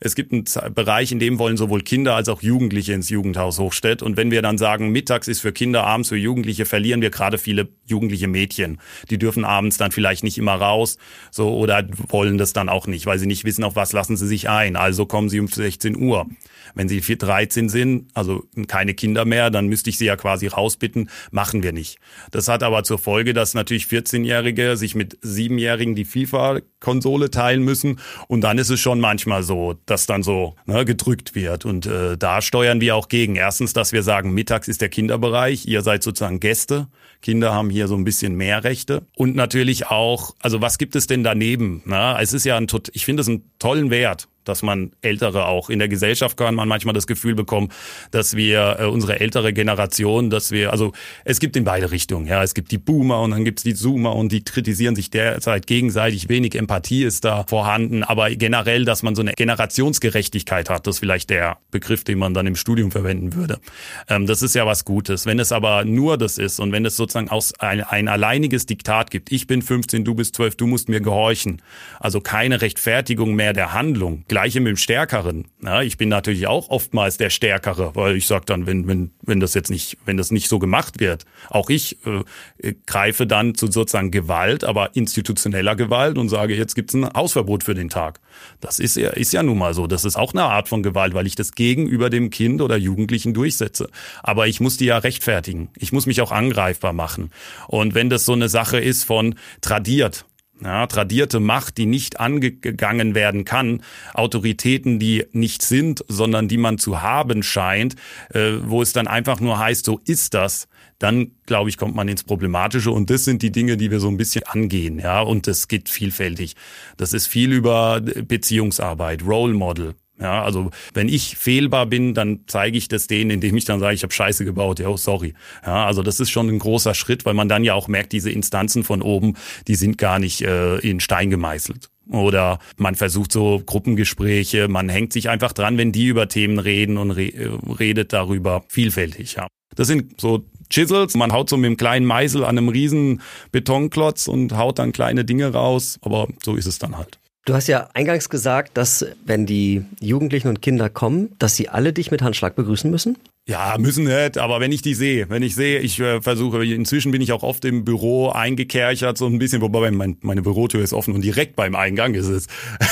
es 0.00 0.14
gibt 0.16 0.32
einen 0.32 0.74
Bereich, 0.74 1.12
in 1.12 1.20
dem 1.20 1.38
wollen 1.38 1.56
sowohl 1.56 1.82
Kinder 1.82 2.16
als 2.16 2.28
auch 2.28 2.42
Jugendliche 2.42 2.92
ins 2.94 3.10
Jugendhaus 3.10 3.58
Hochstedt. 3.58 4.02
Und 4.02 4.16
wenn 4.16 4.30
wir 4.30 4.42
dann 4.42 4.58
sagen, 4.58 4.90
mittags 4.90 5.28
ist 5.28 5.40
für 5.40 5.52
Kinder, 5.52 5.84
abends 5.84 6.08
für 6.08 6.16
Jugendliche, 6.16 6.64
verlieren 6.64 7.02
wir 7.02 7.10
gerade 7.10 7.38
viele 7.38 7.68
jugendliche 7.84 8.26
Mädchen. 8.26 8.80
Die 9.10 9.18
dürfen 9.18 9.44
abends 9.44 9.76
dann 9.76 9.92
vielleicht 9.92 10.24
nicht 10.24 10.38
immer 10.38 10.54
raus, 10.54 10.96
so, 11.30 11.54
oder 11.54 11.86
wollen 12.08 12.38
das 12.38 12.54
dann 12.54 12.68
auch 12.68 12.86
nicht, 12.86 13.06
weil 13.06 13.18
sie 13.18 13.26
nicht 13.26 13.44
wissen, 13.44 13.62
auf 13.62 13.76
was 13.76 13.92
lassen 13.92 14.16
sie 14.16 14.26
sich 14.26 14.48
ein. 14.48 14.74
Also 14.74 15.06
kommen 15.06 15.28
sie 15.28 15.38
um 15.38 15.46
16 15.46 15.96
Uhr. 15.96 16.26
Wenn 16.74 16.88
sie 16.88 17.00
13 17.00 17.68
sind, 17.68 18.10
also 18.14 18.44
keine 18.68 18.94
Kinder 18.94 19.24
mehr, 19.24 19.50
dann 19.50 19.66
müsste 19.66 19.90
ich 19.90 19.98
sie 19.98 20.06
ja 20.06 20.16
quasi 20.16 20.46
rausbitten. 20.46 21.10
Machen 21.30 21.62
wir 21.62 21.72
nicht. 21.72 21.98
Das 22.30 22.48
hat 22.48 22.62
aber 22.62 22.84
zur 22.84 22.98
Folge, 22.98 23.34
dass 23.34 23.54
natürlich 23.54 23.84
14-Jährige 23.84 24.76
sich 24.76 24.94
mit 24.94 25.18
7-Jährigen 25.20 25.94
die 25.94 26.04
FIFA-Konsole 26.04 27.30
teilen 27.30 27.62
müssen. 27.62 27.98
Und 28.28 28.42
dann 28.42 28.58
ist 28.58 28.70
es 28.70 28.80
schon 28.80 29.00
manchmal 29.00 29.42
so, 29.42 29.74
dass 29.86 30.06
dann 30.06 30.22
so 30.22 30.54
ne, 30.66 30.84
gedrückt 30.84 31.34
wird. 31.34 31.64
Und 31.64 31.86
äh, 31.86 32.16
da 32.16 32.42
steuern 32.42 32.80
wir 32.80 32.96
auch 32.96 33.08
gegen. 33.08 33.36
Erstens, 33.36 33.72
dass 33.72 33.92
wir 33.92 34.02
sagen, 34.02 34.32
mittags 34.32 34.68
ist 34.68 34.80
der 34.80 34.88
Kinderbereich. 34.88 35.66
Ihr 35.66 35.82
seid 35.82 36.02
sozusagen 36.02 36.40
Gäste. 36.40 36.88
Kinder 37.22 37.52
haben 37.52 37.70
hier 37.70 37.86
so 37.86 37.96
ein 37.96 38.04
bisschen 38.04 38.34
mehr 38.34 38.64
Rechte. 38.64 39.02
Und 39.16 39.36
natürlich 39.36 39.88
auch, 39.88 40.34
also 40.40 40.60
was 40.60 40.78
gibt 40.78 40.96
es 40.96 41.06
denn 41.06 41.22
daneben? 41.22 41.82
Na, 41.84 42.20
es 42.20 42.32
ist 42.32 42.44
ja 42.44 42.56
ein, 42.56 42.66
ich 42.92 43.04
finde 43.04 43.20
es 43.20 43.28
einen 43.28 43.50
tollen 43.58 43.90
Wert 43.90 44.28
dass 44.50 44.62
man 44.62 44.90
Ältere 45.00 45.46
auch 45.46 45.70
in 45.70 45.78
der 45.78 45.88
Gesellschaft 45.88 46.36
kann 46.36 46.54
man 46.56 46.68
manchmal 46.68 46.92
das 46.92 47.06
Gefühl 47.06 47.34
bekommen, 47.34 47.68
dass 48.10 48.34
wir 48.34 48.78
äh, 48.80 48.84
unsere 48.86 49.20
ältere 49.20 49.52
Generation, 49.52 50.28
dass 50.28 50.50
wir, 50.50 50.72
also 50.72 50.92
es 51.24 51.38
gibt 51.38 51.56
in 51.56 51.64
beide 51.64 51.90
Richtungen, 51.90 52.26
ja, 52.26 52.42
es 52.42 52.54
gibt 52.54 52.72
die 52.72 52.78
Boomer 52.78 53.20
und 53.22 53.30
dann 53.30 53.44
gibt's 53.44 53.62
die 53.62 53.74
Zoomer 53.74 54.16
und 54.16 54.32
die 54.32 54.42
kritisieren 54.42 54.96
sich 54.96 55.10
derzeit 55.10 55.66
gegenseitig, 55.66 56.28
wenig 56.28 56.56
Empathie 56.56 57.04
ist 57.04 57.24
da 57.24 57.44
vorhanden, 57.48 58.02
aber 58.02 58.30
generell, 58.30 58.84
dass 58.84 59.04
man 59.04 59.14
so 59.14 59.22
eine 59.22 59.34
Generationsgerechtigkeit 59.34 60.68
hat, 60.68 60.86
das 60.86 60.96
ist 60.96 61.00
vielleicht 61.00 61.30
der 61.30 61.58
Begriff, 61.70 62.02
den 62.02 62.18
man 62.18 62.34
dann 62.34 62.46
im 62.46 62.56
Studium 62.56 62.90
verwenden 62.90 63.34
würde. 63.34 63.60
Ähm, 64.08 64.26
das 64.26 64.42
ist 64.42 64.54
ja 64.56 64.66
was 64.66 64.84
Gutes. 64.84 65.26
Wenn 65.26 65.38
es 65.38 65.52
aber 65.52 65.84
nur 65.84 66.18
das 66.18 66.38
ist 66.38 66.58
und 66.58 66.72
wenn 66.72 66.84
es 66.84 66.96
sozusagen 66.96 67.28
aus 67.28 67.54
ein, 67.60 67.82
ein 67.82 68.08
alleiniges 68.08 68.66
Diktat 68.66 69.10
gibt, 69.10 69.30
ich 69.30 69.46
bin 69.46 69.62
15, 69.62 70.04
du 70.04 70.14
bist 70.14 70.34
12, 70.34 70.56
du 70.56 70.66
musst 70.66 70.88
mir 70.88 71.00
gehorchen, 71.00 71.62
also 72.00 72.20
keine 72.20 72.60
Rechtfertigung 72.60 73.34
mehr 73.34 73.52
der 73.52 73.72
Handlung, 73.72 74.24
Gleiche 74.40 74.60
mit 74.60 74.70
dem 74.70 74.76
Stärkeren. 74.78 75.48
Ja, 75.62 75.82
ich 75.82 75.98
bin 75.98 76.08
natürlich 76.08 76.46
auch 76.46 76.70
oftmals 76.70 77.18
der 77.18 77.28
Stärkere, 77.28 77.94
weil 77.94 78.16
ich 78.16 78.26
sage 78.26 78.46
dann, 78.46 78.66
wenn, 78.66 78.88
wenn, 78.88 79.10
wenn 79.20 79.38
das 79.38 79.52
jetzt 79.52 79.68
nicht, 79.68 79.98
wenn 80.06 80.16
das 80.16 80.30
nicht 80.30 80.48
so 80.48 80.58
gemacht 80.58 80.98
wird, 80.98 81.26
auch 81.50 81.68
ich 81.68 81.98
äh, 82.06 82.72
greife 82.86 83.26
dann 83.26 83.54
zu 83.54 83.70
sozusagen 83.70 84.10
Gewalt, 84.10 84.64
aber 84.64 84.96
institutioneller 84.96 85.76
Gewalt 85.76 86.16
und 86.16 86.30
sage, 86.30 86.56
jetzt 86.56 86.74
gibt's 86.74 86.94
ein 86.94 87.06
Hausverbot 87.12 87.64
für 87.64 87.74
den 87.74 87.90
Tag. 87.90 88.18
Das 88.62 88.78
ist 88.78 88.96
ja, 88.96 89.10
ist 89.10 89.34
ja 89.34 89.42
nun 89.42 89.58
mal 89.58 89.74
so. 89.74 89.86
Das 89.86 90.06
ist 90.06 90.16
auch 90.16 90.32
eine 90.32 90.44
Art 90.44 90.70
von 90.70 90.82
Gewalt, 90.82 91.12
weil 91.12 91.26
ich 91.26 91.34
das 91.34 91.52
gegenüber 91.52 92.08
dem 92.08 92.30
Kind 92.30 92.62
oder 92.62 92.78
Jugendlichen 92.78 93.34
durchsetze. 93.34 93.90
Aber 94.22 94.46
ich 94.46 94.58
muss 94.58 94.78
die 94.78 94.86
ja 94.86 94.96
rechtfertigen. 94.96 95.68
Ich 95.76 95.92
muss 95.92 96.06
mich 96.06 96.22
auch 96.22 96.32
angreifbar 96.32 96.94
machen. 96.94 97.30
Und 97.68 97.94
wenn 97.94 98.08
das 98.08 98.24
so 98.24 98.32
eine 98.32 98.48
Sache 98.48 98.80
ist 98.80 99.04
von 99.04 99.34
tradiert, 99.60 100.24
ja, 100.62 100.86
tradierte 100.86 101.40
Macht, 101.40 101.78
die 101.78 101.86
nicht 101.86 102.20
angegangen 102.20 103.14
werden 103.14 103.44
kann, 103.44 103.82
Autoritäten, 104.14 104.98
die 104.98 105.24
nicht 105.32 105.62
sind, 105.62 106.04
sondern 106.08 106.48
die 106.48 106.56
man 106.56 106.78
zu 106.78 107.02
haben 107.02 107.42
scheint, 107.42 107.96
äh, 108.32 108.52
wo 108.62 108.82
es 108.82 108.92
dann 108.92 109.06
einfach 109.06 109.40
nur 109.40 109.58
heißt, 109.58 109.84
so 109.84 110.00
ist 110.04 110.34
das, 110.34 110.68
dann 110.98 111.32
glaube 111.46 111.70
ich, 111.70 111.76
kommt 111.76 111.94
man 111.94 112.08
ins 112.08 112.24
Problematische. 112.24 112.90
Und 112.90 113.10
das 113.10 113.24
sind 113.24 113.42
die 113.42 113.50
Dinge, 113.50 113.76
die 113.76 113.90
wir 113.90 114.00
so 114.00 114.08
ein 114.08 114.16
bisschen 114.16 114.44
angehen, 114.44 114.98
ja, 114.98 115.20
und 115.22 115.46
das 115.46 115.66
geht 115.66 115.88
vielfältig. 115.88 116.54
Das 116.96 117.12
ist 117.12 117.26
viel 117.26 117.52
über 117.52 118.00
Beziehungsarbeit, 118.00 119.24
Role 119.24 119.54
Model, 119.54 119.94
ja, 120.20 120.42
also 120.42 120.70
wenn 120.92 121.08
ich 121.08 121.36
fehlbar 121.36 121.86
bin, 121.86 122.14
dann 122.14 122.40
zeige 122.46 122.76
ich 122.76 122.88
das 122.88 123.06
denen, 123.06 123.30
indem 123.30 123.56
ich 123.56 123.64
dann 123.64 123.80
sage, 123.80 123.94
ich 123.94 124.02
habe 124.02 124.12
Scheiße 124.12 124.44
gebaut. 124.44 124.78
Ja, 124.78 124.88
oh, 124.88 124.96
sorry. 124.96 125.34
Ja, 125.64 125.86
also 125.86 126.02
das 126.02 126.20
ist 126.20 126.30
schon 126.30 126.48
ein 126.48 126.58
großer 126.58 126.94
Schritt, 126.94 127.24
weil 127.24 127.34
man 127.34 127.48
dann 127.48 127.64
ja 127.64 127.74
auch 127.74 127.88
merkt, 127.88 128.12
diese 128.12 128.30
Instanzen 128.30 128.84
von 128.84 129.00
oben, 129.00 129.34
die 129.66 129.76
sind 129.76 129.96
gar 129.96 130.18
nicht 130.18 130.42
äh, 130.42 130.76
in 130.78 131.00
Stein 131.00 131.30
gemeißelt. 131.30 131.88
Oder 132.10 132.58
man 132.76 132.96
versucht 132.96 133.32
so 133.32 133.62
Gruppengespräche, 133.64 134.68
man 134.68 134.88
hängt 134.88 135.12
sich 135.12 135.28
einfach 135.30 135.52
dran, 135.52 135.78
wenn 135.78 135.92
die 135.92 136.06
über 136.06 136.28
Themen 136.28 136.58
reden 136.58 136.98
und 136.98 137.12
re 137.12 137.28
äh, 137.28 137.50
redet 137.78 138.12
darüber 138.12 138.64
vielfältig. 138.68 139.34
Ja. 139.34 139.46
Das 139.76 139.86
sind 139.86 140.20
so 140.20 140.44
Chisels, 140.68 141.14
man 141.14 141.32
haut 141.32 141.48
so 141.48 141.56
mit 141.56 141.66
einem 141.66 141.76
kleinen 141.76 142.06
Meißel 142.06 142.44
an 142.44 142.58
einem 142.58 142.68
riesen 142.68 143.22
Betonklotz 143.52 144.28
und 144.28 144.56
haut 144.56 144.78
dann 144.78 144.92
kleine 144.92 145.24
Dinge 145.24 145.52
raus, 145.52 145.98
aber 146.02 146.28
so 146.42 146.56
ist 146.56 146.66
es 146.66 146.78
dann 146.78 146.98
halt. 146.98 147.19
Du 147.46 147.54
hast 147.54 147.68
ja 147.68 147.88
eingangs 147.94 148.28
gesagt, 148.28 148.76
dass 148.76 149.06
wenn 149.24 149.46
die 149.46 149.84
Jugendlichen 150.00 150.48
und 150.48 150.60
Kinder 150.60 150.90
kommen, 150.90 151.34
dass 151.38 151.56
sie 151.56 151.68
alle 151.68 151.92
dich 151.92 152.10
mit 152.10 152.22
Handschlag 152.22 152.54
begrüßen 152.54 152.90
müssen? 152.90 153.16
Ja, 153.48 153.76
müssen 153.78 154.04
nicht, 154.04 154.38
aber 154.38 154.60
wenn 154.60 154.70
ich 154.70 154.80
die 154.80 154.94
sehe, 154.94 155.28
wenn 155.28 155.42
ich 155.42 155.56
sehe, 155.56 155.80
ich 155.80 155.98
äh, 155.98 156.22
versuche, 156.22 156.64
inzwischen 156.64 157.10
bin 157.10 157.20
ich 157.20 157.32
auch 157.32 157.42
oft 157.42 157.64
im 157.64 157.84
Büro 157.84 158.28
eingekerchert, 158.28 159.18
so 159.18 159.26
ein 159.26 159.40
bisschen, 159.40 159.60
wobei 159.60 159.90
mein, 159.90 160.18
meine 160.20 160.42
Bürotür 160.42 160.82
ist 160.84 160.92
offen 160.92 161.14
und 161.14 161.22
direkt 161.22 161.56
beim 161.56 161.74
Eingang 161.74 162.14
ist 162.14 162.28
es. 162.28 162.46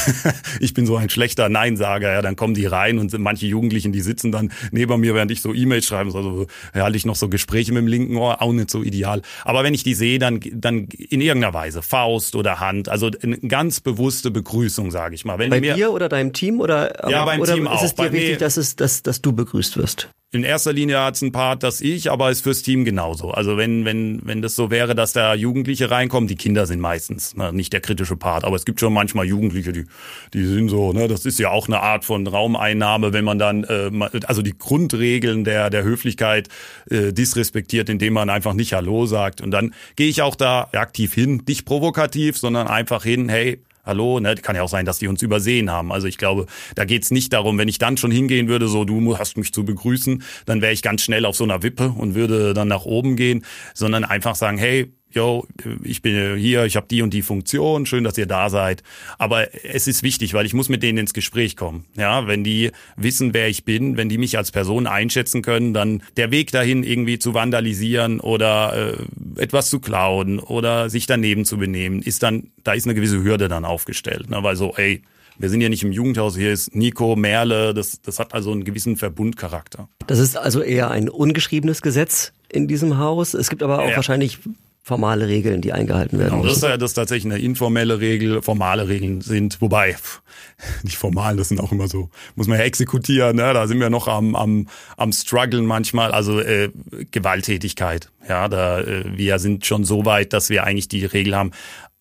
ich 0.60 0.74
bin 0.74 0.84
so 0.84 0.96
ein 0.96 1.10
schlechter 1.10 1.48
Neinsager, 1.48 2.12
ja, 2.12 2.22
dann 2.22 2.34
kommen 2.34 2.54
die 2.54 2.66
rein 2.66 2.98
und 2.98 3.16
manche 3.18 3.46
Jugendlichen, 3.46 3.92
die 3.92 4.00
sitzen 4.00 4.32
dann 4.32 4.50
neben 4.72 4.98
mir, 4.98 5.14
während 5.14 5.30
ich 5.30 5.42
so 5.42 5.54
E-Mails 5.54 5.86
schreibe, 5.86 6.12
also 6.12 6.46
ja, 6.74 6.88
ich 6.88 7.06
noch 7.06 7.14
so 7.14 7.28
Gespräche 7.28 7.72
mit 7.72 7.82
dem 7.82 7.86
linken 7.86 8.16
Ohr, 8.16 8.42
auch 8.42 8.52
nicht 8.52 8.70
so 8.70 8.82
ideal. 8.82 9.22
Aber 9.44 9.62
wenn 9.62 9.74
ich 9.74 9.84
die 9.84 9.94
sehe, 9.94 10.18
dann, 10.18 10.40
dann 10.52 10.86
in 10.86 11.20
irgendeiner 11.20 11.54
Weise, 11.54 11.82
Faust 11.82 12.34
oder 12.34 12.58
Hand, 12.58 12.88
also 12.88 13.10
eine 13.22 13.38
ganz 13.38 13.80
bewusste 13.80 14.32
Begrüßung, 14.32 14.90
sage 14.90 15.14
ich 15.14 15.24
mal. 15.24 15.38
Wenn 15.38 15.50
bei 15.50 15.60
mir, 15.60 15.74
dir 15.74 15.92
oder 15.92 16.08
deinem 16.08 16.32
Team 16.32 16.60
oder, 16.60 17.08
ja, 17.08 17.24
beim 17.24 17.40
oder 17.40 17.54
Team 17.54 17.66
ist 17.66 17.82
es 17.82 17.94
dir 17.94 18.04
bei 18.04 18.12
wichtig, 18.12 18.38
dass, 18.38 18.56
es, 18.56 18.74
dass, 18.74 19.04
dass 19.04 19.22
du 19.22 19.32
begrüßt 19.32 19.76
wirst? 19.76 20.08
In 20.30 20.44
erster 20.44 20.74
Linie 20.74 21.00
hat's 21.00 21.22
ein 21.22 21.32
Part, 21.32 21.62
das 21.62 21.80
ich, 21.80 22.10
aber 22.10 22.30
ist 22.30 22.42
fürs 22.42 22.62
Team 22.62 22.84
genauso. 22.84 23.30
Also 23.30 23.56
wenn, 23.56 23.86
wenn, 23.86 24.20
wenn 24.24 24.42
das 24.42 24.54
so 24.56 24.70
wäre, 24.70 24.94
dass 24.94 25.14
da 25.14 25.34
Jugendliche 25.34 25.90
reinkommen, 25.90 26.28
die 26.28 26.36
Kinder 26.36 26.66
sind 26.66 26.80
meistens 26.80 27.34
ne, 27.34 27.50
nicht 27.54 27.72
der 27.72 27.80
kritische 27.80 28.14
Part, 28.14 28.44
aber 28.44 28.54
es 28.54 28.66
gibt 28.66 28.78
schon 28.78 28.92
manchmal 28.92 29.24
Jugendliche, 29.24 29.72
die, 29.72 29.86
die 30.34 30.44
sind 30.44 30.68
so, 30.68 30.92
ne, 30.92 31.08
das 31.08 31.24
ist 31.24 31.38
ja 31.38 31.48
auch 31.48 31.66
eine 31.66 31.80
Art 31.80 32.04
von 32.04 32.26
Raumeinnahme, 32.26 33.14
wenn 33.14 33.24
man 33.24 33.38
dann, 33.38 33.64
äh, 33.64 33.90
also 34.26 34.42
die 34.42 34.56
Grundregeln 34.56 35.44
der, 35.44 35.70
der 35.70 35.82
Höflichkeit 35.82 36.48
äh, 36.90 37.14
disrespektiert, 37.14 37.88
indem 37.88 38.12
man 38.12 38.28
einfach 38.28 38.52
nicht 38.52 38.74
Hallo 38.74 39.06
sagt. 39.06 39.40
Und 39.40 39.50
dann 39.50 39.72
gehe 39.96 40.08
ich 40.08 40.20
auch 40.20 40.34
da 40.34 40.68
aktiv 40.72 41.14
hin, 41.14 41.42
nicht 41.48 41.64
provokativ, 41.64 42.36
sondern 42.36 42.68
einfach 42.68 43.02
hin, 43.02 43.30
hey, 43.30 43.62
hallo, 43.88 44.20
ne, 44.20 44.36
kann 44.36 44.54
ja 44.54 44.62
auch 44.62 44.68
sein, 44.68 44.84
dass 44.84 44.98
die 44.98 45.08
uns 45.08 45.22
übersehen 45.22 45.70
haben. 45.70 45.90
Also 45.90 46.06
ich 46.06 46.18
glaube, 46.18 46.46
da 46.76 46.84
geht's 46.84 47.10
nicht 47.10 47.32
darum, 47.32 47.58
wenn 47.58 47.68
ich 47.68 47.78
dann 47.78 47.96
schon 47.96 48.10
hingehen 48.10 48.46
würde, 48.46 48.68
so 48.68 48.84
du 48.84 49.18
hast 49.18 49.36
mich 49.36 49.52
zu 49.52 49.64
begrüßen, 49.64 50.22
dann 50.46 50.62
wäre 50.62 50.72
ich 50.72 50.82
ganz 50.82 51.02
schnell 51.02 51.24
auf 51.24 51.36
so 51.36 51.44
einer 51.44 51.62
Wippe 51.62 51.88
und 51.96 52.14
würde 52.14 52.54
dann 52.54 52.68
nach 52.68 52.84
oben 52.84 53.16
gehen, 53.16 53.44
sondern 53.74 54.04
einfach 54.04 54.36
sagen, 54.36 54.58
hey, 54.58 54.92
yo, 55.10 55.46
ich 55.82 56.02
bin 56.02 56.36
hier, 56.36 56.64
ich 56.64 56.76
habe 56.76 56.86
die 56.88 57.02
und 57.02 57.14
die 57.14 57.22
Funktion, 57.22 57.86
schön, 57.86 58.04
dass 58.04 58.18
ihr 58.18 58.26
da 58.26 58.50
seid. 58.50 58.82
Aber 59.18 59.54
es 59.64 59.86
ist 59.86 60.02
wichtig, 60.02 60.34
weil 60.34 60.46
ich 60.46 60.54
muss 60.54 60.68
mit 60.68 60.82
denen 60.82 60.98
ins 60.98 61.14
Gespräch 61.14 61.56
kommen. 61.56 61.86
Ja, 61.96 62.26
wenn 62.26 62.44
die 62.44 62.70
wissen, 62.96 63.34
wer 63.34 63.48
ich 63.48 63.64
bin, 63.64 63.96
wenn 63.96 64.08
die 64.08 64.18
mich 64.18 64.36
als 64.36 64.50
Person 64.50 64.86
einschätzen 64.86 65.42
können, 65.42 65.72
dann 65.74 66.02
der 66.16 66.30
Weg 66.30 66.52
dahin 66.52 66.82
irgendwie 66.82 67.18
zu 67.18 67.34
vandalisieren 67.34 68.20
oder 68.20 68.96
äh, 69.36 69.42
etwas 69.42 69.70
zu 69.70 69.80
klauen 69.80 70.38
oder 70.38 70.90
sich 70.90 71.06
daneben 71.06 71.44
zu 71.44 71.58
benehmen, 71.58 72.02
ist 72.02 72.22
dann, 72.22 72.50
da 72.64 72.72
ist 72.72 72.84
eine 72.84 72.94
gewisse 72.94 73.22
Hürde 73.22 73.48
dann 73.48 73.64
aufgestellt. 73.64 74.30
Ne? 74.30 74.42
Weil 74.42 74.56
so, 74.56 74.74
ey, 74.76 75.02
wir 75.38 75.48
sind 75.48 75.60
ja 75.60 75.68
nicht 75.68 75.84
im 75.84 75.92
Jugendhaus, 75.92 76.36
hier 76.36 76.52
ist 76.52 76.74
Nico, 76.74 77.14
Merle, 77.14 77.72
das, 77.72 78.02
das 78.02 78.18
hat 78.18 78.34
also 78.34 78.50
einen 78.50 78.64
gewissen 78.64 78.96
Verbundcharakter. 78.96 79.88
Das 80.06 80.18
ist 80.18 80.36
also 80.36 80.60
eher 80.60 80.90
ein 80.90 81.08
ungeschriebenes 81.08 81.80
Gesetz 81.80 82.32
in 82.48 82.66
diesem 82.66 82.98
Haus. 82.98 83.34
Es 83.34 83.48
gibt 83.48 83.62
aber 83.62 83.78
auch 83.80 83.90
ja. 83.90 83.96
wahrscheinlich 83.96 84.40
formale 84.88 85.28
Regeln, 85.28 85.60
die 85.60 85.72
eingehalten 85.72 86.18
werden. 86.18 86.30
Genau, 86.30 86.44
das 86.44 86.56
ist 86.56 86.62
ja 86.62 86.78
das 86.78 86.92
ist 86.92 86.94
tatsächlich 86.94 87.30
eine 87.32 87.42
informelle 87.42 88.00
Regel, 88.00 88.40
formale 88.40 88.88
Regeln 88.88 89.20
sind, 89.20 89.60
wobei 89.60 89.96
nicht 90.82 90.96
formal, 90.96 91.36
das 91.36 91.48
sind 91.48 91.60
auch 91.60 91.70
immer 91.72 91.88
so, 91.88 92.08
muss 92.36 92.48
man 92.48 92.58
ja 92.58 92.64
exekutieren, 92.64 93.36
ne? 93.36 93.52
da 93.52 93.66
sind 93.66 93.80
wir 93.80 93.90
noch 93.90 94.08
am 94.08 94.34
am 94.34 94.66
am 94.96 95.12
struggeln 95.12 95.66
manchmal, 95.66 96.12
also 96.12 96.40
äh, 96.40 96.70
Gewalttätigkeit, 97.10 98.10
ja, 98.26 98.48
da 98.48 98.80
äh, 98.80 99.04
wir 99.14 99.38
sind 99.38 99.66
schon 99.66 99.84
so 99.84 100.06
weit, 100.06 100.32
dass 100.32 100.48
wir 100.48 100.64
eigentlich 100.64 100.88
die 100.88 101.04
Regel 101.04 101.36
haben, 101.36 101.50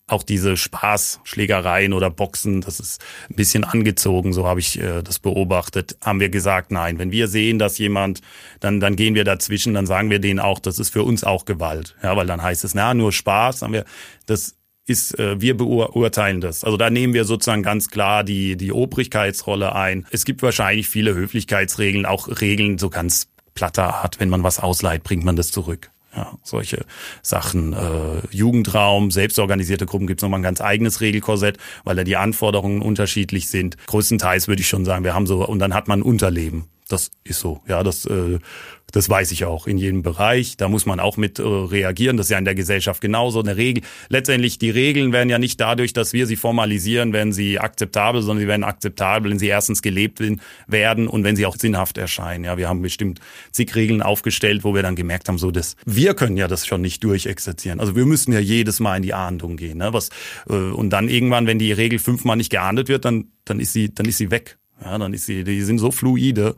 auch 0.08 0.22
diese 0.22 0.56
Spaßschlägereien 0.56 1.92
oder 1.92 2.10
Boxen, 2.10 2.60
das 2.60 2.80
ist 2.80 3.04
ein 3.30 3.36
bisschen 3.36 3.64
angezogen, 3.64 4.32
so 4.32 4.46
habe 4.46 4.60
ich 4.60 4.80
äh, 4.80 5.02
das 5.02 5.18
beobachtet, 5.18 5.96
haben 6.02 6.20
wir 6.20 6.30
gesagt, 6.30 6.72
nein, 6.72 6.98
wenn 6.98 7.12
wir 7.12 7.28
sehen, 7.28 7.58
dass 7.58 7.78
jemand, 7.78 8.20
dann, 8.60 8.80
dann 8.80 8.96
gehen 8.96 9.14
wir 9.14 9.24
dazwischen, 9.24 9.74
dann 9.74 9.86
sagen 9.86 10.10
wir 10.10 10.18
denen 10.18 10.40
auch, 10.40 10.58
das 10.58 10.78
ist 10.78 10.90
für 10.90 11.02
uns 11.02 11.24
auch 11.24 11.44
Gewalt. 11.44 11.94
Ja, 12.02 12.16
weil 12.16 12.26
dann 12.26 12.42
heißt 12.42 12.64
es, 12.64 12.74
na, 12.74 12.94
nur 12.94 13.12
Spaß, 13.12 13.62
haben 13.62 13.72
wir, 13.72 13.84
das 14.26 14.56
ist, 14.86 15.18
äh, 15.18 15.40
wir 15.40 15.56
beurteilen 15.56 16.40
das. 16.40 16.64
Also 16.64 16.76
da 16.76 16.90
nehmen 16.90 17.12
wir 17.12 17.24
sozusagen 17.24 17.62
ganz 17.62 17.88
klar 17.88 18.24
die, 18.24 18.56
die 18.56 18.72
Obrigkeitsrolle 18.72 19.74
ein. 19.74 20.06
Es 20.10 20.24
gibt 20.24 20.42
wahrscheinlich 20.42 20.88
viele 20.88 21.14
Höflichkeitsregeln, 21.14 22.06
auch 22.06 22.28
Regeln 22.40 22.78
so 22.78 22.88
ganz 22.88 23.28
platter 23.54 23.94
Art, 23.94 24.20
wenn 24.20 24.30
man 24.30 24.42
was 24.42 24.58
ausleiht, 24.58 25.02
bringt 25.02 25.24
man 25.24 25.36
das 25.36 25.50
zurück. 25.50 25.90
Ja, 26.18 26.36
solche 26.42 26.84
Sachen. 27.22 27.74
Äh, 27.74 28.22
Jugendraum, 28.32 29.12
selbstorganisierte 29.12 29.86
Gruppen 29.86 30.08
gibt 30.08 30.18
es 30.18 30.22
nochmal 30.22 30.40
ein 30.40 30.42
ganz 30.42 30.60
eigenes 30.60 31.00
Regelkorsett, 31.00 31.58
weil 31.84 31.94
da 31.94 32.02
die 32.02 32.16
Anforderungen 32.16 32.82
unterschiedlich 32.82 33.48
sind. 33.48 33.76
Größtenteils 33.86 34.48
würde 34.48 34.60
ich 34.60 34.68
schon 34.68 34.84
sagen, 34.84 35.04
wir 35.04 35.14
haben 35.14 35.28
so, 35.28 35.46
und 35.46 35.60
dann 35.60 35.74
hat 35.74 35.86
man 35.86 36.00
ein 36.00 36.02
Unterleben. 36.02 36.64
Das 36.88 37.12
ist 37.22 37.38
so. 37.38 37.60
Ja, 37.68 37.84
das 37.84 38.04
äh, 38.06 38.40
das 38.92 39.08
weiß 39.08 39.32
ich 39.32 39.44
auch 39.44 39.66
in 39.66 39.76
jedem 39.76 40.02
Bereich. 40.02 40.56
Da 40.56 40.68
muss 40.68 40.86
man 40.86 40.98
auch 40.98 41.16
mit 41.16 41.38
äh, 41.38 41.42
reagieren. 41.42 42.16
Das 42.16 42.26
ist 42.26 42.30
ja 42.30 42.38
in 42.38 42.44
der 42.44 42.54
Gesellschaft 42.54 43.00
genauso. 43.00 43.40
Eine 43.40 43.56
Regel. 43.56 43.82
Letztendlich 44.08 44.58
die 44.58 44.70
Regeln 44.70 45.12
werden 45.12 45.28
ja 45.28 45.38
nicht 45.38 45.60
dadurch, 45.60 45.92
dass 45.92 46.12
wir 46.12 46.26
sie 46.26 46.36
formalisieren, 46.36 47.12
werden 47.12 47.32
sie 47.32 47.58
akzeptabel, 47.58 48.22
sondern 48.22 48.40
sie 48.40 48.48
werden 48.48 48.64
akzeptabel, 48.64 49.30
wenn 49.30 49.38
sie 49.38 49.48
erstens 49.48 49.82
gelebt 49.82 50.22
werden 50.66 51.06
und 51.06 51.24
wenn 51.24 51.36
sie 51.36 51.44
auch 51.44 51.56
sinnhaft 51.56 51.98
erscheinen. 51.98 52.44
Ja, 52.44 52.56
wir 52.56 52.68
haben 52.68 52.80
bestimmt 52.80 53.20
zig 53.52 53.74
Regeln 53.74 54.00
aufgestellt, 54.00 54.64
wo 54.64 54.74
wir 54.74 54.82
dann 54.82 54.96
gemerkt 54.96 55.28
haben, 55.28 55.38
so 55.38 55.50
das. 55.50 55.76
Wir 55.84 56.14
können 56.14 56.36
ja 56.36 56.48
das 56.48 56.66
schon 56.66 56.80
nicht 56.80 57.04
durchexerzieren. 57.04 57.80
Also 57.80 57.94
wir 57.94 58.06
müssen 58.06 58.32
ja 58.32 58.40
jedes 58.40 58.80
Mal 58.80 58.96
in 58.96 59.02
die 59.02 59.14
Ahndung 59.14 59.56
gehen. 59.56 59.78
Ne? 59.78 59.92
Was 59.92 60.08
äh, 60.48 60.54
und 60.54 60.90
dann 60.90 61.08
irgendwann, 61.08 61.46
wenn 61.46 61.58
die 61.58 61.72
Regel 61.72 61.98
fünfmal 61.98 62.36
nicht 62.36 62.50
geahndet 62.50 62.88
wird, 62.88 63.04
dann 63.04 63.32
dann 63.44 63.60
ist 63.60 63.72
sie 63.72 63.94
dann 63.94 64.06
ist 64.06 64.18
sie 64.18 64.30
weg. 64.30 64.57
Ja, 64.84 64.96
dann 64.96 65.12
ist 65.12 65.26
sie, 65.26 65.44
die 65.44 65.62
sind 65.62 65.78
so 65.78 65.90
fluide. 65.90 66.54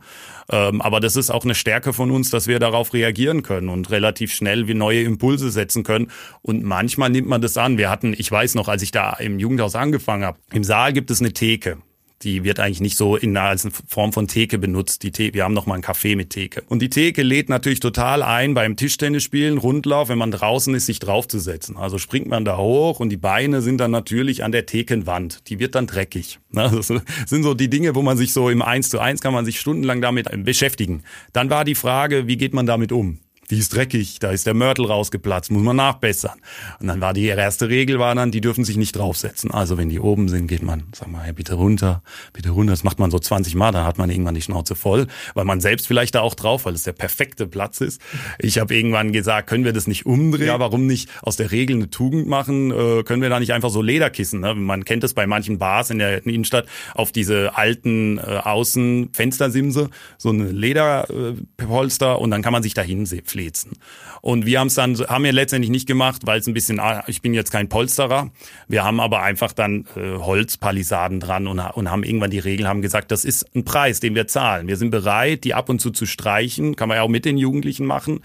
Ähm, 0.49 0.81
aber 0.81 0.99
das 0.99 1.15
ist 1.15 1.31
auch 1.31 1.43
eine 1.43 1.55
Stärke 1.55 1.91
von 1.91 2.11
uns, 2.11 2.29
dass 2.29 2.47
wir 2.47 2.59
darauf 2.59 2.93
reagieren 2.93 3.41
können 3.41 3.69
und 3.69 3.89
relativ 3.89 4.31
schnell 4.33 4.67
wie 4.67 4.73
neue 4.73 5.01
Impulse 5.01 5.49
setzen 5.49 5.83
können. 5.83 6.11
Und 6.41 6.63
manchmal 6.63 7.09
nimmt 7.09 7.27
man 7.27 7.41
das 7.41 7.57
an. 7.57 7.77
Wir 7.77 7.89
hatten, 7.89 8.13
ich 8.15 8.31
weiß 8.31 8.55
noch, 8.55 8.67
als 8.67 8.83
ich 8.83 8.91
da 8.91 9.13
im 9.13 9.39
Jugendhaus 9.39 9.75
angefangen 9.75 10.23
habe, 10.23 10.37
im 10.51 10.63
Saal 10.63 10.93
gibt 10.93 11.09
es 11.09 11.19
eine 11.19 11.33
Theke 11.33 11.77
die 12.23 12.43
wird 12.43 12.59
eigentlich 12.59 12.81
nicht 12.81 12.97
so 12.97 13.15
in 13.15 13.35
als 13.37 13.67
Form 13.87 14.13
von 14.13 14.27
Theke 14.27 14.57
benutzt. 14.57 15.03
Die 15.03 15.11
Theke, 15.11 15.33
wir 15.33 15.43
haben 15.43 15.53
noch 15.53 15.65
mal 15.65 15.75
einen 15.75 15.83
Kaffee 15.83 16.15
mit 16.15 16.29
Theke. 16.29 16.63
Und 16.67 16.81
die 16.81 16.89
Theke 16.89 17.23
lädt 17.23 17.49
natürlich 17.49 17.79
total 17.79 18.23
ein, 18.23 18.53
beim 18.53 18.75
Tischtennisspielen, 18.75 19.57
Rundlauf, 19.57 20.09
wenn 20.09 20.17
man 20.17 20.31
draußen 20.31 20.73
ist, 20.75 20.85
sich 20.85 20.99
draufzusetzen. 20.99 21.77
Also 21.77 21.97
springt 21.97 22.27
man 22.27 22.45
da 22.45 22.57
hoch 22.57 22.99
und 22.99 23.09
die 23.09 23.17
Beine 23.17 23.61
sind 23.61 23.79
dann 23.79 23.91
natürlich 23.91 24.43
an 24.43 24.51
der 24.51 24.65
Thekenwand. 24.65 25.49
Die 25.49 25.59
wird 25.59 25.75
dann 25.75 25.87
dreckig. 25.87 26.39
Das 26.81 26.87
sind 27.27 27.43
so 27.43 27.53
die 27.53 27.69
Dinge, 27.69 27.95
wo 27.95 28.01
man 28.01 28.17
sich 28.17 28.33
so 28.33 28.49
im 28.49 28.61
Eins 28.61 28.89
zu 28.89 28.99
eins 28.99 29.21
kann 29.21 29.33
man 29.33 29.45
sich 29.45 29.59
stundenlang 29.59 30.01
damit 30.01 30.27
beschäftigen. 30.43 31.03
Dann 31.33 31.49
war 31.49 31.65
die 31.65 31.75
Frage, 31.75 32.27
wie 32.27 32.37
geht 32.37 32.53
man 32.53 32.65
damit 32.65 32.91
um? 32.91 33.19
Die 33.51 33.59
ist 33.59 33.75
dreckig, 33.75 34.19
da 34.19 34.31
ist 34.31 34.47
der 34.47 34.53
Mörtel 34.53 34.85
rausgeplatzt, 34.85 35.51
muss 35.51 35.61
man 35.61 35.75
nachbessern. 35.75 36.39
Und 36.79 36.87
dann 36.87 37.01
war 37.01 37.13
die 37.13 37.25
erste 37.25 37.67
Regel 37.67 37.99
war 37.99 38.15
dann, 38.15 38.31
die 38.31 38.39
dürfen 38.39 38.63
sich 38.63 38.77
nicht 38.77 38.95
draufsetzen. 38.95 39.51
Also 39.51 39.77
wenn 39.77 39.89
die 39.89 39.99
oben 39.99 40.29
sind, 40.29 40.47
geht 40.47 40.63
man, 40.63 40.83
sag 40.95 41.09
mal, 41.09 41.23
hey, 41.23 41.33
bitte 41.33 41.55
runter, 41.55 42.01
bitte 42.31 42.51
runter. 42.51 42.71
Das 42.71 42.85
macht 42.85 42.97
man 42.97 43.11
so 43.11 43.19
20 43.19 43.55
Mal, 43.55 43.71
dann 43.71 43.85
hat 43.85 43.97
man 43.97 44.09
irgendwann 44.09 44.35
die 44.35 44.41
Schnauze 44.41 44.73
voll, 44.73 45.07
weil 45.33 45.43
man 45.43 45.59
selbst 45.59 45.85
vielleicht 45.85 46.15
da 46.15 46.21
auch 46.21 46.33
drauf, 46.33 46.65
weil 46.65 46.73
es 46.73 46.83
der 46.83 46.93
perfekte 46.93 47.45
Platz 47.45 47.81
ist. 47.81 48.01
Ich 48.39 48.57
habe 48.57 48.73
irgendwann 48.73 49.11
gesagt, 49.11 49.49
können 49.49 49.65
wir 49.65 49.73
das 49.73 49.85
nicht 49.85 50.05
umdrehen? 50.05 50.47
Ja, 50.47 50.59
warum 50.59 50.87
nicht 50.87 51.09
aus 51.21 51.35
der 51.35 51.51
Regel 51.51 51.75
eine 51.75 51.89
Tugend 51.89 52.27
machen? 52.27 52.71
Äh, 52.71 53.03
können 53.03 53.21
wir 53.21 53.29
da 53.29 53.39
nicht 53.41 53.51
einfach 53.51 53.69
so 53.69 53.81
Lederkissen? 53.81 54.39
Ne? 54.39 54.55
Man 54.55 54.85
kennt 54.85 55.03
es 55.03 55.13
bei 55.13 55.27
manchen 55.27 55.59
Bars 55.59 55.89
in 55.89 55.99
der 55.99 56.25
Innenstadt 56.25 56.67
auf 56.95 57.11
diese 57.11 57.57
alten 57.57 58.17
äh, 58.17 58.21
Außenfenstersimse, 58.21 59.89
so 60.17 60.29
eine 60.29 60.45
Lederpolster 60.45 62.13
äh, 62.13 62.17
und 62.17 62.31
dann 62.31 62.41
kann 62.41 62.53
man 62.53 62.63
sich 62.63 62.73
dahin 62.73 63.05
pflegen 63.05 63.40
auflädsten. 63.41 63.73
Und 64.21 64.45
wir 64.45 64.59
haben 64.59 64.67
es 64.67 64.75
dann, 64.75 64.95
haben 64.97 65.23
wir 65.23 65.33
letztendlich 65.33 65.71
nicht 65.71 65.87
gemacht, 65.87 66.21
weil 66.25 66.39
es 66.39 66.47
ein 66.47 66.53
bisschen, 66.53 66.79
ich 67.07 67.21
bin 67.21 67.33
jetzt 67.33 67.51
kein 67.51 67.69
Polsterer. 67.69 68.29
Wir 68.67 68.83
haben 68.83 68.99
aber 68.99 69.23
einfach 69.23 69.51
dann 69.51 69.85
äh, 69.95 70.17
Holzpalisaden 70.17 71.19
dran 71.19 71.47
und, 71.47 71.59
und 71.59 71.89
haben 71.89 72.03
irgendwann 72.03 72.29
die 72.29 72.39
Regeln, 72.39 72.67
haben 72.67 72.83
gesagt, 72.83 73.11
das 73.11 73.25
ist 73.25 73.47
ein 73.55 73.65
Preis, 73.65 73.99
den 73.99 74.13
wir 74.13 74.27
zahlen. 74.27 74.67
Wir 74.67 74.77
sind 74.77 74.91
bereit, 74.91 75.43
die 75.43 75.55
ab 75.55 75.69
und 75.69 75.81
zu 75.81 75.89
zu 75.89 76.05
streichen, 76.05 76.75
kann 76.75 76.87
man 76.87 76.97
ja 76.97 77.03
auch 77.03 77.09
mit 77.09 77.25
den 77.25 77.37
Jugendlichen 77.37 77.85
machen. 77.85 78.19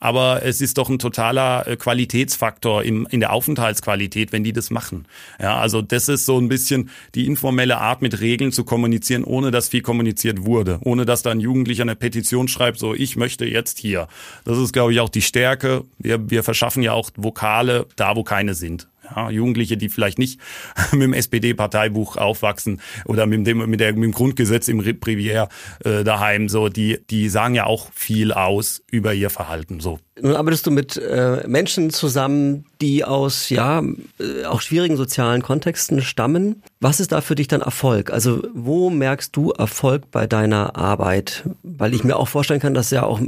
Aber 0.00 0.42
es 0.42 0.60
ist 0.60 0.78
doch 0.78 0.88
ein 0.88 0.98
totaler 0.98 1.76
Qualitätsfaktor 1.76 2.82
im, 2.82 3.06
in 3.10 3.20
der 3.20 3.32
Aufenthaltsqualität, 3.32 4.32
wenn 4.32 4.44
die 4.44 4.52
das 4.52 4.70
machen. 4.70 5.04
Ja, 5.40 5.58
also 5.58 5.82
das 5.82 6.08
ist 6.08 6.24
so 6.24 6.38
ein 6.38 6.48
bisschen 6.48 6.90
die 7.14 7.26
informelle 7.26 7.78
Art, 7.78 8.00
mit 8.00 8.20
Regeln 8.20 8.52
zu 8.52 8.64
kommunizieren, 8.64 9.22
ohne 9.22 9.50
dass 9.50 9.68
viel 9.68 9.82
kommuniziert 9.82 10.44
wurde, 10.44 10.78
ohne 10.80 11.04
dass 11.04 11.22
da 11.22 11.30
ein 11.30 11.40
Jugendlicher 11.40 11.82
eine 11.82 11.94
Petition 11.94 12.48
schreibt, 12.48 12.78
so 12.78 12.94
ich 12.94 13.16
möchte 13.16 13.44
jetzt 13.44 13.78
hier. 13.78 14.08
Das 14.44 14.58
ist, 14.58 14.61
glaube 14.70 14.92
ich, 14.92 15.00
auch 15.00 15.08
die 15.08 15.22
Stärke. 15.22 15.84
Wir, 15.98 16.30
wir 16.30 16.44
verschaffen 16.44 16.82
ja 16.82 16.92
auch 16.92 17.10
Vokale 17.16 17.86
da, 17.96 18.14
wo 18.14 18.22
keine 18.22 18.54
sind. 18.54 18.86
Ja, 19.14 19.30
Jugendliche, 19.30 19.76
die 19.76 19.88
vielleicht 19.88 20.18
nicht 20.18 20.40
mit 20.92 21.02
dem 21.02 21.12
SPD-Parteibuch 21.12 22.16
aufwachsen 22.16 22.80
oder 23.04 23.26
mit 23.26 23.46
dem, 23.46 23.68
mit, 23.68 23.80
der, 23.80 23.92
mit 23.94 24.04
dem 24.04 24.12
Grundgesetz 24.12 24.68
im 24.68 24.78
Brevier 24.78 25.48
äh, 25.84 26.04
daheim, 26.04 26.48
so 26.48 26.68
die, 26.68 27.00
die 27.10 27.28
sagen 27.28 27.54
ja 27.54 27.66
auch 27.66 27.90
viel 27.92 28.32
aus 28.32 28.82
über 28.90 29.12
ihr 29.12 29.30
Verhalten. 29.30 29.80
So. 29.80 29.98
Nun 30.20 30.36
arbeitest 30.36 30.66
du 30.66 30.70
mit 30.70 30.96
äh, 30.96 31.42
Menschen 31.46 31.90
zusammen, 31.90 32.64
die 32.80 33.04
aus 33.04 33.48
ja 33.48 33.82
äh, 34.20 34.44
auch 34.44 34.60
schwierigen 34.60 34.96
sozialen 34.96 35.42
Kontexten 35.42 36.00
stammen. 36.00 36.62
Was 36.80 37.00
ist 37.00 37.12
da 37.12 37.20
für 37.20 37.34
dich 37.34 37.48
dann 37.48 37.60
Erfolg? 37.60 38.10
Also 38.10 38.42
wo 38.54 38.90
merkst 38.90 39.34
du 39.34 39.50
Erfolg 39.50 40.10
bei 40.10 40.26
deiner 40.26 40.76
Arbeit? 40.76 41.44
Weil 41.62 41.94
ich 41.94 42.04
mir 42.04 42.16
auch 42.16 42.28
vorstellen 42.28 42.60
kann, 42.60 42.74
dass 42.74 42.90
ja 42.90 43.02
auch 43.02 43.20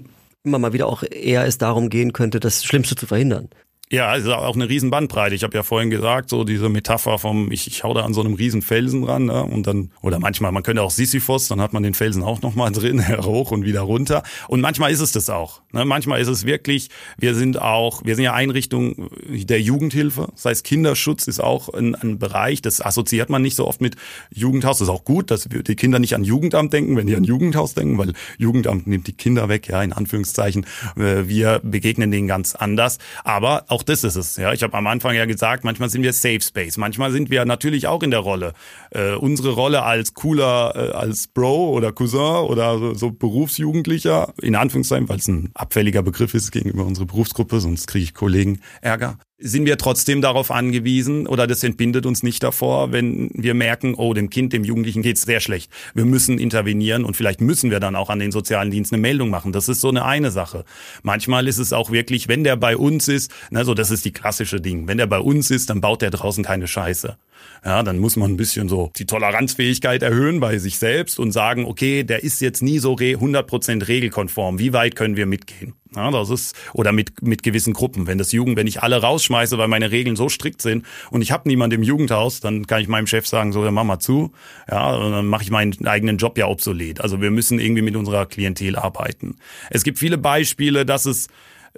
immer 0.44 0.59
mal 0.59 0.72
wieder 0.72 0.87
auch 0.87 1.02
eher 1.02 1.44
es 1.44 1.59
darum 1.59 1.88
gehen 1.88 2.12
könnte, 2.12 2.38
das 2.38 2.64
Schlimmste 2.64 2.94
zu 2.94 3.07
verhindern. 3.07 3.48
Ja, 3.94 4.09
also 4.09 4.35
auch 4.35 4.57
eine 4.57 4.68
riesen 4.68 4.90
Bandbreite. 4.90 5.37
Ich 5.37 5.44
habe 5.44 5.57
ja 5.57 5.62
vorhin 5.62 5.88
gesagt, 5.88 6.28
so 6.28 6.42
diese 6.42 6.68
Metapher 6.68 7.16
vom, 7.20 7.52
ich, 7.52 7.68
ich 7.68 7.85
hau 7.85 7.94
da 7.94 8.00
an 8.00 8.12
so 8.12 8.22
einem 8.22 8.35
riesen 8.35 8.61
Felsen 8.61 9.02
dran, 9.02 9.26
ne? 9.26 9.44
und 9.44 9.68
dann, 9.68 9.92
oder 10.02 10.18
manchmal, 10.18 10.50
man 10.50 10.64
könnte 10.64 10.83
auch 10.83 10.90
Sisyphos, 10.90 11.46
dann 11.46 11.61
hat 11.61 11.72
man 11.72 11.85
den 11.85 11.94
Felsen 11.94 12.24
auch 12.24 12.42
nochmal 12.42 12.72
drin, 12.72 13.07
hoch 13.24 13.52
und 13.52 13.64
wieder 13.64 13.83
runter. 13.83 14.24
Und 14.48 14.61
manchmal 14.61 14.90
ist 14.90 14.98
es 14.98 15.12
das 15.12 15.30
auch. 15.30 15.62
Ne? 15.70 15.85
Manchmal 15.85 16.20
ist 16.20 16.26
es 16.26 16.44
wirklich, 16.44 16.88
wir 17.18 17.37
sind 17.37 17.62
auch, 17.62 18.04
wir 18.04 18.16
sind 18.16 18.24
ja 18.24 18.33
Einrichtung 18.33 19.11
der 19.28 19.61
Jugendhilfe. 19.61 20.26
Das 20.33 20.44
heißt, 20.44 20.64
Kinderschutz 20.64 21.28
ist 21.28 21.38
auch 21.38 21.68
ein, 21.68 21.94
ein 21.94 22.18
Bereich, 22.18 22.62
das 22.62 22.85
assoziiert 22.85 23.30
man 23.30 23.42
nicht 23.42 23.54
so 23.54 23.64
oft 23.64 23.80
mit 23.80 23.94
Jugendhaus. 24.30 24.78
Das 24.78 24.88
ist 24.88 24.92
auch 24.92 25.04
gut, 25.04 25.30
dass 25.30 25.48
die 25.48 25.76
Kinder 25.76 26.00
nicht 26.00 26.16
an 26.16 26.24
Jugendamt 26.24 26.72
denken, 26.72 26.96
wenn 26.96 27.07
die 27.07 27.14
an 27.14 27.22
Jugendhaus 27.22 27.74
denken, 27.74 27.96
weil 27.96 28.12
Jugendamt 28.38 28.88
nimmt 28.88 29.07
die 29.07 29.12
Kinder 29.12 29.48
weg, 29.48 29.68
ja, 29.68 29.80
in 29.85 29.92
Anführungszeichen. 29.92 30.66
Äh, 30.96 31.28
wir 31.28 31.61
begegnen 31.62 32.11
denen 32.11 32.26
ganz 32.26 32.57
anders. 32.57 32.98
Aber 33.22 33.66
auch 33.68 33.84
das 33.88 34.05
ist 34.05 34.16
es. 34.16 34.37
Ja, 34.37 34.53
ich 34.53 34.62
habe 34.62 34.75
am 34.75 34.87
Anfang 34.87 35.14
ja 35.14 35.25
gesagt, 35.25 35.64
manchmal 35.64 35.90
sind 35.90 36.03
wir 36.03 36.12
Safe 36.12 36.40
Space, 36.40 36.77
manchmal 36.77 37.12
sind 37.12 37.31
wir 37.31 37.44
natürlich 37.44 37.87
auch 37.87 38.03
in 38.03 38.11
der 38.11 38.20
Rolle. 38.20 38.53
Äh, 38.90 39.14
unsere 39.14 39.53
Rolle 39.53 39.83
als 39.83 40.14
cooler, 40.14 40.73
äh, 40.75 40.92
als 40.92 41.29
Bro 41.29 41.70
oder 41.70 41.92
Cousin 41.92 42.20
oder 42.20 42.79
so, 42.79 42.94
so 42.94 43.11
Berufsjugendlicher, 43.11 44.33
in 44.40 44.57
Anführungszeichen, 44.57 45.09
weil 45.09 45.18
es 45.18 45.29
ein 45.29 45.51
abfälliger 45.55 46.03
Begriff 46.03 46.35
ist 46.35 46.51
gegenüber 46.51 46.85
unserer 46.85 47.07
Berufsgruppe, 47.07 47.61
sonst 47.61 47.87
kriege 47.87 48.05
ich 48.05 48.14
Kollegen 48.14 48.61
Ärger 48.81 49.18
sind 49.44 49.66
wir 49.66 49.76
trotzdem 49.76 50.22
darauf 50.22 50.50
angewiesen 50.50 51.26
oder 51.26 51.46
das 51.46 51.62
entbindet 51.62 52.07
uns 52.07 52.22
nicht 52.22 52.42
davor, 52.42 52.92
wenn 52.92 53.28
wir 53.35 53.52
merken, 53.52 53.94
oh, 53.94 54.14
dem 54.14 54.30
Kind, 54.30 54.54
dem 54.54 54.64
Jugendlichen 54.64 55.02
geht's 55.02 55.22
sehr 55.22 55.40
schlecht. 55.40 55.70
Wir 55.94 56.07
müssen 56.07 56.38
intervenieren 56.38 57.04
und 57.04 57.14
vielleicht 57.14 57.42
müssen 57.42 57.70
wir 57.70 57.78
dann 57.78 57.94
auch 57.94 58.09
an 58.09 58.20
den 58.20 58.33
sozialen 58.33 58.70
Dienst 58.70 58.94
eine 58.94 59.02
Meldung 59.02 59.28
machen. 59.28 59.52
Das 59.52 59.68
ist 59.68 59.83
so 59.83 59.90
eine 59.90 60.07
eine 60.07 60.30
Sache. 60.30 60.64
Manchmal 61.02 61.46
ist 61.46 61.59
es 61.59 61.74
auch 61.74 61.90
wirklich, 61.90 62.26
wenn 62.26 62.42
der 62.42 62.57
bei 62.57 62.74
uns 62.74 63.07
ist, 63.07 63.30
na, 63.50 63.64
so 63.64 63.74
das 63.74 63.90
ist 63.90 64.07
die 64.07 64.12
klassische 64.12 64.62
Ding. 64.62 64.88
Wenn 64.88 64.96
der 64.96 65.07
bei 65.07 65.18
uns 65.18 65.50
ist, 65.50 65.68
dann 65.68 65.83
baut 65.83 66.00
der 66.00 66.11
draußen 66.11 66.42
keine 66.42 66.66
Scheiße. 66.66 67.18
Ja, 67.66 67.83
dann 67.83 67.98
muss 67.98 68.16
man 68.16 68.33
ein 68.33 68.37
bisschen 68.38 68.70
so 68.70 68.92
die 68.96 69.04
Toleranzfähigkeit 69.04 70.02
erhöhen 70.02 70.40
bei 70.40 70.57
sich 70.59 70.78
selbst 70.78 71.18
und 71.18 71.33
sagen, 71.33 71.66
okay, 71.66 72.02
der 72.02 72.24
ist 72.24 72.40
jetzt 72.40 72.62
nie 72.62 72.78
so 72.78 72.94
100% 72.94 73.88
regelkonform. 73.88 74.59
Wie 74.59 74.72
weit 74.72 74.96
können 74.96 75.16
wir 75.16 75.26
mitgehen? 75.26 75.74
Ja, 75.96 76.11
das 76.11 76.30
ist, 76.30 76.57
oder 76.72 76.92
mit, 76.92 77.22
mit 77.22 77.42
gewissen 77.42 77.72
Gruppen. 77.72 78.07
Wenn 78.07 78.18
das 78.18 78.33
Jugend, 78.33 78.57
wenn 78.57 78.66
ich 78.66 78.83
alle 78.83 79.00
rausschmeiße, 79.00 79.59
weil 79.59 79.68
meine 79.68 79.90
Regeln 79.90 80.16
so 80.16 80.28
strikt 80.28 80.62
sind 80.62 80.85
und 81.11 81.22
ich 81.22 81.33
habe 81.33 81.48
niemanden 81.48 81.76
im 81.76 81.83
Jugendhaus, 81.83 82.40
dann 82.40 82.66
kann 82.66 82.80
ich 82.80 82.88
meinem 82.88 83.07
Chef 83.07 83.26
sagen, 83.26 83.52
so, 83.52 83.64
dann 83.64 83.74
mach 83.74 83.85
mal 83.85 83.98
zu. 83.98 84.33
Ja, 84.70 84.98
dann 84.98 85.26
mache 85.26 85.44
ich 85.44 85.50
meinen 85.50 85.87
eigenen 85.87 86.18
Job 86.18 86.38
ja 86.38 86.46
obsolet. 86.46 87.00
Also 87.00 87.20
wir 87.20 87.30
müssen 87.30 87.59
irgendwie 87.59 87.83
mit 87.83 87.96
unserer 87.96 88.26
Klientel 88.26 88.76
arbeiten. 88.76 89.37
Es 89.70 89.85
gibt 89.85 89.98
viele 89.98 90.18
Beispiele, 90.18 90.85
dass 90.85 91.07
es 91.07 91.28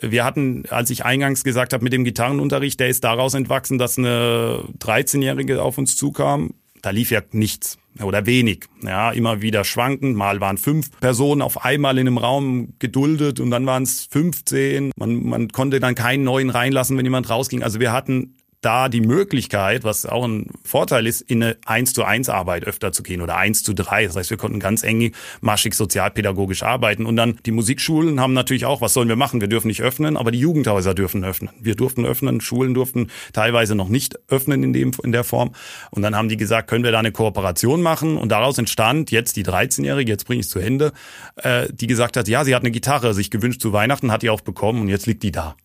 wir 0.00 0.24
hatten, 0.24 0.64
als 0.68 0.90
ich 0.90 1.05
eingangs 1.05 1.42
gesagt 1.42 1.72
habe, 1.72 1.83
mit 1.83 1.92
dem 1.92 2.05
Gitarrenunterricht, 2.05 2.79
der 2.81 2.88
ist 2.88 3.02
daraus 3.05 3.33
entwachsen, 3.33 3.79
dass 3.79 3.96
eine 3.96 4.62
13-Jährige 4.79 5.62
auf 5.62 5.79
uns 5.79 5.96
zukam. 5.96 6.52
Da 6.87 6.92
lief 6.92 7.11
ja 7.11 7.20
nichts 7.33 7.79
oder 8.01 8.27
wenig. 8.27 8.66
Ja, 8.85 9.11
immer 9.11 9.42
wieder 9.42 9.64
schwankend. 9.64 10.16
Mal 10.16 10.40
waren 10.40 10.57
fünf 10.57 10.92
Personen 11.01 11.42
auf 11.42 11.64
einmal 11.64 11.99
in 11.99 12.07
einem 12.07 12.16
Raum 12.16 12.75
geduldet 12.79 13.40
und 13.40 13.51
dann 13.51 13.66
waren 13.66 13.83
es 13.83 14.07
15. 14.09 14.92
Man, 14.94 15.27
man 15.27 15.49
konnte 15.49 15.81
dann 15.81 15.96
keinen 15.96 16.22
neuen 16.22 16.49
reinlassen, 16.49 16.96
wenn 16.96 17.05
jemand 17.05 17.29
rausging. 17.29 17.64
Also 17.64 17.81
wir 17.81 17.90
hatten 17.90 18.37
da 18.61 18.88
die 18.88 19.01
Möglichkeit, 19.01 19.85
was 19.85 20.07
auch 20.07 20.25
ein 20.25 20.51
Vorteil 20.64 21.07
ist, 21.07 21.21
in 21.21 21.42
eine 21.42 21.57
1 21.66 21.92
zu 21.92 22.05
1 22.05 22.29
Arbeit 22.29 22.64
öfter 22.64 22.92
zu 22.92 23.03
gehen 23.03 23.21
oder 23.21 23.37
1 23.37 23.62
zu 23.62 23.75
3. 23.75 24.07
Das 24.07 24.16
heißt, 24.16 24.31
wir 24.31 24.37
konnten 24.37 24.61
ganz 24.61 24.83
eng 24.83 25.12
maschig 25.40 25.75
sozialpädagogisch 25.75 26.62
arbeiten. 26.62 27.07
Und 27.07 27.16
dann 27.16 27.38
die 27.47 27.53
Musikschulen 27.53 28.21
haben 28.21 28.33
natürlich 28.33 28.64
auch, 28.64 28.81
was 28.81 28.92
sollen 28.92 29.09
wir 29.09 29.16
machen? 29.16 29.40
Wir 29.40 29.49
dürfen 29.49 29.69
nicht 29.69 29.83
öffnen, 29.83 30.16
aber 30.16 30.31
die 30.31 30.40
Jugendhäuser 30.40 30.95
dürfen 30.95 31.25
öffnen. 31.25 31.51
Wir 31.61 31.75
durften 31.75 32.05
öffnen, 32.07 32.40
Schulen 32.40 32.75
durften 32.75 33.11
teilweise 33.33 33.75
noch 33.75 33.88
nicht 33.88 34.19
öffnen 34.29 34.62
in, 34.62 34.73
dem, 34.73 34.92
in 35.03 35.12
der 35.12 35.25
Form. 35.25 35.53
Und 35.90 36.03
dann 36.03 36.16
haben 36.16 36.29
die 36.29 36.37
gesagt, 36.37 36.69
können 36.69 36.85
wir 36.85 36.92
da 36.92 36.99
eine 36.99 37.12
Kooperation 37.12 37.83
machen? 37.83 38.16
Und 38.16 38.31
daraus 38.31 38.59
entstand 38.59 39.11
jetzt 39.11 39.37
die 39.37 39.45
13-Jährige, 39.45 40.11
jetzt 40.11 40.27
bringe 40.27 40.40
ich 40.40 40.47
es 40.47 40.51
zu 40.51 40.59
Ende, 40.59 40.92
äh, 41.37 41.69
die 41.73 41.87
gesagt 41.87 42.16
hat, 42.16 42.29
ja, 42.29 42.45
sie 42.45 42.55
hat 42.55 42.62
eine 42.62 42.71
Gitarre 42.71 43.14
sich 43.14 43.31
gewünscht 43.31 43.61
zu 43.61 43.73
Weihnachten, 43.73 44.11
hat 44.11 44.23
die 44.23 44.31
auch 44.31 44.40
bekommen 44.40 44.81
und 44.81 44.88
jetzt 44.88 45.07
liegt 45.07 45.23
die 45.23 45.33
da. 45.33 45.57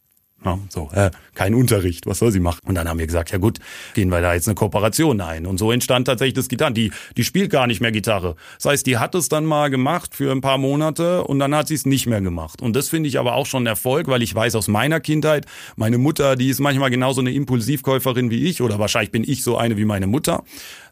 Ja, 0.43 0.57
so, 0.69 0.89
äh, 0.93 1.11
kein 1.35 1.53
Unterricht, 1.53 2.07
was 2.07 2.17
soll 2.17 2.31
sie 2.31 2.39
machen? 2.39 2.61
Und 2.65 2.73
dann 2.73 2.89
haben 2.89 2.97
wir 2.97 3.05
gesagt, 3.05 3.31
ja 3.31 3.37
gut, 3.37 3.59
gehen 3.93 4.09
wir 4.09 4.21
da 4.21 4.33
jetzt 4.33 4.47
eine 4.47 4.55
Kooperation 4.55 5.21
ein. 5.21 5.45
Und 5.45 5.59
so 5.59 5.71
entstand 5.71 6.07
tatsächlich 6.07 6.33
das 6.33 6.47
Gitarren. 6.47 6.73
Die, 6.73 6.91
die 7.15 7.23
spielt 7.23 7.51
gar 7.51 7.67
nicht 7.67 7.79
mehr 7.79 7.91
Gitarre. 7.91 8.35
Das 8.57 8.65
heißt, 8.65 8.87
die 8.87 8.97
hat 8.97 9.13
es 9.13 9.29
dann 9.29 9.45
mal 9.45 9.69
gemacht 9.69 10.15
für 10.15 10.31
ein 10.31 10.41
paar 10.41 10.57
Monate 10.57 11.23
und 11.25 11.37
dann 11.37 11.53
hat 11.53 11.67
sie 11.67 11.75
es 11.75 11.85
nicht 11.85 12.07
mehr 12.07 12.21
gemacht. 12.21 12.61
Und 12.61 12.75
das 12.75 12.89
finde 12.89 13.07
ich 13.07 13.19
aber 13.19 13.35
auch 13.35 13.45
schon 13.45 13.63
ein 13.63 13.67
Erfolg, 13.67 14.07
weil 14.07 14.23
ich 14.23 14.33
weiß 14.33 14.55
aus 14.55 14.67
meiner 14.67 14.99
Kindheit, 14.99 15.45
meine 15.75 15.99
Mutter, 15.99 16.35
die 16.35 16.49
ist 16.49 16.59
manchmal 16.59 16.89
genauso 16.89 17.21
eine 17.21 17.31
Impulsivkäuferin 17.31 18.31
wie 18.31 18.47
ich 18.47 18.61
oder 18.61 18.79
wahrscheinlich 18.79 19.11
bin 19.11 19.23
ich 19.23 19.43
so 19.43 19.57
eine 19.57 19.77
wie 19.77 19.85
meine 19.85 20.07
Mutter. 20.07 20.43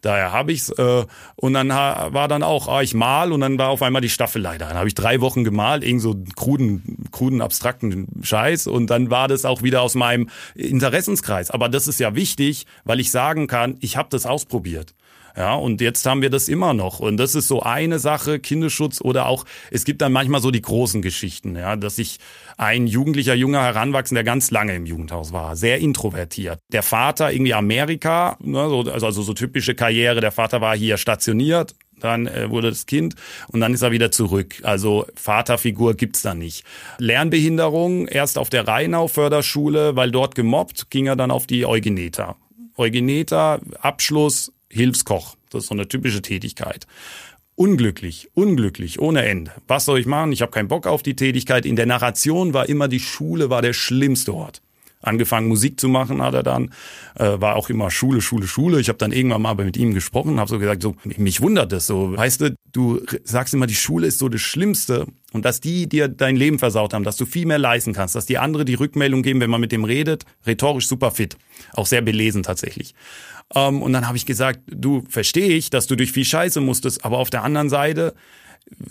Daher 0.02 0.32
habe 0.32 0.52
ich's. 0.52 0.70
Äh, 0.70 1.06
und 1.36 1.54
dann 1.54 1.70
war 1.70 2.28
dann 2.28 2.44
auch, 2.44 2.68
ah, 2.68 2.82
ich 2.82 2.94
mal 2.94 3.32
und 3.32 3.42
dann 3.42 3.58
war 3.58 3.70
auf 3.70 3.82
einmal 3.82 4.02
die 4.02 4.10
Staffel 4.10 4.42
leider. 4.42 4.68
Dann 4.68 4.78
habe 4.78 4.88
ich 4.88 4.96
drei 4.96 5.22
Wochen 5.22 5.44
gemalt, 5.44 5.84
irgend 5.84 6.02
so 6.02 6.16
kruden, 6.36 7.08
kruden, 7.12 7.42
abstrakten 7.42 8.08
Scheiß. 8.22 8.68
Und 8.68 8.88
dann 8.90 9.10
war 9.10 9.28
das 9.28 9.46
auch 9.46 9.64
wieder 9.64 9.82
aus 9.82 9.96
meinem 9.96 10.30
Interessenskreis. 10.56 11.52
Aber 11.52 11.70
das 11.70 11.88
ist 11.88 12.00
ja 12.00 12.16
wichtig, 12.16 12.66
weil 12.84 13.00
ich 13.00 13.12
sagen 13.12 13.48
kann, 13.48 13.78
ich 13.80 13.98
habe 13.98 14.10
das 14.10 14.26
ausprobiert. 14.26 14.94
Ja, 15.38 15.54
und 15.56 15.80
jetzt 15.80 16.06
haben 16.06 16.22
wir 16.22 16.30
das 16.30 16.50
immer 16.50 16.74
noch. 16.74 17.00
Und 17.00 17.18
das 17.18 17.36
ist 17.36 17.48
so 17.48 17.62
eine 17.62 18.00
Sache, 18.00 18.40
Kinderschutz 18.40 19.00
oder 19.00 19.28
auch, 19.28 19.46
es 19.72 19.86
gibt 19.86 20.02
dann 20.02 20.12
manchmal 20.12 20.42
so 20.42 20.52
die 20.52 20.62
großen 20.62 21.02
Geschichten, 21.02 21.56
ja, 21.56 21.76
dass 21.76 21.98
ich 21.98 22.20
ein 22.60 22.88
jugendlicher, 22.88 23.36
junger 23.36 23.64
Heranwachsen, 23.64 24.16
der 24.16 24.26
ganz 24.26 24.52
lange 24.52 24.76
im 24.76 24.86
Jugendhaus 24.86 25.32
war, 25.32 25.56
sehr 25.56 25.80
introvertiert. 25.80 26.60
Der 26.74 26.84
Vater 26.84 27.32
irgendwie 27.32 27.54
Amerika, 27.54 28.38
ne, 28.42 28.68
so, 28.68 28.80
also, 28.92 29.06
also 29.06 29.22
so 29.22 29.34
typische 29.34 29.76
Karriere, 29.76 30.20
der 30.20 30.34
Vater 30.34 30.60
war 30.60 30.76
hier 30.76 30.98
stationiert, 30.98 31.74
dann 32.02 32.28
äh, 32.28 32.50
wurde 32.50 32.70
das 32.70 32.86
Kind 32.86 33.16
und 33.48 33.62
dann 33.62 33.74
ist 33.74 33.82
er 33.82 33.92
wieder 33.92 34.12
zurück. 34.12 34.56
Also 34.64 35.06
Vaterfigur 35.16 35.94
gibt's 35.94 36.22
da 36.22 36.36
nicht. 36.36 36.66
Lernbehinderung 36.98 38.08
erst 38.08 38.38
auf 38.38 38.50
der 38.50 38.68
Rheinau 38.68 39.08
Förderschule, 39.08 39.96
weil 39.96 40.12
dort 40.12 40.36
gemobbt, 40.36 40.90
ging 40.90 41.08
er 41.08 41.16
dann 41.16 41.32
auf 41.32 41.48
die 41.48 41.66
Eugeneta. 41.66 42.36
Eugeneta, 42.76 43.60
Abschluss, 43.80 44.52
Hilfskoch. 44.70 45.36
Das 45.50 45.64
ist 45.64 45.70
so 45.70 45.76
eine 45.76 45.88
typische 45.88 46.22
Tätigkeit. 46.22 46.88
Unglücklich, 47.60 48.30
unglücklich, 48.36 49.02
ohne 49.02 49.26
Ende. 49.26 49.52
Was 49.68 49.84
soll 49.84 50.00
ich 50.00 50.06
machen? 50.06 50.32
Ich 50.32 50.42
habe 50.42 50.50
keinen 50.50 50.70
Bock 50.70 50.88
auf 50.88 51.04
die 51.04 51.18
Tätigkeit. 51.18 51.66
In 51.66 51.76
der 51.76 51.88
Narration 51.88 52.54
war 52.54 52.70
immer 52.70 52.88
die 52.88 53.02
Schule 53.02 53.50
war 53.50 53.62
der 53.62 53.74
schlimmste 53.74 54.34
Ort. 54.34 54.62
Angefangen 55.02 55.50
Musik 55.50 55.78
zu 55.78 55.90
machen 55.90 56.22
hat 56.22 56.34
er 56.34 56.44
dann, 56.44 56.72
äh, 57.16 57.42
war 57.42 57.58
auch 57.58 57.70
immer 57.70 57.92
Schule, 57.92 58.22
Schule, 58.22 58.48
Schule. 58.48 58.80
Ich 58.80 58.88
habe 58.88 58.98
dann 58.98 59.12
irgendwann 59.12 59.42
mal 59.42 59.56
mit 59.56 59.76
ihm 59.76 59.94
gesprochen, 59.94 60.40
habe 60.40 60.50
so 60.50 60.58
gesagt, 60.58 60.82
so 60.82 60.96
mich 61.04 61.42
wundert 61.42 61.74
das 61.74 61.86
so. 61.86 62.16
Weißt 62.16 62.40
du, 62.40 62.56
du 62.72 63.02
sagst 63.26 63.54
immer, 63.54 63.68
die 63.68 63.76
Schule 63.76 64.08
ist 64.08 64.20
so 64.20 64.30
das 64.30 64.40
Schlimmste 64.40 65.08
und 65.34 65.44
dass 65.44 65.60
die 65.60 65.90
dir 65.90 66.08
dein 66.08 66.38
Leben 66.38 66.60
versaut 66.60 66.94
haben, 66.94 67.04
dass 67.04 67.18
du 67.18 67.26
viel 67.26 67.46
mehr 67.46 67.60
leisten 67.60 67.92
kannst, 67.92 68.16
dass 68.16 68.26
die 68.26 68.38
andere 68.38 68.64
die 68.64 68.76
Rückmeldung 68.76 69.22
geben, 69.22 69.42
wenn 69.42 69.50
man 69.50 69.60
mit 69.60 69.74
dem 69.74 69.84
redet, 69.84 70.24
rhetorisch 70.48 70.88
super 70.88 71.12
fit, 71.12 71.36
auch 71.74 71.88
sehr 71.88 72.02
belesen 72.02 72.42
tatsächlich. 72.42 72.96
Ähm, 73.56 73.82
und 73.82 73.94
dann 73.94 74.08
habe 74.08 74.18
ich 74.18 74.26
gesagt, 74.26 74.60
du 74.68 75.04
verstehe 75.10 75.50
ich, 75.50 75.70
dass 75.70 75.88
du 75.88 75.96
durch 75.96 76.12
viel 76.12 76.26
Scheiße 76.26 76.62
musstest, 76.62 77.06
aber 77.06 77.18
auf 77.18 77.30
der 77.30 77.44
anderen 77.44 77.70
Seite 77.70 78.14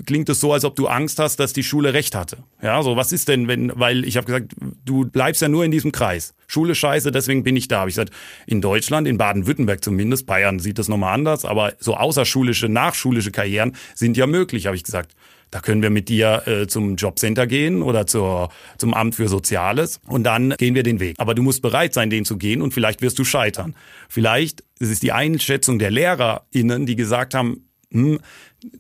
klingt 0.07 0.29
es 0.29 0.41
so, 0.41 0.53
als 0.53 0.65
ob 0.65 0.75
du 0.77 0.89
Angst 0.89 1.19
hast, 1.19 1.39
dass 1.39 1.53
die 1.53 1.63
Schule 1.63 1.95
recht 1.95 2.15
hatte. 2.15 2.39
Ja, 2.63 2.83
so 2.83 2.97
was 2.97 3.13
ist 3.13 3.29
denn, 3.29 3.49
wenn, 3.49 3.73
weil 3.79 4.05
ich 4.05 4.17
habe 4.17 4.27
gesagt, 4.27 4.55
du 4.85 5.07
bleibst 5.07 5.41
ja 5.43 5.49
nur 5.49 5.65
in 5.65 5.71
diesem 5.71 5.93
Kreis. 5.93 6.35
Schule 6.47 6.75
scheiße, 6.75 7.13
deswegen 7.13 7.45
bin 7.45 7.57
ich 7.57 7.69
da. 7.69 7.81
Hab 7.81 7.89
ich 7.89 7.95
gesagt, 7.95 8.13
in 8.47 8.61
Deutschland, 8.61 9.07
in 9.07 9.19
Baden-Württemberg 9.19 9.85
zumindest, 9.85 10.27
Bayern 10.27 10.59
sieht 10.59 10.79
das 10.79 10.89
nochmal 10.89 11.15
anders, 11.15 11.45
aber 11.45 11.75
so 11.79 11.95
außerschulische, 11.97 12.69
nachschulische 12.69 13.31
Karrieren 13.31 13.77
sind 13.95 14.17
ja 14.17 14.27
möglich, 14.27 14.67
habe 14.67 14.77
ich 14.77 14.85
gesagt. 14.85 15.15
Da 15.51 15.61
können 15.61 15.83
wir 15.83 15.91
mit 15.91 16.09
dir 16.09 16.43
äh, 16.47 16.67
zum 16.67 16.97
Jobcenter 16.97 17.47
gehen 17.47 17.83
oder 17.83 18.07
zur, 18.07 18.51
zum 18.77 18.95
Amt 18.95 19.15
für 19.15 19.29
Soziales 19.29 20.01
und 20.07 20.25
dann 20.25 20.55
gehen 20.59 20.75
wir 20.75 20.83
den 20.83 21.01
Weg. 21.01 21.17
Aber 21.19 21.35
du 21.35 21.43
musst 21.43 21.63
bereit 21.63 21.95
sein, 21.95 22.11
den 22.11 22.25
zu 22.25 22.37
gehen 22.37 22.63
und 22.63 22.75
vielleicht 22.75 23.03
wirst 23.03 23.19
du 23.19 23.25
scheitern. 23.25 23.75
Vielleicht 24.09 24.63
ist 24.79 24.91
es 24.91 25.01
die 25.01 25.13
Einschätzung 25.13 25.79
der 25.79 25.91
LehrerInnen, 25.91 26.87
die 26.87 26.97
gesagt 26.97 27.35
haben, 27.35 27.69
hm, 27.91 28.21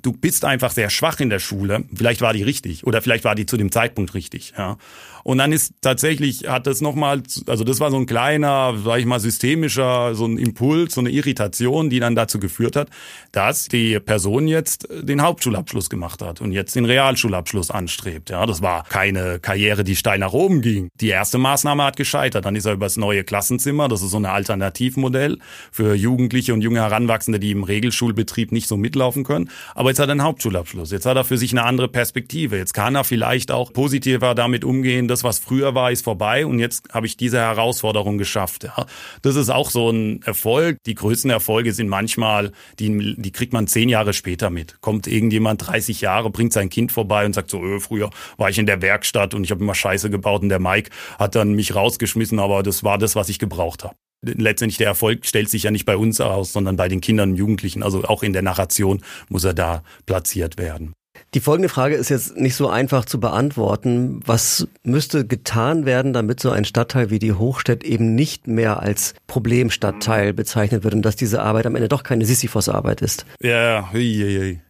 du 0.02 0.12
bist 0.12 0.44
einfach 0.44 0.70
sehr 0.70 0.90
schwach 0.90 1.20
in 1.20 1.30
der 1.30 1.38
Schule. 1.38 1.84
Vielleicht 1.94 2.20
war 2.20 2.32
die 2.32 2.42
richtig 2.42 2.86
oder 2.86 3.00
vielleicht 3.00 3.24
war 3.24 3.34
die 3.34 3.46
zu 3.46 3.56
dem 3.56 3.72
Zeitpunkt 3.72 4.14
richtig. 4.14 4.52
Ja. 4.56 4.76
Und 5.24 5.38
dann 5.38 5.52
ist 5.52 5.74
tatsächlich, 5.80 6.48
hat 6.48 6.66
das 6.66 6.80
nochmal, 6.80 7.22
also 7.46 7.64
das 7.64 7.80
war 7.80 7.90
so 7.90 7.96
ein 7.96 8.06
kleiner, 8.06 8.74
sag 8.84 9.00
ich 9.00 9.06
mal, 9.06 9.20
systemischer, 9.20 10.14
so 10.14 10.26
ein 10.26 10.38
Impuls, 10.38 10.94
so 10.94 11.00
eine 11.00 11.10
Irritation, 11.10 11.90
die 11.90 12.00
dann 12.00 12.14
dazu 12.14 12.38
geführt 12.38 12.76
hat, 12.76 12.88
dass 13.32 13.68
die 13.68 13.98
Person 14.00 14.48
jetzt 14.48 14.88
den 14.90 15.22
Hauptschulabschluss 15.22 15.90
gemacht 15.90 16.22
hat 16.22 16.40
und 16.40 16.52
jetzt 16.52 16.76
den 16.76 16.84
Realschulabschluss 16.84 17.70
anstrebt. 17.70 18.30
Ja, 18.30 18.46
das 18.46 18.62
war 18.62 18.84
keine 18.84 19.38
Karriere, 19.40 19.84
die 19.84 19.96
steil 19.96 20.18
nach 20.18 20.32
oben 20.32 20.62
ging. 20.62 20.88
Die 21.00 21.08
erste 21.08 21.38
Maßnahme 21.38 21.84
hat 21.84 21.96
gescheitert. 21.96 22.44
Dann 22.44 22.56
ist 22.56 22.64
er 22.64 22.74
übers 22.74 22.96
neue 22.96 23.24
Klassenzimmer, 23.24 23.88
das 23.88 24.02
ist 24.02 24.10
so 24.10 24.18
ein 24.18 24.26
Alternativmodell 24.26 25.38
für 25.72 25.94
Jugendliche 25.94 26.54
und 26.54 26.62
junge 26.62 26.80
Heranwachsende, 26.80 27.40
die 27.40 27.50
im 27.50 27.64
Regelschulbetrieb 27.64 28.52
nicht 28.52 28.68
so 28.68 28.76
mitlaufen 28.76 29.24
können. 29.24 29.50
Aber 29.74 29.90
jetzt 29.90 29.98
hat 29.98 30.08
er 30.08 30.12
einen 30.12 30.22
Hauptschulabschluss. 30.22 30.90
Jetzt 30.90 31.06
hat 31.06 31.16
er 31.16 31.24
für 31.24 31.38
sich 31.38 31.52
eine 31.52 31.64
andere 31.64 31.88
Perspektive. 31.88 32.56
Jetzt 32.56 32.74
kann 32.74 32.94
er 32.94 33.04
vielleicht 33.04 33.50
auch 33.50 33.72
positiver 33.72 34.34
damit 34.34 34.64
umgehen, 34.64 35.07
das, 35.08 35.24
was 35.24 35.38
früher 35.38 35.74
war, 35.74 35.90
ist 35.90 36.04
vorbei 36.04 36.46
und 36.46 36.58
jetzt 36.58 36.88
habe 36.92 37.06
ich 37.06 37.16
diese 37.16 37.38
Herausforderung 37.38 38.18
geschafft. 38.18 38.64
Ja. 38.64 38.86
Das 39.22 39.36
ist 39.36 39.50
auch 39.50 39.70
so 39.70 39.90
ein 39.90 40.22
Erfolg. 40.22 40.78
Die 40.86 40.94
größten 40.94 41.30
Erfolge 41.30 41.72
sind 41.72 41.88
manchmal, 41.88 42.52
die, 42.78 43.16
die 43.16 43.32
kriegt 43.32 43.52
man 43.52 43.66
zehn 43.66 43.88
Jahre 43.88 44.12
später 44.12 44.50
mit. 44.50 44.80
Kommt 44.80 45.06
irgendjemand 45.06 45.66
30 45.66 46.00
Jahre, 46.00 46.30
bringt 46.30 46.52
sein 46.52 46.70
Kind 46.70 46.92
vorbei 46.92 47.26
und 47.26 47.34
sagt 47.34 47.50
so, 47.50 47.62
öh, 47.62 47.80
früher 47.80 48.10
war 48.36 48.50
ich 48.50 48.58
in 48.58 48.66
der 48.66 48.82
Werkstatt 48.82 49.34
und 49.34 49.44
ich 49.44 49.50
habe 49.50 49.62
immer 49.62 49.74
Scheiße 49.74 50.10
gebaut 50.10 50.42
und 50.42 50.48
der 50.48 50.60
Mike 50.60 50.90
hat 51.18 51.34
dann 51.34 51.52
mich 51.52 51.74
rausgeschmissen, 51.74 52.38
aber 52.38 52.62
das 52.62 52.84
war 52.84 52.98
das, 52.98 53.16
was 53.16 53.28
ich 53.28 53.38
gebraucht 53.38 53.84
habe 53.84 53.94
letztendlich 54.22 54.78
der 54.78 54.88
Erfolg 54.88 55.26
stellt 55.26 55.48
sich 55.48 55.62
ja 55.62 55.70
nicht 55.70 55.84
bei 55.84 55.96
uns 55.96 56.20
aus, 56.20 56.52
sondern 56.52 56.76
bei 56.76 56.88
den 56.88 57.00
Kindern 57.00 57.30
und 57.30 57.36
Jugendlichen. 57.36 57.82
Also 57.82 58.04
auch 58.04 58.22
in 58.22 58.32
der 58.32 58.42
Narration 58.42 59.02
muss 59.28 59.44
er 59.44 59.54
da 59.54 59.82
platziert 60.06 60.58
werden. 60.58 60.94
Die 61.34 61.40
folgende 61.40 61.68
Frage 61.68 61.94
ist 61.94 62.08
jetzt 62.08 62.36
nicht 62.36 62.54
so 62.54 62.68
einfach 62.68 63.04
zu 63.04 63.20
beantworten. 63.20 64.20
Was 64.24 64.66
müsste 64.82 65.26
getan 65.26 65.84
werden, 65.84 66.12
damit 66.12 66.40
so 66.40 66.50
ein 66.50 66.64
Stadtteil 66.64 67.10
wie 67.10 67.18
die 67.18 67.32
Hochstedt 67.32 67.84
eben 67.84 68.14
nicht 68.14 68.46
mehr 68.46 68.80
als 68.80 69.14
Problemstadtteil 69.26 70.32
bezeichnet 70.32 70.84
wird 70.84 70.94
und 70.94 71.02
dass 71.02 71.16
diese 71.16 71.42
Arbeit 71.42 71.66
am 71.66 71.76
Ende 71.76 71.88
doch 71.88 72.02
keine 72.02 72.24
Sisyphos-Arbeit 72.24 73.02
ist? 73.02 73.26
Ja, 73.40 73.90
hui, 73.92 74.22
hui. 74.22 74.60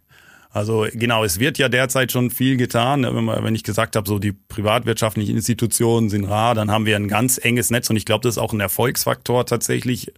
Also 0.51 0.87
genau, 0.93 1.25
es 1.25 1.39
wird 1.39 1.59
ja 1.59 1.69
derzeit 1.69 2.11
schon 2.11 2.31
viel 2.31 2.57
getan. 2.57 3.05
Wenn 3.05 3.55
ich 3.55 3.65
gesagt 3.65 3.97
habe, 3.97 4.09
so 4.09 4.19
die 4.19 4.33
privatwirtschaftlichen 4.33 5.37
Institutionen 5.37 6.09
sind 6.09 6.25
rar, 6.25 6.55
dann 6.55 6.71
haben 6.71 6.87
wir 6.87 6.97
ein 6.97 7.09
ganz 7.09 7.39
enges 7.39 7.71
Netz 7.71 7.91
und 7.91 7.97
ich 7.97 8.07
glaube, 8.07 8.23
das 8.23 8.35
ist 8.35 8.39
auch 8.39 8.53
ein 8.53 8.61
Erfolgsfaktor 8.61 9.45
tatsächlich, 9.47 10.13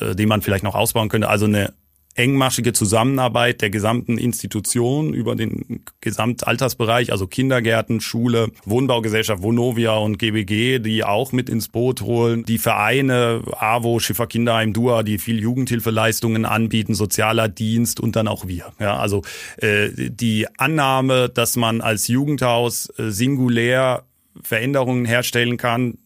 äh, 0.00 0.14
den 0.14 0.28
man 0.28 0.42
vielleicht 0.42 0.64
noch 0.64 0.74
ausbauen 0.74 1.08
könnte. 1.08 1.28
Also 1.28 1.46
eine 1.46 1.72
engmaschige 2.14 2.72
Zusammenarbeit 2.72 3.62
der 3.62 3.70
gesamten 3.70 4.18
Institution 4.18 5.14
über 5.14 5.36
den 5.36 5.84
Gesamtaltersbereich, 6.00 7.12
also 7.12 7.26
Kindergärten, 7.26 8.00
Schule, 8.00 8.50
Wohnbaugesellschaft 8.64 9.42
Vonovia 9.42 9.96
und 9.96 10.18
GBG, 10.18 10.80
die 10.80 11.04
auch 11.04 11.32
mit 11.32 11.48
ins 11.48 11.68
Boot 11.68 12.00
holen, 12.02 12.44
die 12.44 12.58
Vereine, 12.58 13.42
AWO, 13.52 14.00
Schiffer 14.00 14.26
Kinderheim, 14.26 14.72
DUA, 14.72 15.04
die 15.04 15.18
viel 15.18 15.38
Jugendhilfeleistungen 15.38 16.44
anbieten, 16.44 16.94
sozialer 16.94 17.48
Dienst 17.48 18.00
und 18.00 18.16
dann 18.16 18.26
auch 18.26 18.46
wir. 18.48 18.72
Ja, 18.80 18.98
also 18.98 19.22
äh, 19.58 19.90
die 19.94 20.46
Annahme, 20.58 21.28
dass 21.28 21.56
man 21.56 21.80
als 21.80 22.08
Jugendhaus 22.08 22.92
äh, 22.98 23.10
singulär 23.10 24.04
Veränderungen 24.42 25.04
herstellen 25.04 25.56
kann, 25.56 25.98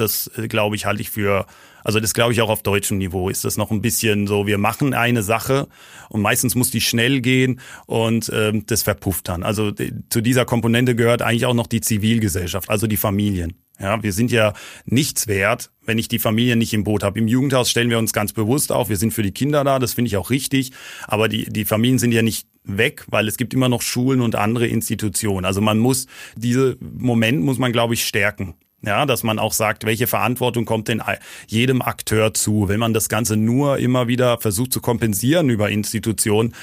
das 0.00 0.30
äh, 0.36 0.48
glaube 0.48 0.76
ich 0.76 0.86
halte 0.86 1.02
ich 1.02 1.10
für 1.10 1.46
also 1.84 2.00
das 2.00 2.14
glaube 2.14 2.32
ich 2.32 2.40
auch 2.42 2.50
auf 2.50 2.62
deutschem 2.62 2.98
Niveau 2.98 3.28
ist 3.28 3.44
das 3.44 3.56
noch 3.56 3.70
ein 3.70 3.82
bisschen 3.82 4.26
so, 4.26 4.46
wir 4.46 4.58
machen 4.58 4.94
eine 4.94 5.22
Sache 5.22 5.68
und 6.08 6.20
meistens 6.20 6.54
muss 6.54 6.70
die 6.70 6.80
schnell 6.80 7.20
gehen 7.20 7.60
und 7.86 8.30
ähm, 8.34 8.66
das 8.66 8.82
verpufft 8.82 9.28
dann. 9.28 9.42
Also 9.42 9.72
zu 10.10 10.20
dieser 10.20 10.44
Komponente 10.44 10.94
gehört 10.94 11.22
eigentlich 11.22 11.46
auch 11.46 11.54
noch 11.54 11.66
die 11.66 11.80
Zivilgesellschaft, 11.80 12.68
also 12.68 12.86
die 12.86 12.96
Familien. 12.96 13.54
Ja, 13.80 14.02
wir 14.02 14.12
sind 14.12 14.30
ja 14.30 14.52
nichts 14.84 15.26
wert, 15.26 15.70
wenn 15.86 15.96
ich 15.96 16.08
die 16.08 16.18
Familie 16.18 16.54
nicht 16.54 16.74
im 16.74 16.84
Boot 16.84 17.02
habe. 17.02 17.18
Im 17.18 17.28
Jugendhaus 17.28 17.70
stellen 17.70 17.88
wir 17.88 17.98
uns 17.98 18.12
ganz 18.12 18.34
bewusst 18.34 18.72
auf, 18.72 18.90
wir 18.90 18.98
sind 18.98 19.14
für 19.14 19.22
die 19.22 19.32
Kinder 19.32 19.64
da, 19.64 19.78
das 19.78 19.94
finde 19.94 20.08
ich 20.08 20.18
auch 20.18 20.28
richtig, 20.28 20.72
aber 21.06 21.28
die, 21.28 21.44
die 21.50 21.64
Familien 21.64 21.98
sind 21.98 22.12
ja 22.12 22.20
nicht 22.20 22.46
weg, 22.62 23.06
weil 23.08 23.26
es 23.26 23.38
gibt 23.38 23.54
immer 23.54 23.70
noch 23.70 23.80
Schulen 23.80 24.20
und 24.20 24.36
andere 24.36 24.66
Institutionen. 24.66 25.46
Also 25.46 25.62
man 25.62 25.78
muss, 25.78 26.06
diese 26.36 26.76
Moment 26.80 27.42
muss 27.42 27.58
man, 27.58 27.72
glaube 27.72 27.94
ich, 27.94 28.04
stärken. 28.04 28.54
Ja, 28.82 29.04
dass 29.04 29.22
man 29.22 29.38
auch 29.38 29.52
sagt, 29.52 29.84
welche 29.84 30.06
Verantwortung 30.06 30.64
kommt 30.64 30.88
denn 30.88 31.02
jedem 31.46 31.82
Akteur 31.82 32.32
zu? 32.32 32.68
Wenn 32.68 32.80
man 32.80 32.94
das 32.94 33.10
Ganze 33.10 33.36
nur 33.36 33.78
immer 33.78 34.08
wieder 34.08 34.38
versucht 34.38 34.72
zu 34.72 34.80
kompensieren 34.80 35.50
über 35.50 35.68
Institutionen, 35.68 36.54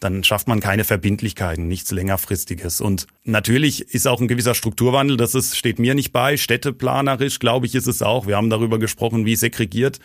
dann 0.00 0.24
schafft 0.24 0.48
man 0.48 0.60
keine 0.60 0.84
Verbindlichkeiten, 0.84 1.68
nichts 1.68 1.90
längerfristiges. 1.90 2.80
Und 2.80 3.06
natürlich 3.24 3.92
ist 3.92 4.06
auch 4.06 4.20
ein 4.20 4.28
gewisser 4.28 4.54
Strukturwandel, 4.54 5.16
das 5.16 5.34
ist, 5.34 5.56
steht 5.56 5.78
mir 5.78 5.94
nicht 5.94 6.12
bei. 6.12 6.36
Städteplanerisch, 6.36 7.38
glaube 7.38 7.66
ich, 7.66 7.74
ist 7.74 7.86
es 7.86 8.02
auch. 8.02 8.26
Wir 8.26 8.36
haben 8.36 8.50
darüber 8.50 8.78
gesprochen, 8.78 9.26
wie 9.26 9.36
segregiert 9.36 9.98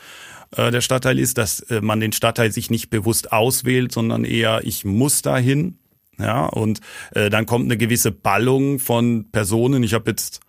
äh, 0.55 0.72
der 0.72 0.82
Stadtteil 0.82 1.20
ist, 1.20 1.38
dass 1.38 1.59
äh, 1.61 1.82
man 1.82 1.99
den 1.99 2.11
Stadtteil 2.11 2.51
sich 2.51 2.70
nicht 2.70 2.89
bewusst 2.89 3.32
auswählt, 3.32 3.91
sondern 3.91 4.26
eher, 4.26 4.61
ich 4.64 4.86
muss 4.86 5.22
dahin. 5.22 5.78
Ja, 6.20 6.45
und 6.45 6.80
äh, 7.16 7.30
dann 7.32 7.47
kommt 7.47 7.66
eine 7.66 7.78
gewisse 7.78 8.11
Ballung 8.11 8.78
von 8.78 9.32
Personen. 9.32 9.82
Ich 9.82 9.95
habe 9.95 10.11
jetzt 10.11 10.41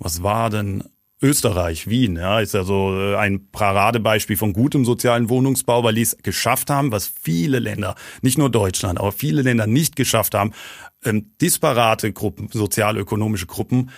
was 0.00 0.22
war 0.22 0.50
denn 0.50 0.82
Österreich, 1.22 1.86
Wien, 1.86 2.16
ja, 2.16 2.40
ist 2.40 2.54
ja 2.54 2.64
so 2.64 2.98
äh, 2.98 3.14
ein 3.16 3.50
Paradebeispiel 3.50 4.38
von 4.38 4.54
gutem 4.54 4.86
sozialen 4.86 5.28
Wohnungsbau, 5.28 5.84
weil 5.84 5.94
die 5.94 6.00
es 6.00 6.16
geschafft 6.16 6.70
haben, 6.70 6.92
was 6.92 7.06
viele 7.06 7.58
Länder, 7.58 7.94
nicht 8.22 8.38
nur 8.38 8.50
Deutschland, 8.50 8.98
aber 8.98 9.12
viele 9.12 9.42
Länder 9.42 9.66
nicht 9.66 9.96
geschafft 9.96 10.34
haben, 10.34 10.52
ähm, 11.04 11.32
disparate 11.40 12.12
Gruppen, 12.12 12.48
sozialökonomische 12.50 13.46
Gruppen 13.46 13.90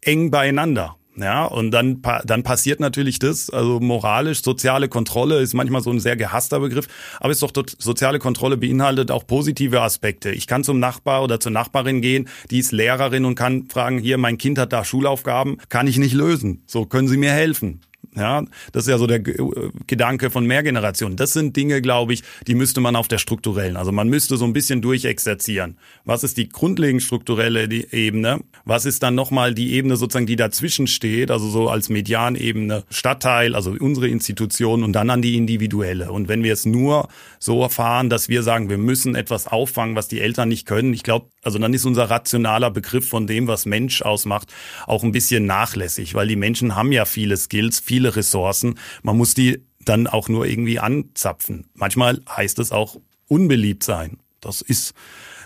eng 0.00 0.30
beieinander 0.30 0.96
ja, 1.16 1.44
und 1.44 1.70
dann, 1.70 2.02
dann 2.24 2.42
passiert 2.42 2.80
natürlich 2.80 3.18
das, 3.18 3.48
also 3.50 3.80
moralisch, 3.80 4.42
soziale 4.42 4.88
Kontrolle 4.88 5.40
ist 5.40 5.54
manchmal 5.54 5.82
so 5.82 5.90
ein 5.90 6.00
sehr 6.00 6.16
gehasster 6.16 6.60
Begriff, 6.60 6.86
aber 7.20 7.32
ist 7.32 7.42
doch 7.42 7.52
soziale 7.78 8.18
Kontrolle 8.18 8.56
beinhaltet 8.56 9.10
auch 9.10 9.26
positive 9.26 9.80
Aspekte. 9.80 10.30
Ich 10.30 10.46
kann 10.46 10.64
zum 10.64 10.78
Nachbar 10.78 11.22
oder 11.22 11.40
zur 11.40 11.52
Nachbarin 11.52 12.02
gehen, 12.02 12.28
die 12.50 12.58
ist 12.58 12.72
Lehrerin 12.72 13.24
und 13.24 13.34
kann 13.34 13.68
fragen, 13.68 13.98
hier, 13.98 14.18
mein 14.18 14.38
Kind 14.38 14.58
hat 14.58 14.72
da 14.72 14.84
Schulaufgaben, 14.84 15.58
kann 15.68 15.86
ich 15.86 15.98
nicht 15.98 16.14
lösen. 16.14 16.62
So, 16.66 16.84
können 16.84 17.08
Sie 17.08 17.16
mir 17.16 17.32
helfen? 17.32 17.80
Ja, 18.16 18.42
das 18.72 18.84
ist 18.84 18.90
ja 18.90 18.96
so 18.96 19.06
der 19.06 19.20
Gedanke 19.20 20.30
von 20.30 20.46
Mehrgenerationen. 20.46 21.16
Das 21.16 21.34
sind 21.34 21.54
Dinge, 21.54 21.82
glaube 21.82 22.14
ich, 22.14 22.22
die 22.46 22.54
müsste 22.54 22.80
man 22.80 22.96
auf 22.96 23.08
der 23.08 23.18
strukturellen, 23.18 23.76
also 23.76 23.92
man 23.92 24.08
müsste 24.08 24.38
so 24.38 24.46
ein 24.46 24.54
bisschen 24.54 24.80
durchexerzieren. 24.80 25.76
Was 26.04 26.24
ist 26.24 26.38
die 26.38 26.48
grundlegend 26.48 27.02
strukturelle 27.02 27.64
Ebene? 27.92 28.40
Was 28.64 28.86
ist 28.86 29.02
dann 29.02 29.14
nochmal 29.14 29.54
die 29.54 29.74
Ebene 29.74 29.96
sozusagen, 29.96 30.26
die 30.26 30.36
dazwischen 30.36 30.86
steht, 30.86 31.30
also 31.30 31.48
so 31.48 31.68
als 31.68 31.90
Medianebene 31.90 32.84
Stadtteil, 32.90 33.54
also 33.54 33.74
unsere 33.78 34.08
Institution 34.08 34.82
und 34.82 34.94
dann 34.94 35.10
an 35.10 35.20
die 35.20 35.36
individuelle. 35.36 36.10
Und 36.10 36.28
wenn 36.28 36.42
wir 36.42 36.54
es 36.54 36.64
nur 36.64 37.08
so 37.38 37.62
erfahren, 37.62 38.08
dass 38.08 38.28
wir 38.28 38.42
sagen, 38.42 38.70
wir 38.70 38.78
müssen 38.78 39.14
etwas 39.14 39.46
auffangen, 39.46 39.94
was 39.94 40.08
die 40.08 40.20
Eltern 40.20 40.48
nicht 40.48 40.66
können, 40.66 40.94
ich 40.94 41.02
glaube, 41.02 41.28
also 41.42 41.58
dann 41.58 41.74
ist 41.74 41.84
unser 41.84 42.10
rationaler 42.10 42.70
Begriff 42.70 43.08
von 43.08 43.26
dem, 43.26 43.46
was 43.46 43.66
Mensch 43.66 44.02
ausmacht, 44.02 44.52
auch 44.86 45.04
ein 45.04 45.12
bisschen 45.12 45.46
nachlässig, 45.46 46.14
weil 46.14 46.28
die 46.28 46.36
Menschen 46.36 46.74
haben 46.74 46.92
ja 46.92 47.04
viele 47.04 47.36
Skills, 47.36 47.80
viele 47.80 48.05
viele 48.06 48.16
Ressourcen. 48.16 48.78
Man 49.02 49.16
muss 49.16 49.34
die 49.34 49.62
dann 49.84 50.06
auch 50.06 50.28
nur 50.28 50.46
irgendwie 50.46 50.78
anzapfen. 50.78 51.66
Manchmal 51.74 52.20
heißt 52.28 52.58
es 52.58 52.72
auch 52.72 52.96
unbeliebt 53.28 53.84
sein. 53.84 54.18
Das 54.40 54.62
ist 54.62 54.94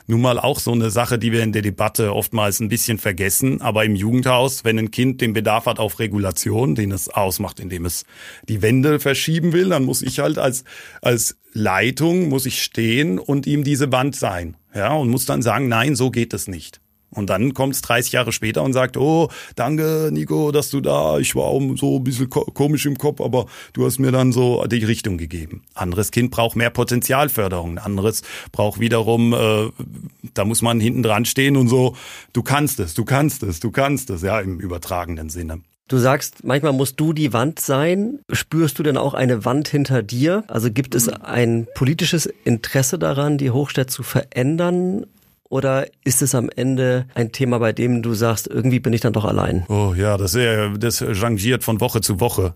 nun 0.06 0.20
mal 0.22 0.38
auch 0.38 0.58
so 0.58 0.72
eine 0.72 0.90
Sache, 0.90 1.18
die 1.18 1.30
wir 1.30 1.42
in 1.42 1.52
der 1.52 1.62
Debatte 1.62 2.14
oftmals 2.14 2.58
ein 2.60 2.68
bisschen 2.68 2.98
vergessen. 2.98 3.60
Aber 3.60 3.84
im 3.84 3.94
Jugendhaus, 3.94 4.64
wenn 4.64 4.78
ein 4.78 4.90
Kind 4.90 5.20
den 5.20 5.32
Bedarf 5.32 5.66
hat 5.66 5.78
auf 5.78 5.98
Regulation, 5.98 6.74
den 6.74 6.90
es 6.90 7.08
ausmacht, 7.08 7.60
indem 7.60 7.86
es 7.86 8.04
die 8.48 8.60
Wände 8.60 8.98
verschieben 8.98 9.52
will, 9.52 9.68
dann 9.68 9.84
muss 9.84 10.02
ich 10.02 10.18
halt 10.18 10.38
als, 10.38 10.64
als 11.00 11.36
Leitung, 11.52 12.28
muss 12.28 12.46
ich 12.46 12.62
stehen 12.62 13.18
und 13.18 13.46
ihm 13.46 13.62
diese 13.62 13.92
Wand 13.92 14.16
sein. 14.16 14.56
Ja, 14.74 14.94
und 14.94 15.10
muss 15.10 15.26
dann 15.26 15.42
sagen, 15.42 15.68
nein, 15.68 15.96
so 15.96 16.10
geht 16.10 16.32
es 16.34 16.48
nicht. 16.48 16.79
Und 17.10 17.28
dann 17.28 17.54
kommt 17.54 17.74
es 17.74 17.82
30 17.82 18.12
Jahre 18.12 18.32
später 18.32 18.62
und 18.62 18.72
sagt, 18.72 18.96
oh, 18.96 19.28
danke 19.56 20.10
Nico, 20.12 20.52
dass 20.52 20.70
du 20.70 20.80
da, 20.80 21.18
ich 21.18 21.34
war 21.34 21.44
auch 21.44 21.60
so 21.76 21.96
ein 21.96 22.04
bisschen 22.04 22.30
komisch 22.30 22.86
im 22.86 22.98
Kopf, 22.98 23.20
aber 23.20 23.46
du 23.72 23.84
hast 23.84 23.98
mir 23.98 24.12
dann 24.12 24.32
so 24.32 24.64
die 24.66 24.84
Richtung 24.84 25.18
gegeben. 25.18 25.62
Anderes 25.74 26.12
Kind 26.12 26.30
braucht 26.30 26.56
mehr 26.56 26.70
Potenzialförderung, 26.70 27.78
anderes 27.78 28.22
braucht 28.52 28.78
wiederum, 28.80 29.32
äh, 29.32 29.70
da 30.34 30.44
muss 30.44 30.62
man 30.62 30.80
hinten 30.80 31.02
dran 31.02 31.24
stehen 31.24 31.56
und 31.56 31.68
so, 31.68 31.96
du 32.32 32.42
kannst 32.42 32.78
es, 32.78 32.94
du 32.94 33.04
kannst 33.04 33.42
es, 33.42 33.60
du 33.60 33.70
kannst 33.70 34.10
es, 34.10 34.22
ja, 34.22 34.40
im 34.40 34.60
übertragenen 34.60 35.30
Sinne. 35.30 35.60
Du 35.90 35.98
sagst, 35.98 36.44
manchmal 36.44 36.72
musst 36.72 37.00
du 37.00 37.12
die 37.12 37.32
Wand 37.32 37.58
sein. 37.58 38.20
Spürst 38.30 38.78
du 38.78 38.84
denn 38.84 38.96
auch 38.96 39.12
eine 39.12 39.44
Wand 39.44 39.66
hinter 39.66 40.04
dir? 40.04 40.44
Also 40.46 40.70
gibt 40.70 40.94
es 40.94 41.08
ein 41.08 41.66
politisches 41.74 42.26
Interesse 42.44 42.96
daran, 42.96 43.38
die 43.38 43.50
Hochstadt 43.50 43.90
zu 43.90 44.04
verändern? 44.04 45.06
Oder 45.50 45.88
ist 46.04 46.22
es 46.22 46.36
am 46.36 46.48
Ende 46.48 47.06
ein 47.12 47.32
Thema, 47.32 47.58
bei 47.58 47.72
dem 47.72 48.02
du 48.02 48.14
sagst, 48.14 48.46
irgendwie 48.46 48.78
bin 48.78 48.92
ich 48.92 49.00
dann 49.00 49.12
doch 49.12 49.24
allein? 49.24 49.64
Oh 49.68 49.94
ja, 49.96 50.16
das, 50.16 50.36
ist, 50.36 50.48
das 50.78 50.98
changiert 50.98 51.64
von 51.64 51.80
Woche 51.80 52.00
zu 52.00 52.20
Woche. 52.20 52.54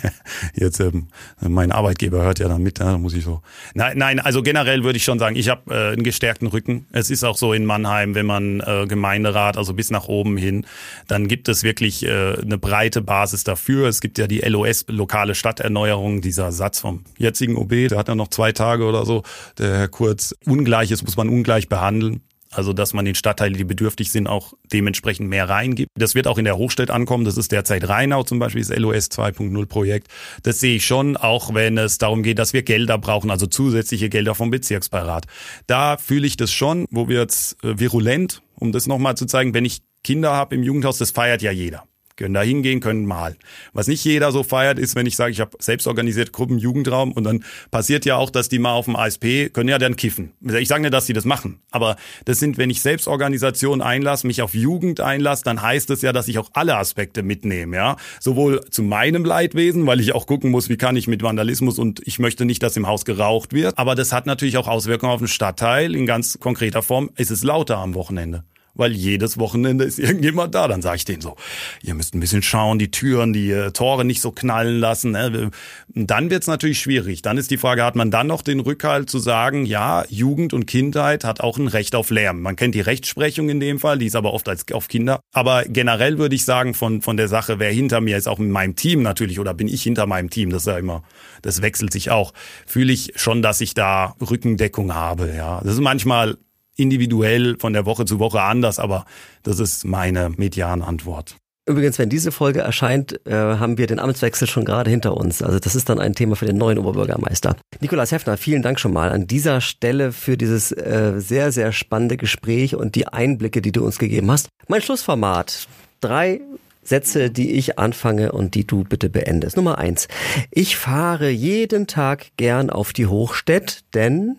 Jetzt 0.54 0.78
ähm, 0.78 1.08
mein 1.40 1.72
Arbeitgeber 1.72 2.20
hört 2.20 2.40
ja 2.40 2.48
dann 2.48 2.62
mit, 2.62 2.80
da 2.80 2.98
muss 2.98 3.14
ich 3.14 3.24
so. 3.24 3.40
Nein, 3.72 3.96
nein, 3.96 4.20
also 4.20 4.42
generell 4.42 4.84
würde 4.84 4.98
ich 4.98 5.04
schon 5.04 5.18
sagen, 5.18 5.36
ich 5.36 5.48
habe 5.48 5.74
äh, 5.74 5.92
einen 5.94 6.02
gestärkten 6.02 6.46
Rücken. 6.46 6.86
Es 6.92 7.08
ist 7.08 7.24
auch 7.24 7.38
so 7.38 7.54
in 7.54 7.64
Mannheim, 7.64 8.14
wenn 8.14 8.26
man 8.26 8.60
äh, 8.60 8.84
Gemeinderat, 8.86 9.56
also 9.56 9.72
bis 9.72 9.90
nach 9.90 10.08
oben 10.08 10.36
hin, 10.36 10.66
dann 11.08 11.28
gibt 11.28 11.48
es 11.48 11.62
wirklich 11.62 12.04
äh, 12.04 12.34
eine 12.42 12.58
breite 12.58 13.00
Basis 13.00 13.44
dafür. 13.44 13.88
Es 13.88 14.02
gibt 14.02 14.18
ja 14.18 14.26
die 14.26 14.40
LOS, 14.40 14.84
lokale 14.88 15.34
Stadterneuerung, 15.34 16.20
dieser 16.20 16.52
Satz 16.52 16.80
vom 16.80 17.04
jetzigen 17.16 17.56
OB, 17.56 17.88
der 17.88 17.96
hat 17.96 18.08
ja 18.08 18.14
noch 18.14 18.28
zwei 18.28 18.52
Tage 18.52 18.84
oder 18.84 19.06
so, 19.06 19.22
der 19.56 19.78
Herr 19.78 19.88
Kurz, 19.88 20.34
Ungleiches 20.44 21.02
muss 21.02 21.16
man 21.16 21.30
ungleich 21.30 21.70
behandeln. 21.70 22.20
Also, 22.54 22.72
dass 22.72 22.92
man 22.92 23.04
den 23.04 23.14
Stadtteilen, 23.14 23.56
die 23.56 23.64
bedürftig 23.64 24.10
sind, 24.10 24.26
auch 24.26 24.54
dementsprechend 24.72 25.28
mehr 25.28 25.48
reingibt. 25.48 25.90
Das 25.94 26.14
wird 26.14 26.26
auch 26.26 26.38
in 26.38 26.44
der 26.44 26.56
Hochstadt 26.56 26.90
ankommen. 26.90 27.24
Das 27.24 27.36
ist 27.36 27.52
derzeit 27.52 27.88
Rheinau 27.88 28.22
zum 28.22 28.38
Beispiel, 28.38 28.64
das 28.64 28.76
LOS 28.76 29.10
2.0 29.10 29.66
Projekt. 29.66 30.08
Das 30.42 30.60
sehe 30.60 30.76
ich 30.76 30.86
schon, 30.86 31.16
auch 31.16 31.54
wenn 31.54 31.78
es 31.78 31.98
darum 31.98 32.22
geht, 32.22 32.38
dass 32.38 32.52
wir 32.52 32.62
Gelder 32.62 32.98
brauchen, 32.98 33.30
also 33.30 33.46
zusätzliche 33.46 34.08
Gelder 34.08 34.34
vom 34.34 34.50
Bezirksbeirat. 34.50 35.26
Da 35.66 35.96
fühle 35.96 36.26
ich 36.26 36.36
das 36.36 36.52
schon, 36.52 36.86
wo 36.90 37.08
wir 37.08 37.20
jetzt 37.20 37.62
äh, 37.64 37.78
virulent, 37.78 38.42
um 38.54 38.72
das 38.72 38.86
nochmal 38.86 39.16
zu 39.16 39.26
zeigen, 39.26 39.54
wenn 39.54 39.64
ich 39.64 39.82
Kinder 40.02 40.32
habe 40.32 40.54
im 40.54 40.62
Jugendhaus, 40.62 40.98
das 40.98 41.10
feiert 41.10 41.42
ja 41.42 41.50
jeder 41.50 41.84
können 42.16 42.34
da 42.34 42.42
hingehen, 42.42 42.80
können 42.80 43.06
malen. 43.06 43.36
Was 43.72 43.88
nicht 43.88 44.04
jeder 44.04 44.30
so 44.30 44.42
feiert, 44.42 44.78
ist, 44.78 44.94
wenn 44.94 45.06
ich 45.06 45.16
sage, 45.16 45.32
ich 45.32 45.40
habe 45.40 45.56
selbst 45.58 45.86
organisiert 45.86 46.32
Gruppen 46.32 46.58
Jugendraum 46.58 47.12
und 47.12 47.24
dann 47.24 47.44
passiert 47.70 48.04
ja 48.04 48.16
auch, 48.16 48.30
dass 48.30 48.48
die 48.48 48.58
mal 48.58 48.72
auf 48.72 48.84
dem 48.84 48.96
ASP 48.96 49.52
können 49.52 49.68
ja 49.68 49.78
dann 49.78 49.96
kiffen. 49.96 50.32
Ich 50.58 50.68
sage 50.68 50.82
nicht, 50.82 50.94
dass 50.94 51.06
sie 51.06 51.12
das 51.12 51.24
machen, 51.24 51.60
aber 51.70 51.96
das 52.24 52.38
sind, 52.38 52.56
wenn 52.56 52.70
ich 52.70 52.82
Selbstorganisation 52.82 53.82
einlasse, 53.82 54.26
mich 54.26 54.42
auf 54.42 54.54
Jugend 54.54 55.00
einlasse, 55.00 55.42
dann 55.44 55.60
heißt 55.60 55.90
es 55.90 56.02
ja, 56.02 56.12
dass 56.12 56.28
ich 56.28 56.38
auch 56.38 56.50
alle 56.54 56.76
Aspekte 56.76 57.22
mitnehme, 57.22 57.76
ja, 57.76 57.96
sowohl 58.20 58.60
zu 58.70 58.82
meinem 58.82 59.24
Leidwesen, 59.24 59.86
weil 59.86 60.00
ich 60.00 60.14
auch 60.14 60.26
gucken 60.26 60.50
muss, 60.50 60.68
wie 60.68 60.76
kann 60.76 60.96
ich 60.96 61.08
mit 61.08 61.22
Vandalismus 61.22 61.78
und 61.78 62.00
ich 62.06 62.18
möchte 62.18 62.44
nicht, 62.44 62.62
dass 62.62 62.76
im 62.76 62.86
Haus 62.86 63.04
geraucht 63.04 63.52
wird, 63.52 63.76
aber 63.76 63.94
das 63.94 64.12
hat 64.12 64.26
natürlich 64.26 64.56
auch 64.56 64.68
Auswirkungen 64.68 65.12
auf 65.12 65.20
den 65.20 65.28
Stadtteil. 65.28 65.94
In 65.94 66.06
ganz 66.06 66.38
konkreter 66.38 66.82
Form 66.82 67.10
ist 67.16 67.30
es 67.30 67.42
lauter 67.42 67.78
am 67.78 67.94
Wochenende 67.94 68.44
weil 68.74 68.92
jedes 68.92 69.38
Wochenende 69.38 69.84
ist 69.84 69.98
irgendjemand 69.98 70.54
da. 70.54 70.68
Dann 70.68 70.82
sage 70.82 70.96
ich 70.96 71.04
denen 71.04 71.20
so, 71.20 71.36
ihr 71.82 71.94
müsst 71.94 72.14
ein 72.14 72.20
bisschen 72.20 72.42
schauen, 72.42 72.78
die 72.78 72.90
Türen, 72.90 73.32
die 73.32 73.50
äh, 73.50 73.70
Tore 73.72 74.04
nicht 74.04 74.20
so 74.20 74.32
knallen 74.32 74.78
lassen. 74.78 75.12
Ne? 75.12 75.50
Dann 75.88 76.30
wird's 76.30 76.46
natürlich 76.46 76.80
schwierig. 76.80 77.22
Dann 77.22 77.38
ist 77.38 77.50
die 77.50 77.58
Frage, 77.58 77.84
hat 77.84 77.96
man 77.96 78.10
dann 78.10 78.26
noch 78.26 78.42
den 78.42 78.60
Rückhalt 78.60 79.10
zu 79.10 79.18
sagen, 79.18 79.66
ja, 79.66 80.04
Jugend 80.08 80.52
und 80.52 80.66
Kindheit 80.66 81.24
hat 81.24 81.40
auch 81.40 81.58
ein 81.58 81.68
Recht 81.68 81.94
auf 81.94 82.10
Lärm. 82.10 82.40
Man 82.40 82.56
kennt 82.56 82.74
die 82.74 82.80
Rechtsprechung 82.80 83.48
in 83.48 83.60
dem 83.60 83.78
Fall, 83.78 83.98
die 83.98 84.06
ist 84.06 84.16
aber 84.16 84.32
oft 84.32 84.48
als 84.48 84.64
auf 84.72 84.88
Kinder. 84.88 85.20
Aber 85.32 85.64
generell 85.64 86.18
würde 86.18 86.34
ich 86.34 86.44
sagen, 86.44 86.74
von, 86.74 87.02
von 87.02 87.16
der 87.16 87.28
Sache, 87.28 87.58
wer 87.58 87.70
hinter 87.70 88.00
mir 88.00 88.16
ist, 88.16 88.28
auch 88.28 88.38
in 88.38 88.50
meinem 88.50 88.76
Team 88.76 89.02
natürlich, 89.02 89.38
oder 89.40 89.54
bin 89.54 89.68
ich 89.68 89.82
hinter 89.82 90.06
meinem 90.06 90.30
Team, 90.30 90.50
das 90.50 90.62
ist 90.62 90.66
ja 90.66 90.78
immer, 90.78 91.02
das 91.42 91.62
wechselt 91.62 91.92
sich 91.92 92.10
auch, 92.10 92.32
fühle 92.66 92.92
ich 92.92 93.12
schon, 93.16 93.42
dass 93.42 93.60
ich 93.60 93.74
da 93.74 94.14
Rückendeckung 94.20 94.94
habe. 94.94 95.32
Ja, 95.36 95.60
Das 95.62 95.74
ist 95.74 95.80
manchmal 95.80 96.36
individuell 96.76 97.56
von 97.58 97.72
der 97.72 97.86
Woche 97.86 98.04
zu 98.04 98.18
Woche 98.18 98.42
anders, 98.42 98.78
aber 98.78 99.04
das 99.42 99.58
ist 99.58 99.84
meine 99.84 100.30
Medianantwort. 100.30 101.36
Übrigens, 101.66 101.98
wenn 101.98 102.10
diese 102.10 102.30
Folge 102.30 102.60
erscheint, 102.60 103.26
äh, 103.26 103.32
haben 103.32 103.78
wir 103.78 103.86
den 103.86 103.98
Amtswechsel 103.98 104.46
schon 104.46 104.66
gerade 104.66 104.90
hinter 104.90 105.16
uns. 105.16 105.42
Also 105.42 105.58
das 105.58 105.74
ist 105.74 105.88
dann 105.88 105.98
ein 105.98 106.14
Thema 106.14 106.36
für 106.36 106.44
den 106.44 106.58
neuen 106.58 106.76
Oberbürgermeister. 106.76 107.56
Nikolaus 107.80 108.12
Heffner, 108.12 108.36
vielen 108.36 108.60
Dank 108.60 108.78
schon 108.78 108.92
mal 108.92 109.10
an 109.10 109.26
dieser 109.26 109.62
Stelle 109.62 110.12
für 110.12 110.36
dieses 110.36 110.72
äh, 110.72 111.14
sehr, 111.16 111.52
sehr 111.52 111.72
spannende 111.72 112.18
Gespräch 112.18 112.76
und 112.76 112.96
die 112.96 113.08
Einblicke, 113.08 113.62
die 113.62 113.72
du 113.72 113.82
uns 113.82 113.98
gegeben 113.98 114.30
hast. 114.30 114.48
Mein 114.68 114.82
Schlussformat. 114.82 115.66
Drei 116.00 116.42
Sätze, 116.82 117.30
die 117.30 117.52
ich 117.52 117.78
anfange 117.78 118.32
und 118.32 118.54
die 118.54 118.66
du 118.66 118.84
bitte 118.84 119.08
beendest. 119.08 119.56
Nummer 119.56 119.78
eins. 119.78 120.06
Ich 120.50 120.76
fahre 120.76 121.30
jeden 121.30 121.86
Tag 121.86 122.26
gern 122.36 122.68
auf 122.68 122.92
die 122.92 123.06
Hochstädt, 123.06 123.84
denn 123.94 124.36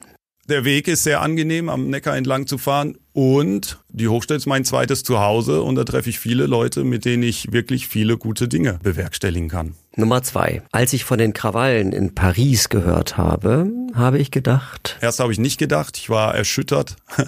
der 0.47 0.65
Weg 0.65 0.87
ist 0.87 1.03
sehr 1.03 1.21
angenehm, 1.21 1.69
am 1.69 1.89
Neckar 1.89 2.15
entlang 2.15 2.47
zu 2.47 2.57
fahren. 2.57 2.97
Und 3.13 3.79
die 3.89 4.07
Hochstadt 4.07 4.37
ist 4.37 4.45
mein 4.45 4.65
zweites 4.65 5.03
Zuhause 5.03 5.61
und 5.61 5.75
da 5.75 5.83
treffe 5.83 6.09
ich 6.09 6.19
viele 6.19 6.45
Leute, 6.45 6.83
mit 6.83 7.05
denen 7.05 7.23
ich 7.23 7.51
wirklich 7.51 7.87
viele 7.87 8.17
gute 8.17 8.47
Dinge 8.47 8.79
bewerkstelligen 8.83 9.49
kann. 9.49 9.75
Nummer 9.95 10.21
zwei. 10.23 10.61
Als 10.71 10.93
ich 10.93 11.05
von 11.05 11.17
den 11.17 11.33
Krawallen 11.33 11.91
in 11.91 12.13
Paris 12.13 12.69
gehört 12.69 13.17
habe, 13.17 13.71
habe 13.93 14.19
ich 14.19 14.31
gedacht. 14.31 14.97
Erst 15.01 15.19
habe 15.19 15.31
ich 15.31 15.39
nicht 15.39 15.57
gedacht, 15.57 15.97
ich 15.97 16.09
war 16.09 16.35
erschüttert. 16.35 16.97